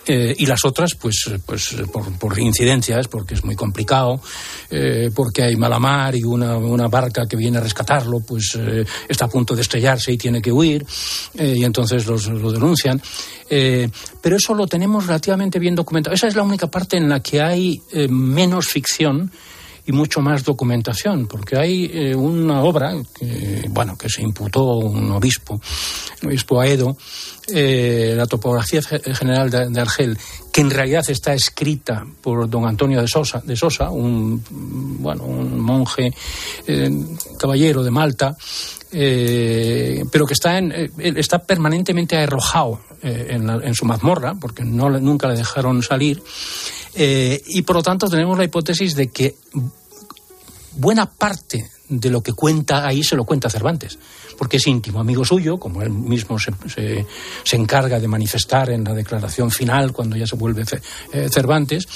eh, 0.07 0.35
y 0.37 0.47
las 0.47 0.65
otras, 0.65 0.95
pues, 0.95 1.31
pues 1.47 1.77
por, 2.19 2.39
incidencias, 2.39 3.07
porque 3.07 3.35
es 3.35 3.45
muy 3.45 3.55
complicado, 3.55 4.21
eh, 4.71 5.11
porque 5.15 5.45
hay 5.45 5.57
mala 5.57 5.79
mar 5.79 6.17
y 6.17 6.25
una, 6.25 6.57
una, 6.57 6.89
barca 6.89 7.27
que 7.27 7.37
viene 7.37 7.59
a 7.59 7.61
rescatarlo, 7.61 8.21
pues 8.21 8.59
eh, 8.59 8.85
está 9.09 9.27
a 9.27 9.29
punto 9.29 9.55
de 9.55 9.63
estrellarse 9.63 10.13
y 10.13 10.19
tiene 10.19 10.43
que 10.43 10.51
huir, 10.51 10.85
y 11.39 11.65
entonces 11.65 12.07
los, 12.07 12.27
lo 12.27 12.51
denuncian. 12.51 13.01
pero 13.49 14.37
eso 14.37 14.55
lo 14.55 14.67
tenemos 14.67 15.07
relativamente 15.07 15.59
bien 15.59 15.77
documentado. 15.77 16.15
Esa 16.15 16.27
es 16.27 16.35
la 16.35 16.43
única 16.43 16.67
parte 16.67 16.97
en 16.97 17.09
la 17.09 17.21
que 17.21 17.41
hay 17.41 17.81
menos 18.09 18.67
ficción 18.67 19.31
y 19.87 19.93
mucho 19.93 20.21
más 20.21 20.45
documentación, 20.45 21.27
porque 21.27 21.57
hay 21.57 22.15
una 22.15 22.63
obra 22.63 22.95
que, 23.15 23.67
bueno, 23.69 23.97
que 23.97 24.09
se 24.09 24.23
imputó 24.23 24.65
un 24.77 25.11
obispo, 25.11 25.61
un 26.23 26.29
obispo 26.29 26.61
Aedo, 26.61 26.97
eh, 27.49 28.15
la 28.17 28.27
topografía 28.27 28.81
general 28.83 29.51
de, 29.51 29.81
Argel, 29.81 30.17
que 30.53 30.61
en 30.61 30.71
realidad 30.71 31.05
está 31.09 31.35
escrita 31.35 32.05
por 32.21 32.49
don 32.49 32.67
Antonio 32.67 33.01
de 33.01 33.09
Sosa, 33.09 33.43
de 33.45 33.57
Sosa 33.57 33.91
un, 33.91 34.43
bueno, 35.01 35.25
un 35.25 35.59
monje 35.61 36.13
eh, 36.69 36.91
caballero 37.39 37.83
de 37.83 37.91
Malta, 37.91 38.37
eh, 38.93 40.05
pero 40.13 40.25
que 40.25 40.35
está, 40.35 40.57
en, 40.57 40.73
está 40.99 41.41
permanentemente 41.41 42.17
arrojado 42.17 42.81
en, 43.03 43.75
su 43.75 43.85
mazmorra, 43.85 44.35
porque 44.41 44.65
no, 44.65 44.89
nunca 44.91 45.29
le 45.29 45.37
dejaron 45.37 45.83
salir, 45.83 46.23
y 46.95 47.63
por 47.63 47.77
lo 47.77 47.83
tanto 47.83 48.09
tenemos 48.09 48.39
la 48.39 48.45
hipótesis 48.45 48.95
de 48.95 49.11
que 49.11 49.37
buena 50.77 51.07
parte 51.07 51.71
de 51.89 52.11
lo 52.11 52.23
que 52.23 52.33
cuenta 52.33 52.87
ahí 52.87 53.03
se 53.03 53.17
lo 53.17 53.25
cuenta 53.25 53.51
Cervantes 53.51 53.99
porque 54.43 54.57
es 54.57 54.67
íntimo 54.67 55.01
amigo 55.01 55.25
suyo, 55.25 55.59
como 55.59 55.83
él 55.83 55.91
mismo 55.91 56.39
se, 56.39 56.53
se, 57.45 57.57
encarga 57.57 58.01
de 58.01 58.09
manifestar 58.09 58.71
en 58.71 58.85
la 58.85 58.93
declaración 58.93 59.51
final 59.51 59.93
cuando 59.93 60.17
ya 60.17 60.27
se 60.27 60.37
vuelve 60.37 60.65
eh, 61.13 61.29
Cervantes, 61.31 61.87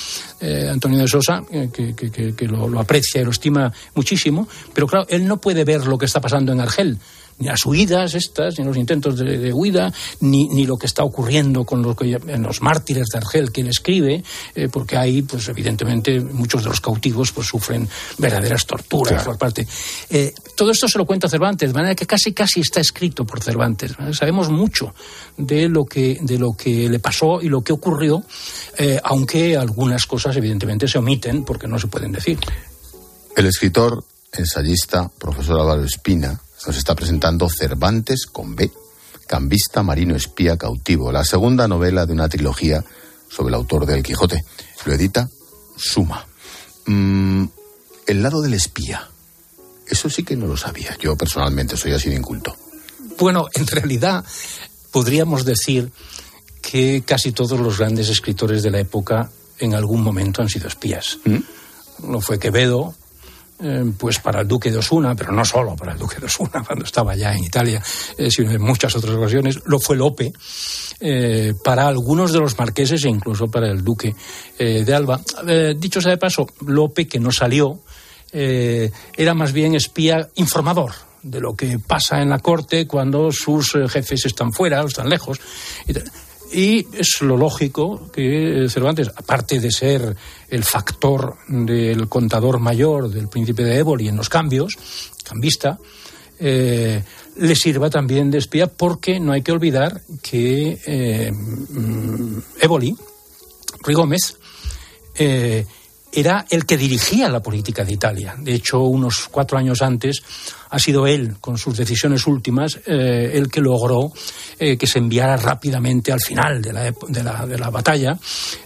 eh, 0.40 0.68
Antonio 0.70 1.00
de 1.00 1.08
Sosa, 1.08 1.42
eh, 1.50 1.70
que, 1.72 2.46
lo, 2.46 2.78
aprecia 2.78 3.20
y 3.20 3.24
lo 3.24 3.30
estima 3.30 3.72
muchísimo, 3.94 4.46
pero 4.72 4.86
claro, 4.86 5.06
él 5.08 5.26
no 5.26 5.38
puede 5.38 5.64
ver 5.64 5.86
lo 5.86 5.98
que 5.98 6.06
está 6.06 6.20
pasando 6.20 6.52
en 6.52 6.60
Argel 6.60 6.98
ni 7.38 7.46
las 7.46 7.64
huidas 7.66 8.14
estas, 8.14 8.58
ni 8.58 8.64
los 8.64 8.76
intentos 8.76 9.18
de, 9.18 9.52
huida, 9.52 9.92
ni, 10.20 10.48
ni, 10.48 10.66
lo 10.66 10.76
que 10.76 10.86
está 10.86 11.04
ocurriendo 11.04 11.64
con 11.64 11.82
los, 11.82 11.96
en 12.00 12.42
los 12.42 12.62
mártires 12.62 13.08
de 13.12 13.18
Argel 13.18 13.52
que 13.52 13.60
él 13.60 13.68
escribe, 13.68 14.22
eh, 14.54 14.68
porque 14.70 14.96
ahí, 14.96 15.22
pues 15.22 15.48
evidentemente, 15.48 16.20
muchos 16.20 16.62
de 16.62 16.70
los 16.70 16.80
cautivos 16.80 17.32
pues 17.32 17.46
sufren 17.46 17.88
verdaderas 18.18 18.66
torturas 18.66 19.24
por 19.24 19.38
parte. 19.38 19.66
Eh, 20.10 20.34
todo 20.54 20.70
esto 20.70 20.88
se 20.88 20.98
lo 20.98 21.04
cuenta 21.04 21.28
Cervantes, 21.28 21.70
de 21.70 21.74
manera 21.74 21.94
que 21.94 22.06
casi 22.06 22.32
casi 22.32 22.60
está 22.60 22.80
escrito 22.80 23.24
por 23.24 23.42
Cervantes. 23.42 23.92
Sabemos 24.12 24.48
mucho 24.48 24.94
de 25.36 25.68
lo 25.68 25.84
que 25.84 26.18
de 26.20 26.38
lo 26.38 26.52
que 26.52 26.88
le 26.88 26.98
pasó 26.98 27.40
y 27.42 27.48
lo 27.48 27.62
que 27.62 27.72
ocurrió, 27.72 28.22
eh, 28.78 28.98
aunque 29.02 29.56
algunas 29.56 30.06
cosas 30.06 30.36
evidentemente 30.36 30.88
se 30.88 30.98
omiten 30.98 31.44
porque 31.44 31.66
no 31.66 31.78
se 31.78 31.88
pueden 31.88 32.12
decir. 32.12 32.38
El 33.36 33.46
escritor, 33.46 34.02
ensayista, 34.32 35.10
profesor 35.18 35.60
Álvaro 35.60 35.84
Espina, 35.84 36.40
nos 36.66 36.76
está 36.76 36.94
presentando 36.94 37.48
Cervantes 37.48 38.26
con 38.26 38.56
B, 38.56 38.70
Cambista, 39.26 39.82
Marino, 39.82 40.16
Espía, 40.16 40.56
Cautivo, 40.56 41.12
la 41.12 41.24
segunda 41.24 41.68
novela 41.68 42.06
de 42.06 42.12
una 42.12 42.28
trilogía 42.28 42.84
sobre 43.28 43.48
el 43.48 43.54
autor 43.54 43.86
del 43.86 44.02
Quijote. 44.02 44.44
Lo 44.84 44.92
edita 44.92 45.28
Suma. 45.76 46.26
Mm, 46.86 47.44
el 48.06 48.22
lado 48.22 48.40
del 48.40 48.54
espía. 48.54 49.08
Eso 49.86 50.08
sí 50.08 50.22
que 50.22 50.36
no 50.36 50.46
lo 50.46 50.56
sabía. 50.56 50.96
Yo 51.00 51.16
personalmente 51.16 51.76
soy 51.76 51.92
así 51.92 52.08
de 52.08 52.16
inculto. 52.16 52.56
Bueno, 53.18 53.46
en 53.52 53.66
realidad 53.66 54.24
podríamos 54.90 55.44
decir 55.44 55.90
que 56.62 57.02
casi 57.06 57.32
todos 57.32 57.58
los 57.60 57.78
grandes 57.78 58.08
escritores 58.08 58.62
de 58.62 58.70
la 58.70 58.80
época 58.80 59.30
en 59.58 59.74
algún 59.74 60.02
momento 60.02 60.42
han 60.42 60.48
sido 60.48 60.68
espías. 60.68 61.18
¿Mm? 61.24 61.38
No 62.08 62.20
fue 62.20 62.38
Quevedo, 62.38 62.94
eh, 63.58 63.84
pues 63.98 64.18
para 64.18 64.42
el 64.42 64.48
duque 64.48 64.70
de 64.70 64.76
Osuna, 64.76 65.14
pero 65.14 65.32
no 65.32 65.42
solo 65.42 65.74
para 65.74 65.92
el 65.92 65.98
duque 65.98 66.18
de 66.20 66.26
Osuna, 66.26 66.62
cuando 66.66 66.84
estaba 66.84 67.16
ya 67.16 67.34
en 67.34 67.44
Italia, 67.44 67.82
eh, 68.18 68.30
sino 68.30 68.50
en 68.50 68.60
muchas 68.60 68.94
otras 68.96 69.14
ocasiones, 69.14 69.60
lo 69.64 69.80
fue 69.80 69.96
Lope, 69.96 70.32
eh, 71.00 71.54
para 71.64 71.86
algunos 71.86 72.32
de 72.32 72.40
los 72.40 72.58
marqueses 72.58 73.04
e 73.04 73.08
incluso 73.08 73.46
para 73.46 73.70
el 73.70 73.82
duque 73.82 74.14
de 74.58 74.94
Alba. 74.94 75.20
dicho 75.76 76.00
sea 76.00 76.12
de 76.12 76.18
paso, 76.18 76.46
Lope, 76.66 77.06
que 77.06 77.20
no 77.20 77.30
salió, 77.30 77.80
era 78.32 79.34
más 79.34 79.52
bien 79.52 79.74
espía 79.74 80.28
informador 80.36 80.92
de 81.22 81.40
lo 81.40 81.54
que 81.54 81.78
pasa 81.78 82.22
en 82.22 82.30
la 82.30 82.38
corte 82.38 82.86
cuando 82.86 83.30
sus 83.32 83.72
jefes 83.88 84.24
están 84.24 84.52
fuera 84.52 84.82
o 84.82 84.86
están 84.86 85.08
lejos. 85.08 85.40
Y 86.56 86.86
es 86.94 87.20
lo 87.20 87.36
lógico 87.36 88.10
que 88.10 88.66
Cervantes, 88.70 89.10
aparte 89.14 89.60
de 89.60 89.70
ser 89.70 90.16
el 90.48 90.64
factor 90.64 91.36
del 91.48 92.08
contador 92.08 92.60
mayor 92.60 93.10
del 93.10 93.28
príncipe 93.28 93.62
de 93.62 93.76
Éboli 93.76 94.08
en 94.08 94.16
los 94.16 94.30
cambios, 94.30 94.74
cambista, 95.22 95.78
eh, 96.38 97.04
le 97.36 97.54
sirva 97.54 97.90
también 97.90 98.30
de 98.30 98.38
espía 98.38 98.68
porque 98.68 99.20
no 99.20 99.32
hay 99.32 99.42
que 99.42 99.52
olvidar 99.52 100.00
que 100.22 100.78
eh, 100.86 101.30
mm, 101.30 102.38
Ruy 102.62 103.94
Gómez, 103.94 104.38
eh, 105.14 105.66
era 106.12 106.46
el 106.48 106.64
que 106.64 106.76
dirigía 106.76 107.28
la 107.28 107.42
política 107.42 107.84
de 107.84 107.92
Italia. 107.92 108.34
De 108.38 108.54
hecho, 108.54 108.80
unos 108.80 109.28
cuatro 109.30 109.58
años 109.58 109.82
antes 109.82 110.22
ha 110.70 110.78
sido 110.78 111.06
él, 111.06 111.36
con 111.40 111.58
sus 111.58 111.76
decisiones 111.76 112.26
últimas, 112.26 112.80
eh, 112.86 113.32
el 113.34 113.48
que 113.50 113.60
logró 113.60 114.12
eh, 114.58 114.76
que 114.76 114.86
se 114.86 114.98
enviara 114.98 115.36
rápidamente 115.36 116.12
al 116.12 116.20
final 116.20 116.60
de 116.60 116.72
la, 116.72 116.90
de 116.90 117.58
la, 117.58 117.70
batalla 117.70 118.18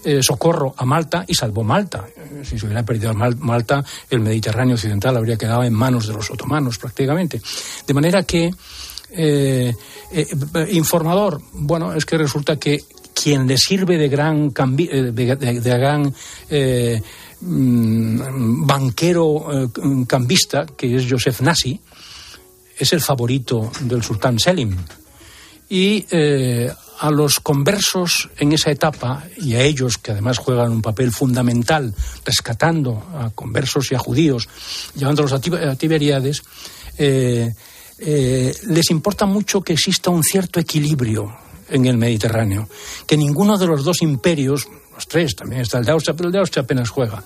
eh, 0.05 0.22
socorro 0.22 0.74
a 0.76 0.84
Malta 0.84 1.24
y 1.26 1.34
salvó 1.34 1.62
Malta. 1.62 2.07
si 2.43 2.59
se 2.59 2.66
hubiera 2.66 2.84
perdido 2.84 3.12
Malta, 3.14 3.84
el 4.09 4.20
Mediterráneo 4.20 4.74
occidental 4.74 5.16
habría 5.16 5.36
quedado 5.36 5.64
en 5.64 5.72
manos 5.72 6.07
de 6.07 6.14
los 6.14 6.30
otomanos 6.30 6.78
prácticamente. 6.78 7.41
De 7.86 7.95
manera 7.95 8.22
que 8.22 8.51
informador, 10.70 11.43
bueno, 11.53 11.95
es 11.95 12.05
que 12.05 12.16
resulta 12.16 12.57
que 12.57 12.84
quien 13.12 13.47
le 13.47 13.57
sirve 13.57 13.99
de 13.99 14.09
gran, 14.09 14.53
de, 14.53 15.61
gran 15.61 16.14
mm, 17.41 18.66
banquero 18.66 19.70
cambista, 20.07 20.66
que 20.66 20.97
es 20.97 21.07
Joseph 21.09 21.41
Nassi, 21.41 21.80
es 22.80 22.93
el 22.93 23.01
favorito 23.01 23.70
del 23.80 24.03
sultán 24.03 24.38
Selim. 24.38 24.76
Y 25.68 26.05
eh, 26.11 26.72
a 27.01 27.11
los 27.11 27.41
conversos 27.41 28.28
en 28.38 28.53
esa 28.53 28.70
etapa, 28.70 29.24
y 29.36 29.55
a 29.55 29.62
ellos 29.62 29.99
que 29.99 30.11
además 30.11 30.38
juegan 30.38 30.72
un 30.72 30.82
papel 30.82 31.12
fundamental 31.12 31.95
rescatando 32.24 33.03
a 33.14 33.30
conversos 33.30 33.91
y 33.91 33.95
a 33.95 33.99
judíos, 33.99 34.49
llevándolos 34.95 35.32
a, 35.32 35.76
Tiberiades, 35.76 36.43
eh, 36.99 37.55
eh, 37.99 38.55
les 38.68 38.91
importa 38.91 39.26
mucho 39.26 39.62
que 39.62 39.74
exista 39.74 40.11
un 40.11 40.22
cierto 40.22 40.59
equilibrio 40.59 41.34
en 41.68 41.86
el 41.86 41.97
Mediterráneo, 41.97 42.68
que 43.07 43.16
ninguno 43.16 43.57
de 43.57 43.66
los 43.66 43.84
dos 43.84 44.03
imperios, 44.03 44.66
los 44.95 45.07
tres, 45.07 45.34
también 45.34 45.62
está 45.62 45.78
el 45.78 45.84
de 45.84 45.93
Austria, 45.93 46.14
pero 46.16 46.28
el 46.28 46.32
de 46.32 46.61
apenas 46.61 46.88
juega, 46.88 47.22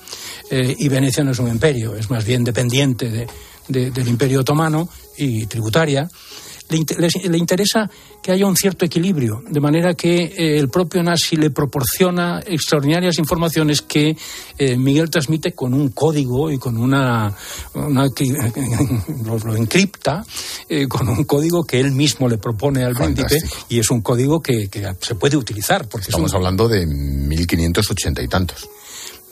y 0.50 0.88
Venecia 0.88 1.24
no 1.24 1.32
es 1.32 1.38
un 1.38 1.48
imperio, 1.48 1.96
es 1.96 2.10
más 2.10 2.24
bien 2.24 2.44
dependiente 2.44 3.10
de, 3.10 3.26
del 3.68 4.08
Imperio 4.08 4.40
Otomano 4.40 4.88
y 5.16 5.46
tributaria, 5.46 6.08
le, 6.68 7.38
interesa 7.38 7.90
que 8.22 8.32
haya 8.32 8.46
un 8.46 8.56
cierto 8.56 8.84
equilibrio, 8.84 9.42
de 9.48 9.60
manera 9.60 9.94
que 9.94 10.24
eh, 10.24 10.58
el 10.58 10.68
propio 10.68 11.02
Nazi 11.02 11.36
le 11.36 11.50
proporciona 11.50 12.40
extraordinarias 12.44 13.18
informaciones 13.18 13.82
que 13.82 14.16
eh, 14.58 14.76
Miguel 14.76 15.10
transmite 15.10 15.52
con 15.52 15.74
un 15.74 15.90
código 15.90 16.50
y 16.50 16.58
con 16.58 16.76
una. 16.78 17.34
lo, 17.74 19.56
encripta 19.56 20.24
eh, 20.68 20.86
con 20.88 21.08
un 21.08 21.24
código 21.24 21.64
que 21.64 21.80
él 21.80 21.92
mismo 21.92 22.28
le 22.28 22.38
propone 22.38 22.84
al 22.84 22.94
príncipe 22.94 23.38
y 23.68 23.78
es 23.78 23.90
un 23.90 24.00
código 24.00 24.40
que, 24.40 24.68
se 25.00 25.14
puede 25.14 25.36
utilizar. 25.36 25.86
Porque 25.88 26.06
Estamos 26.08 26.32
hablando 26.34 26.68
de 26.68 26.86
1580 26.86 28.22
y 28.22 28.28
tantos. 28.28 28.68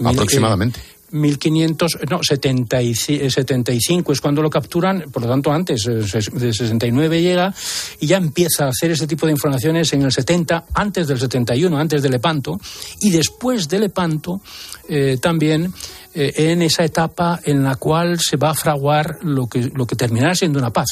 aproximadamente. 0.04 0.80
1500, 1.12 1.98
no, 2.10 2.20
75 2.22 4.12
es 4.12 4.20
cuando 4.20 4.42
lo 4.42 4.50
capturan, 4.50 5.04
por 5.12 5.22
lo 5.22 5.28
tanto 5.28 5.52
antes, 5.52 5.84
de 5.84 6.52
69 6.52 7.22
llega 7.22 7.54
y 8.00 8.06
ya 8.06 8.16
empieza 8.16 8.64
a 8.64 8.68
hacer 8.68 8.90
ese 8.90 9.06
tipo 9.06 9.26
de 9.26 9.32
informaciones 9.32 9.92
en 9.92 10.02
el 10.02 10.12
70, 10.12 10.64
antes 10.74 11.06
del 11.06 11.18
71, 11.18 11.78
antes 11.78 12.02
de 12.02 12.08
Lepanto, 12.08 12.58
y 13.00 13.10
después 13.10 13.68
de 13.68 13.78
Lepanto 13.78 14.40
eh, 14.88 15.18
también 15.20 15.72
eh, 16.14 16.50
en 16.50 16.60
esa 16.62 16.84
etapa 16.84 17.40
en 17.44 17.62
la 17.62 17.76
cual 17.76 18.18
se 18.20 18.36
va 18.36 18.50
a 18.50 18.54
fraguar 18.54 19.18
lo 19.22 19.46
que, 19.46 19.70
lo 19.74 19.86
que 19.86 19.96
terminará 19.96 20.34
siendo 20.34 20.58
una 20.58 20.70
paz, 20.70 20.88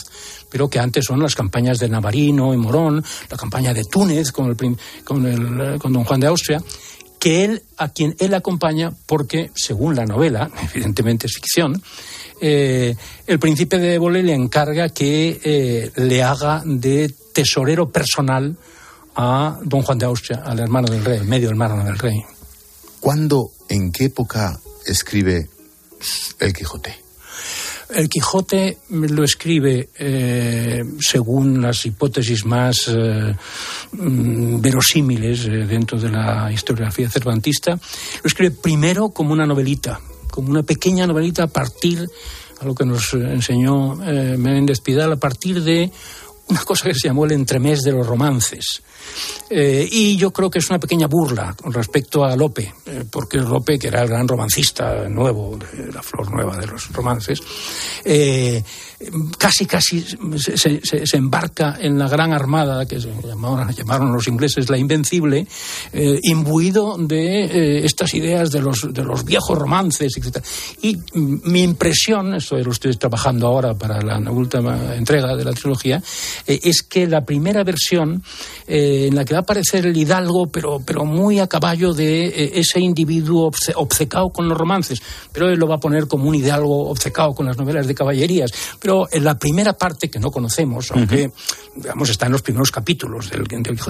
pero 0.51 0.69
que 0.69 0.79
antes 0.79 1.05
son 1.05 1.21
las 1.21 1.35
campañas 1.35 1.79
de 1.79 1.89
Navarino 1.89 2.55
y 2.55 2.57
Morón, 2.57 3.05
la 3.31 3.37
campaña 3.37 3.75
de 3.75 3.85
Túnez 3.85 4.33
con, 4.33 4.49
el, 4.51 4.57
con, 5.05 5.27
el, 5.27 5.79
con 5.79 5.93
don 5.93 6.05
Juan 6.05 6.21
de 6.21 6.27
Austria, 6.27 6.63
que 7.21 7.45
él, 7.45 7.63
a 7.77 7.91
quien 7.91 8.17
él 8.19 8.35
acompaña, 8.35 8.93
porque, 9.07 9.53
según 9.55 9.95
la 9.95 10.07
novela, 10.07 10.51
evidentemente 10.75 11.29
es 11.29 11.35
ficción, 11.35 11.81
eh, 12.41 12.97
el 13.27 13.39
príncipe 13.39 13.79
de 13.79 13.95
Ébole 13.95 14.23
le 14.23 14.35
encarga 14.35 14.89
que 14.89 15.41
eh, 15.45 15.93
le 15.95 16.23
haga 16.23 16.63
de 16.65 17.15
tesorero 17.33 17.91
personal 17.91 18.57
a 19.15 19.59
don 19.63 19.83
Juan 19.83 19.99
de 19.99 20.07
Austria, 20.07 20.43
al 20.45 20.59
hermano 20.59 20.89
del 20.89 21.05
rey, 21.05 21.21
medio 21.21 21.51
hermano 21.51 21.85
del 21.85 21.99
rey. 21.99 22.25
¿Cuándo, 22.99 23.53
en 23.69 23.93
qué 23.93 24.07
época 24.07 24.59
escribe 24.87 25.49
El 26.39 26.53
Quijote? 26.55 27.10
El 27.95 28.09
Quijote 28.09 28.79
lo 28.91 29.25
escribe 29.25 29.91
eh, 29.99 30.85
según 31.01 31.61
las 31.61 31.85
hipótesis 31.87 32.45
más 32.45 32.89
eh, 32.89 33.35
mm, 33.93 34.61
verosímiles 34.61 35.47
eh, 35.47 35.51
dentro 35.67 35.99
de 35.99 36.11
la 36.11 36.51
historiografía 36.53 37.11
cervantista. 37.11 37.73
Lo 37.73 38.29
escribe 38.29 38.53
primero 38.53 39.11
como 39.11 39.33
una 39.33 39.47
novelita, 39.47 40.01
como 40.31 40.51
una 40.51 40.63
pequeña 40.63 41.07
novelita 41.07 41.45
a 41.45 41.49
partir, 41.49 42.07
a 42.61 42.65
lo 42.65 42.75
que 42.75 42.85
nos 42.85 43.15
enseñó 43.15 43.97
Menéndez 43.97 44.81
Pidal, 44.81 45.13
a 45.13 45.17
partir 45.17 45.63
de 45.63 45.91
una 46.49 46.63
cosa 46.65 46.89
que 46.89 46.95
se 46.95 47.09
llamó 47.09 47.25
el 47.25 47.33
entremés 47.33 47.81
de 47.81 47.93
los 47.93 48.07
romances. 48.07 48.83
Eh, 49.53 49.89
y 49.91 50.17
yo 50.17 50.31
creo 50.31 50.49
que 50.49 50.61
es 50.61 50.71
una 50.71 50.79
pequeña 50.79 51.09
burla 51.09 51.55
con 51.61 51.73
respecto 51.73 52.25
a 52.25 52.37
Lope, 52.37 52.73
eh, 52.87 53.05
porque 53.11 53.39
Lope, 53.39 53.81
que 53.81 53.89
era 53.89 54.03
el 54.03 54.09
gran 54.09 54.29
romancista 54.29 55.09
nuevo, 55.09 55.59
de 55.59 55.93
la 55.93 56.03
flor 56.03 56.31
nueva 56.31 56.57
de 56.57 56.69
los 56.69 56.93
romances, 56.93 57.41
eh, 58.05 58.63
casi 59.37 59.67
casi 59.67 60.05
se, 60.37 61.17
embarca 61.17 61.79
en 61.81 61.99
la 61.99 62.09
gran 62.09 62.33
armada 62.33 62.87
que 62.87 63.01
llamaron, 63.01 64.13
los 64.13 64.29
ingleses 64.29 64.71
la 64.71 64.79
Invencible, 64.79 65.47
imbuido 66.23 66.97
de 66.99 67.85
estas 67.85 68.15
ideas 68.15 68.51
de 68.51 68.61
los, 68.61 68.93
de 68.93 69.03
los 69.03 69.25
viejos 69.25 69.59
romances, 69.59 70.17
etc. 70.17 70.45
Y 70.83 70.99
mi 71.15 71.63
impresión, 71.63 72.35
esto 72.35 72.59
lo 72.59 72.71
estoy 72.71 72.95
trabajando 72.97 73.47
ahora 73.47 73.75
para 73.75 74.01
la 74.03 74.19
última 74.31 74.95
entrega 74.95 75.35
de 75.35 75.45
la 75.45 75.53
trilogía, 75.53 76.03
es 76.47 76.83
que 76.83 77.07
la 77.07 77.25
primera 77.25 77.65
versión 77.65 78.23
en 79.07 79.15
la 79.15 79.25
que 79.25 79.35
va 79.35 79.41
a 79.41 79.43
aparecer 79.43 79.87
el 79.87 79.97
hidalgo, 79.97 80.47
pero, 80.47 80.81
pero 80.85 81.05
muy 81.05 81.39
a 81.39 81.47
caballo 81.47 81.93
de 81.93 82.27
eh, 82.27 82.53
ese 82.55 82.81
individuo 82.81 83.51
obcecado 83.77 84.31
con 84.31 84.49
los 84.49 84.57
romances. 84.57 85.01
Pero 85.33 85.49
él 85.49 85.59
lo 85.59 85.67
va 85.67 85.77
a 85.77 85.81
poner 85.81 86.07
como 86.07 86.29
un 86.29 86.35
hidalgo 86.35 86.89
obcecado 86.89 87.35
con 87.35 87.47
las 87.47 87.57
novelas 87.57 87.87
de 87.87 87.95
caballerías. 87.95 88.51
Pero 88.81 89.09
en 89.11 89.25
la 89.25 89.39
primera 89.39 89.73
parte, 89.75 90.11
que 90.11 90.19
no 90.19 90.31
conocemos, 90.31 90.91
aunque, 90.93 91.31
digamos, 91.77 92.11
está 92.11 92.27
en 92.27 92.33
los 92.33 92.43
primeros 92.43 92.71
capítulos 92.71 93.31
del, 93.31 93.47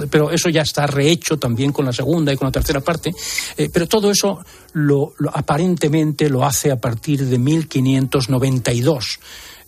pero 0.09 0.31
eso 0.31 0.49
ya 0.49 0.61
está 0.61 0.87
rehecho 0.87 1.37
también 1.37 1.71
con 1.71 1.85
la 1.85 1.93
segunda 1.93 2.33
y 2.33 2.37
con 2.37 2.47
la 2.47 2.51
tercera 2.51 2.81
parte. 2.81 3.11
Eh, 3.57 3.69
pero 3.71 3.87
todo 3.87 4.11
eso 4.11 4.39
lo, 4.73 5.13
aparentemente 5.33 6.29
lo 6.29 6.45
hace 6.45 6.71
a 6.71 6.79
partir 6.79 7.25
de 7.25 7.37
1592. 7.37 9.19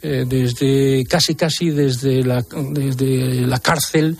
Eh, 0.05 0.25
desde 0.27 1.05
casi 1.05 1.33
casi 1.33 1.69
desde 1.69 2.25
la, 2.25 2.45
desde 2.71 3.47
la 3.47 3.59
cárcel 3.59 4.17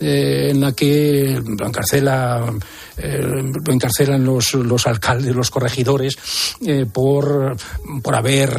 eh, 0.00 0.48
en 0.50 0.60
la 0.60 0.72
que 0.72 1.40
lo, 1.46 1.68
encarcela, 1.68 2.52
eh, 2.96 3.22
lo 3.22 3.72
encarcelan 3.72 4.24
los, 4.24 4.54
los 4.54 4.88
alcaldes, 4.88 5.32
los 5.32 5.52
corregidores, 5.52 6.18
por, 6.92 7.56
por 8.02 8.14
haber, 8.16 8.50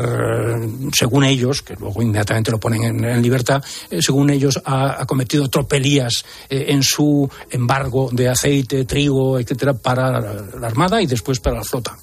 según 0.94 1.26
ellos, 1.26 1.62
que 1.62 1.76
luego 1.76 2.02
inmediatamente 2.02 2.52
lo 2.52 2.60
ponen 2.60 3.04
en, 3.04 3.22
libertad, 3.22 3.62
según 4.00 4.30
ellos 4.30 4.62
ha 4.64 5.06
cometido 5.06 5.50
tropelías 5.50 6.24
en 6.50 6.84
su 6.84 7.30
embargo 7.50 8.10
de 8.14 8.30
aceite, 8.30 8.86
trigo, 8.86 9.38
etcétera, 9.38 9.74
para 9.74 10.22
la 10.22 10.68
Armada 10.68 11.02
y 11.02 11.06
después 11.06 11.42
para 11.42 11.58
la 11.58 11.64
flota 11.64 11.98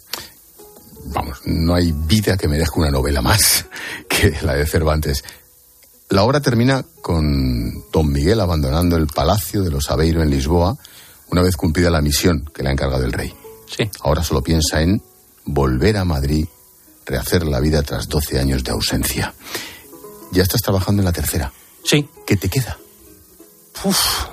vamos, 1.13 1.41
no 1.45 1.75
hay 1.75 1.93
vida 1.93 2.37
que 2.37 2.49
me 2.49 2.59
deje 2.59 2.73
una 2.77 2.91
novela 2.91 3.23
más 3.23 3.67
que 4.09 4.37
la 4.43 4.55
de 4.55 4.67
Cervantes. 4.67 5.25
La 6.11 6.23
obra 6.23 6.41
termina 6.41 6.85
con 7.03 7.91
don 7.93 8.11
Miguel 8.11 8.41
abandonando 8.41 8.97
el 8.97 9.07
palacio 9.09 9.63
de 9.63 9.71
los 9.71 9.91
Aveiro 9.91 10.23
en 10.23 10.31
Lisboa 10.31 10.77
una 11.31 11.43
vez 11.43 11.57
cumplida 11.57 11.91
la 11.91 12.01
misión 12.01 12.51
que 12.55 12.63
le 12.63 12.71
ha 12.71 12.73
encargado 12.73 13.05
el 13.05 13.13
rey. 13.13 13.35
Sí. 13.67 13.91
Ahora 14.01 14.23
solo 14.23 14.43
piensa 14.43 14.81
en 14.81 15.03
volver 15.45 15.99
a 15.99 16.05
Madrid, 16.05 16.47
rehacer 17.05 17.45
la 17.45 17.61
vida 17.61 17.83
tras 17.83 18.09
12 18.09 18.39
años 18.39 18.65
de 18.65 18.73
ausencia. 18.73 19.35
Ya 20.33 20.43
estás 20.43 20.63
trabajando 20.63 21.03
en 21.03 21.07
la 21.07 21.13
tercera. 21.13 21.53
Sí. 21.85 22.09
¿Qué 22.27 22.37
te 22.37 22.49
queda? 22.49 22.79
Uf, 23.85 24.27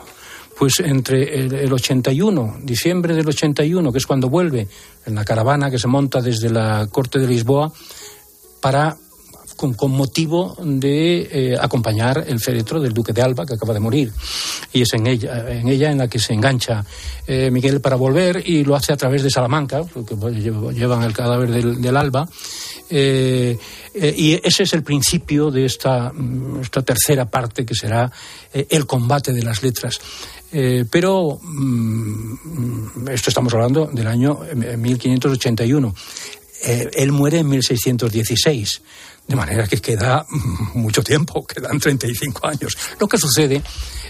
pues 0.58 0.80
entre 0.80 1.46
el, 1.46 1.72
81, 1.72 2.60
diciembre 2.64 3.14
del 3.14 3.28
81, 3.28 3.92
que 3.92 3.98
es 3.98 4.06
cuando 4.06 4.30
vuelve 4.30 4.68
en 5.06 5.16
la 5.16 5.26
caravana 5.26 5.70
que 5.70 5.78
se 5.78 5.88
monta 5.88 6.22
desde 6.22 6.50
la 6.50 6.88
corte 6.90 7.20
de 7.20 7.28
Lisboa, 7.28 7.72
para 8.62 8.98
con, 9.56 9.92
motivo 9.92 10.56
de 10.62 11.30
eh, 11.32 11.58
acompañar 11.60 12.26
el 12.28 12.40
féretro 12.40 12.80
del 12.80 12.94
duque 12.94 13.14
de 13.14 13.22
Alba, 13.22 13.46
que 13.46 13.54
acaba 13.54 13.74
de 13.74 13.80
morir. 13.80 14.12
Y 14.74 14.82
es 14.82 14.94
en 14.94 15.08
ella 15.08 15.46
en, 15.50 15.68
ella 15.68 15.92
en 15.92 15.98
la 15.98 16.08
que 16.08 16.20
se 16.20 16.34
engancha 16.34 16.86
eh, 17.26 17.50
Miguel 17.52 17.82
para 17.82 17.96
volver 17.96 18.44
y 18.46 18.64
lo 18.64 18.76
hace 18.76 18.94
a 18.94 18.98
través 18.98 19.24
de 19.24 19.30
Salamanca, 19.30 19.84
porque 19.84 20.16
llevan 20.74 21.04
el 21.04 21.14
cadáver 21.14 21.50
del, 21.50 21.98
Alba. 21.98 22.28
Eh, 22.90 23.58
y 23.94 24.40
ese 24.44 24.64
es 24.64 24.74
el 24.74 24.84
principio 24.84 25.50
de 25.50 25.66
esta, 25.66 26.12
mm, 26.12 26.62
esta 26.62 26.82
tercera 26.82 27.26
parte, 27.26 27.66
que 27.66 27.74
será 27.74 28.12
el 28.54 28.86
combate 28.86 29.32
de 29.32 29.44
las 29.44 29.64
letras. 29.64 30.00
pero 30.90 31.40
mm, 31.42 33.08
esto 33.10 33.30
estamos 33.30 33.54
hablando 33.54 33.88
del 33.88 34.08
año 34.08 34.40
1581. 34.78 35.96
él 36.94 37.12
muere 37.12 37.40
en 37.40 37.50
1616. 37.50 38.82
De 39.28 39.36
manera 39.36 39.68
que 39.68 39.82
queda 39.82 40.26
mucho 40.74 41.02
tiempo, 41.02 41.46
quedan 41.48 41.80
35 41.80 42.48
años. 42.48 42.78
Lo 43.00 43.08
que 43.08 43.18
sucede 43.18 43.62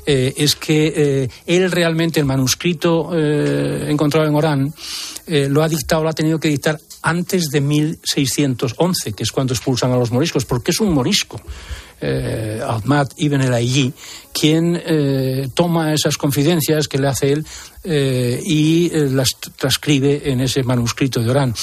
eh, 0.05 0.33
es 0.37 0.55
que 0.55 0.93
eh, 0.95 1.29
él 1.45 1.71
realmente, 1.71 2.19
el 2.19 2.25
manuscrito 2.25 3.11
eh, 3.13 3.85
encontrado 3.89 4.27
en 4.27 4.35
Orán, 4.35 4.73
lo 5.27 5.63
ha 5.63 5.67
dictado, 5.67 6.03
lo 6.03 6.09
ha 6.09 6.13
tenido 6.13 6.39
que 6.39 6.49
dictar 6.49 6.79
antes 7.01 7.49
de 7.49 7.59
1611, 7.59 9.13
que 9.13 9.23
es 9.23 9.31
cuando 9.31 9.53
expulsan 9.53 9.91
a 9.91 9.97
los 9.97 10.11
moriscos, 10.11 10.45
porque 10.45 10.69
es 10.69 10.79
un 10.79 10.93
morisco 10.93 11.41
eh, 12.01 12.61
Ahmad 12.65 13.09
Ibn 13.17 13.41
el 13.41 13.53
Ayi, 13.53 13.93
quien 14.37 14.81
eh, 14.85 15.47
toma 15.53 15.93
esas 15.93 16.17
confidencias 16.17 16.89
que 16.89 16.97
le 16.97 17.07
hace 17.07 17.31
él 17.31 17.45
eh, 17.85 18.41
y 18.43 18.91
eh, 18.93 19.09
las 19.09 19.29
transcribe 19.55 20.29
en 20.29 20.41
ese 20.41 20.61
manuscrito 20.63 21.21
de 21.21 21.29
Orán. 21.29 21.55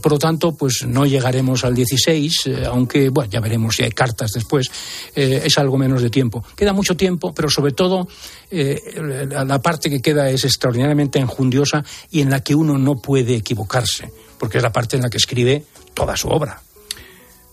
por 0.00 0.12
lo 0.12 0.18
tanto, 0.18 0.52
pues 0.52 0.84
no 0.86 1.06
llegaremos 1.06 1.64
al 1.64 1.74
16, 1.74 2.50
aunque 2.66 3.08
bueno, 3.08 3.30
ya 3.30 3.40
veremos 3.40 3.76
si 3.76 3.82
hay 3.82 3.90
cartas 3.90 4.30
después, 4.32 4.70
es 5.14 5.58
algo 5.58 5.76
menos 5.76 6.02
de 6.02 6.10
tiempo. 6.10 6.44
Queda 6.54 6.72
mucho 6.72 6.96
tiempo, 6.96 7.34
pero 7.34 7.50
sobre 7.50 7.72
todo 7.72 8.06
la 8.50 9.60
parte 9.60 9.90
que 9.90 10.00
queda 10.00 10.30
es 10.30 10.44
extraordinariamente 10.44 11.18
enjundiosa 11.18 11.84
y 12.10 12.20
en 12.20 12.30
la 12.30 12.42
que 12.42 12.54
uno 12.54 12.78
no 12.78 12.96
puede 12.96 13.34
equivocarse, 13.34 14.12
porque 14.38 14.58
es 14.58 14.62
la 14.62 14.72
parte 14.72 14.96
en 14.96 15.02
la 15.02 15.10
que 15.10 15.18
escribe 15.18 15.64
toda 15.94 16.16
su 16.16 16.28
obra. 16.28 16.62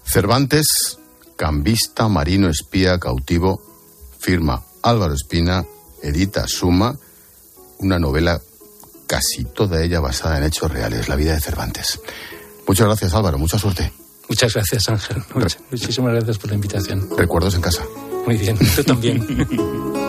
Cervantes 0.05 0.97
cambista, 1.37 2.09
marino, 2.09 2.49
espía, 2.49 2.99
cautivo, 2.99 3.61
firma 4.19 4.61
Álvaro 4.81 5.13
Espina, 5.13 5.65
edita 6.01 6.47
Suma, 6.47 6.97
una 7.79 7.99
novela 7.99 8.41
casi 9.07 9.45
toda 9.45 9.83
ella 9.83 9.99
basada 9.99 10.37
en 10.37 10.43
hechos 10.43 10.71
reales, 10.71 11.07
la 11.07 11.15
vida 11.15 11.33
de 11.33 11.39
Cervantes. 11.39 11.99
Muchas 12.67 12.87
gracias 12.87 13.13
Álvaro, 13.13 13.37
mucha 13.37 13.57
suerte. 13.57 13.93
Muchas 14.29 14.53
gracias, 14.53 14.89
Ángel. 14.89 15.23
Muchísimas 15.71 16.13
gracias 16.13 16.37
por 16.37 16.49
la 16.49 16.55
invitación. 16.55 17.09
Recuerdos 17.15 17.55
en 17.55 17.61
casa. 17.61 17.83
Muy 18.25 18.35
bien, 18.35 18.57
tú 18.75 18.83
también. 18.83 19.25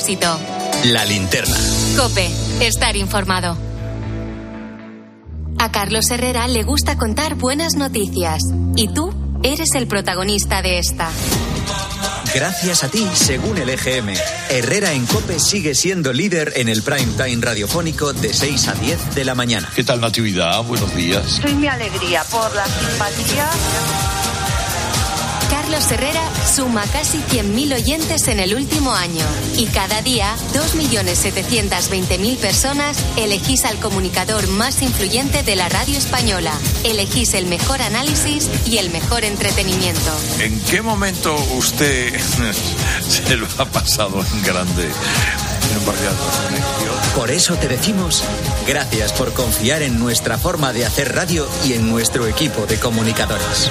Expósito. 0.00 0.40
La 0.84 1.04
linterna. 1.04 1.54
Cope. 1.94 2.26
Estar 2.60 2.96
informado. 2.96 3.58
A 5.58 5.70
Carlos 5.72 6.10
Herrera 6.10 6.48
le 6.48 6.62
gusta 6.62 6.96
contar 6.96 7.34
buenas 7.34 7.74
noticias. 7.74 8.40
Y 8.76 8.88
tú 8.88 9.12
eres 9.42 9.74
el 9.74 9.86
protagonista 9.86 10.62
de 10.62 10.78
esta. 10.78 11.10
Gracias 12.34 12.82
a 12.82 12.88
ti, 12.88 13.06
según 13.12 13.58
el 13.58 13.68
EGM, 13.68 14.14
Herrera 14.48 14.92
en 14.94 15.04
Cope 15.04 15.38
sigue 15.38 15.74
siendo 15.74 16.14
líder 16.14 16.54
en 16.56 16.70
el 16.70 16.82
prime 16.82 17.12
time 17.18 17.44
radiofónico 17.44 18.14
de 18.14 18.32
6 18.32 18.68
a 18.68 18.74
10 18.74 19.14
de 19.14 19.24
la 19.26 19.34
mañana. 19.34 19.68
¿Qué 19.74 19.84
tal, 19.84 20.00
Natividad? 20.00 20.62
Buenos 20.64 20.94
días. 20.94 21.40
Soy 21.42 21.54
mi 21.54 21.66
alegría 21.66 22.24
por 22.24 22.54
la 22.54 22.64
simpatía. 22.64 23.50
Carlos 25.70 25.92
Herrera 25.92 26.28
suma 26.52 26.82
casi 26.92 27.18
100.000 27.18 27.74
oyentes 27.76 28.26
en 28.26 28.40
el 28.40 28.56
último 28.56 28.92
año 28.92 29.24
y 29.56 29.66
cada 29.66 30.02
día 30.02 30.34
2.720.000 30.52 32.36
personas 32.38 32.98
elegís 33.16 33.64
al 33.64 33.78
comunicador 33.78 34.48
más 34.48 34.82
influyente 34.82 35.44
de 35.44 35.54
la 35.54 35.68
radio 35.68 35.96
española. 35.96 36.52
Elegís 36.82 37.34
el 37.34 37.46
mejor 37.46 37.82
análisis 37.82 38.50
y 38.66 38.78
el 38.78 38.90
mejor 38.90 39.22
entretenimiento. 39.22 40.10
¿En 40.40 40.58
qué 40.62 40.82
momento 40.82 41.36
usted 41.52 42.18
se 43.08 43.36
lo 43.36 43.46
ha 43.58 43.64
pasado 43.66 44.24
en 44.24 44.42
grande? 44.42 44.88
Por 47.14 47.30
eso 47.30 47.54
te 47.54 47.68
decimos 47.68 48.24
gracias 48.66 49.12
por 49.12 49.32
confiar 49.32 49.82
en 49.82 50.00
nuestra 50.00 50.36
forma 50.36 50.72
de 50.72 50.84
hacer 50.84 51.14
radio 51.14 51.46
y 51.64 51.74
en 51.74 51.88
nuestro 51.88 52.26
equipo 52.26 52.66
de 52.66 52.78
comunicadores. 52.80 53.70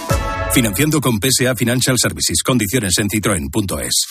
Financiando 0.53 0.99
con 0.99 1.17
PSA 1.17 1.55
Financial 1.55 1.95
Services. 1.97 2.43
Condiciones 2.43 2.97
en 2.97 3.09
citroen.es. 3.09 4.05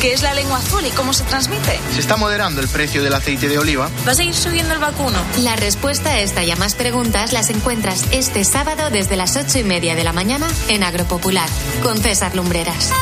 ¿Qué 0.00 0.12
es 0.12 0.22
la 0.22 0.34
lengua 0.34 0.58
azul 0.58 0.84
y 0.86 0.90
cómo 0.90 1.14
se 1.14 1.24
transmite? 1.24 1.78
Se 1.94 2.00
está 2.00 2.16
moderando 2.16 2.60
el 2.60 2.68
precio 2.68 3.02
del 3.02 3.14
aceite 3.14 3.48
de 3.48 3.58
oliva. 3.58 3.90
¿Va 4.06 4.12
a 4.12 4.14
seguir 4.14 4.34
subiendo 4.34 4.74
el 4.74 4.80
vacuno? 4.80 5.18
La 5.42 5.56
respuesta 5.56 6.10
a 6.10 6.20
esta 6.20 6.44
y 6.44 6.50
a 6.50 6.56
más 6.56 6.74
preguntas 6.74 7.32
las 7.32 7.48
encuentras 7.48 8.06
este 8.12 8.44
sábado 8.44 8.90
desde 8.90 9.16
las 9.16 9.36
ocho 9.36 9.58
y 9.58 9.64
media 9.64 9.94
de 9.94 10.04
la 10.04 10.12
mañana 10.12 10.48
en 10.68 10.82
Agropopular 10.82 11.48
con 11.82 11.96
César 11.98 12.36
Lumbreras. 12.36 12.92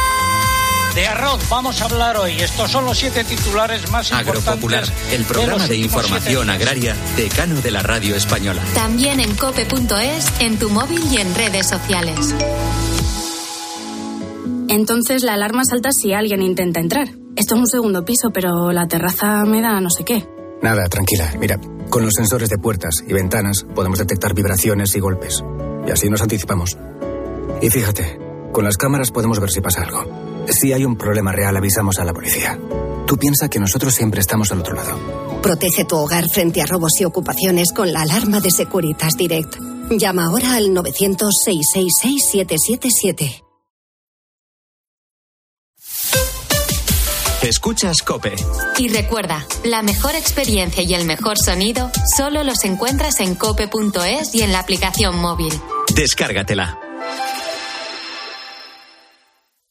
De 0.98 1.06
arroz 1.06 1.48
vamos 1.48 1.80
a 1.80 1.84
hablar 1.84 2.16
hoy. 2.16 2.32
Estos 2.40 2.72
son 2.72 2.84
los 2.84 2.98
siete 2.98 3.22
titulares 3.22 3.88
más 3.88 4.10
Agropopular, 4.10 4.82
importantes. 4.82 5.12
el 5.12 5.24
programa 5.26 5.68
de 5.68 5.74
últimos 5.76 6.04
información 6.04 6.50
agraria 6.50 6.96
decano 7.16 7.60
de 7.60 7.70
la 7.70 7.84
radio 7.84 8.16
española. 8.16 8.60
También 8.74 9.20
en 9.20 9.32
cope.es, 9.36 10.40
en 10.40 10.58
tu 10.58 10.70
móvil 10.70 11.00
y 11.12 11.18
en 11.18 11.32
redes 11.36 11.68
sociales. 11.68 12.34
Entonces 14.68 15.22
la 15.22 15.34
alarma 15.34 15.62
salta 15.64 15.92
si 15.92 16.14
alguien 16.14 16.42
intenta 16.42 16.80
entrar. 16.80 17.08
Esto 17.36 17.54
es 17.54 17.60
un 17.60 17.68
segundo 17.68 18.04
piso, 18.04 18.30
pero 18.34 18.72
la 18.72 18.88
terraza 18.88 19.44
me 19.44 19.62
da 19.62 19.80
no 19.80 19.90
sé 19.90 20.02
qué. 20.04 20.26
Nada, 20.62 20.88
tranquila. 20.88 21.32
Mira, 21.38 21.60
con 21.90 22.02
los 22.02 22.14
sensores 22.14 22.48
de 22.48 22.58
puertas 22.58 23.04
y 23.06 23.12
ventanas 23.12 23.64
podemos 23.72 24.00
detectar 24.00 24.34
vibraciones 24.34 24.96
y 24.96 24.98
golpes. 24.98 25.44
Y 25.86 25.92
así 25.92 26.10
nos 26.10 26.22
anticipamos. 26.22 26.76
Y 27.62 27.70
fíjate, 27.70 28.18
con 28.50 28.64
las 28.64 28.76
cámaras 28.76 29.12
podemos 29.12 29.38
ver 29.38 29.52
si 29.52 29.60
pasa 29.60 29.82
algo. 29.82 30.27
Si 30.50 30.72
hay 30.72 30.84
un 30.84 30.96
problema 30.96 31.32
real, 31.32 31.56
avisamos 31.56 31.98
a 31.98 32.04
la 32.04 32.12
policía. 32.12 32.58
Tú 33.06 33.16
piensa 33.16 33.48
que 33.48 33.58
nosotros 33.58 33.94
siempre 33.94 34.20
estamos 34.20 34.52
al 34.52 34.60
otro 34.60 34.74
lado. 34.74 34.98
Protege 35.42 35.84
tu 35.84 35.96
hogar 35.96 36.28
frente 36.28 36.62
a 36.62 36.66
robos 36.66 37.00
y 37.00 37.04
ocupaciones 37.04 37.72
con 37.72 37.92
la 37.92 38.02
alarma 38.02 38.40
de 38.40 38.50
Securitas 38.50 39.16
Direct. 39.16 39.56
Llama 39.90 40.26
ahora 40.26 40.54
al 40.54 40.74
900-666-777. 40.74 43.44
Escuchas 47.42 48.02
Cope. 48.02 48.34
Y 48.78 48.88
recuerda, 48.88 49.46
la 49.64 49.82
mejor 49.82 50.14
experiencia 50.16 50.82
y 50.82 50.92
el 50.92 51.06
mejor 51.06 51.38
sonido 51.38 51.90
solo 52.16 52.42
los 52.42 52.64
encuentras 52.64 53.20
en 53.20 53.36
cope.es 53.36 54.34
y 54.34 54.42
en 54.42 54.52
la 54.52 54.58
aplicación 54.58 55.16
móvil. 55.16 55.52
Descárgatela. 55.94 56.78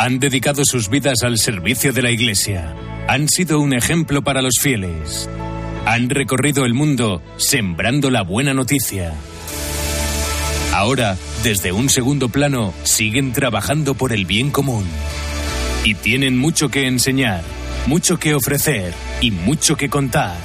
Han 0.00 0.20
dedicado 0.20 0.64
sus 0.64 0.88
vidas 0.88 1.24
al 1.24 1.38
servicio 1.38 1.92
de 1.92 2.02
la 2.02 2.12
Iglesia. 2.12 2.72
Han 3.08 3.28
sido 3.28 3.58
un 3.58 3.74
ejemplo 3.74 4.22
para 4.22 4.42
los 4.42 4.54
fieles. 4.62 5.28
Han 5.86 6.08
recorrido 6.08 6.64
el 6.64 6.72
mundo 6.72 7.20
sembrando 7.36 8.08
la 8.08 8.22
buena 8.22 8.54
noticia. 8.54 9.12
Ahora, 10.72 11.16
desde 11.42 11.72
un 11.72 11.88
segundo 11.88 12.28
plano, 12.28 12.72
siguen 12.84 13.32
trabajando 13.32 13.94
por 13.94 14.12
el 14.12 14.24
bien 14.24 14.52
común. 14.52 14.84
Y 15.82 15.96
tienen 15.96 16.38
mucho 16.38 16.68
que 16.68 16.86
enseñar, 16.86 17.42
mucho 17.88 18.20
que 18.20 18.36
ofrecer 18.36 18.94
y 19.20 19.32
mucho 19.32 19.76
que 19.76 19.88
contar. 19.88 20.36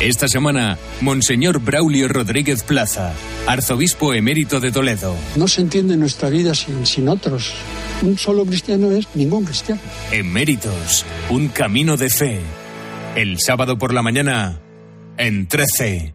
Esta 0.00 0.28
semana, 0.28 0.78
Monseñor 1.00 1.58
Braulio 1.58 2.06
Rodríguez 2.06 2.62
Plaza, 2.62 3.12
arzobispo 3.48 4.14
emérito 4.14 4.60
de 4.60 4.70
Toledo. 4.70 5.16
No 5.34 5.48
se 5.48 5.62
entiende 5.62 5.96
nuestra 5.96 6.28
vida 6.28 6.54
sin, 6.54 6.86
sin 6.86 7.08
otros. 7.08 7.54
Un 8.02 8.16
solo 8.16 8.46
cristiano 8.46 8.90
es 8.92 9.06
ningún 9.14 9.44
cristiano. 9.44 9.80
Eméritos, 10.10 11.04
un 11.28 11.48
camino 11.48 11.96
de 11.96 12.08
fe. 12.08 12.40
El 13.14 13.38
sábado 13.38 13.76
por 13.76 13.92
la 13.92 14.02
mañana, 14.02 14.60
en 15.18 15.46
13. 15.46 16.14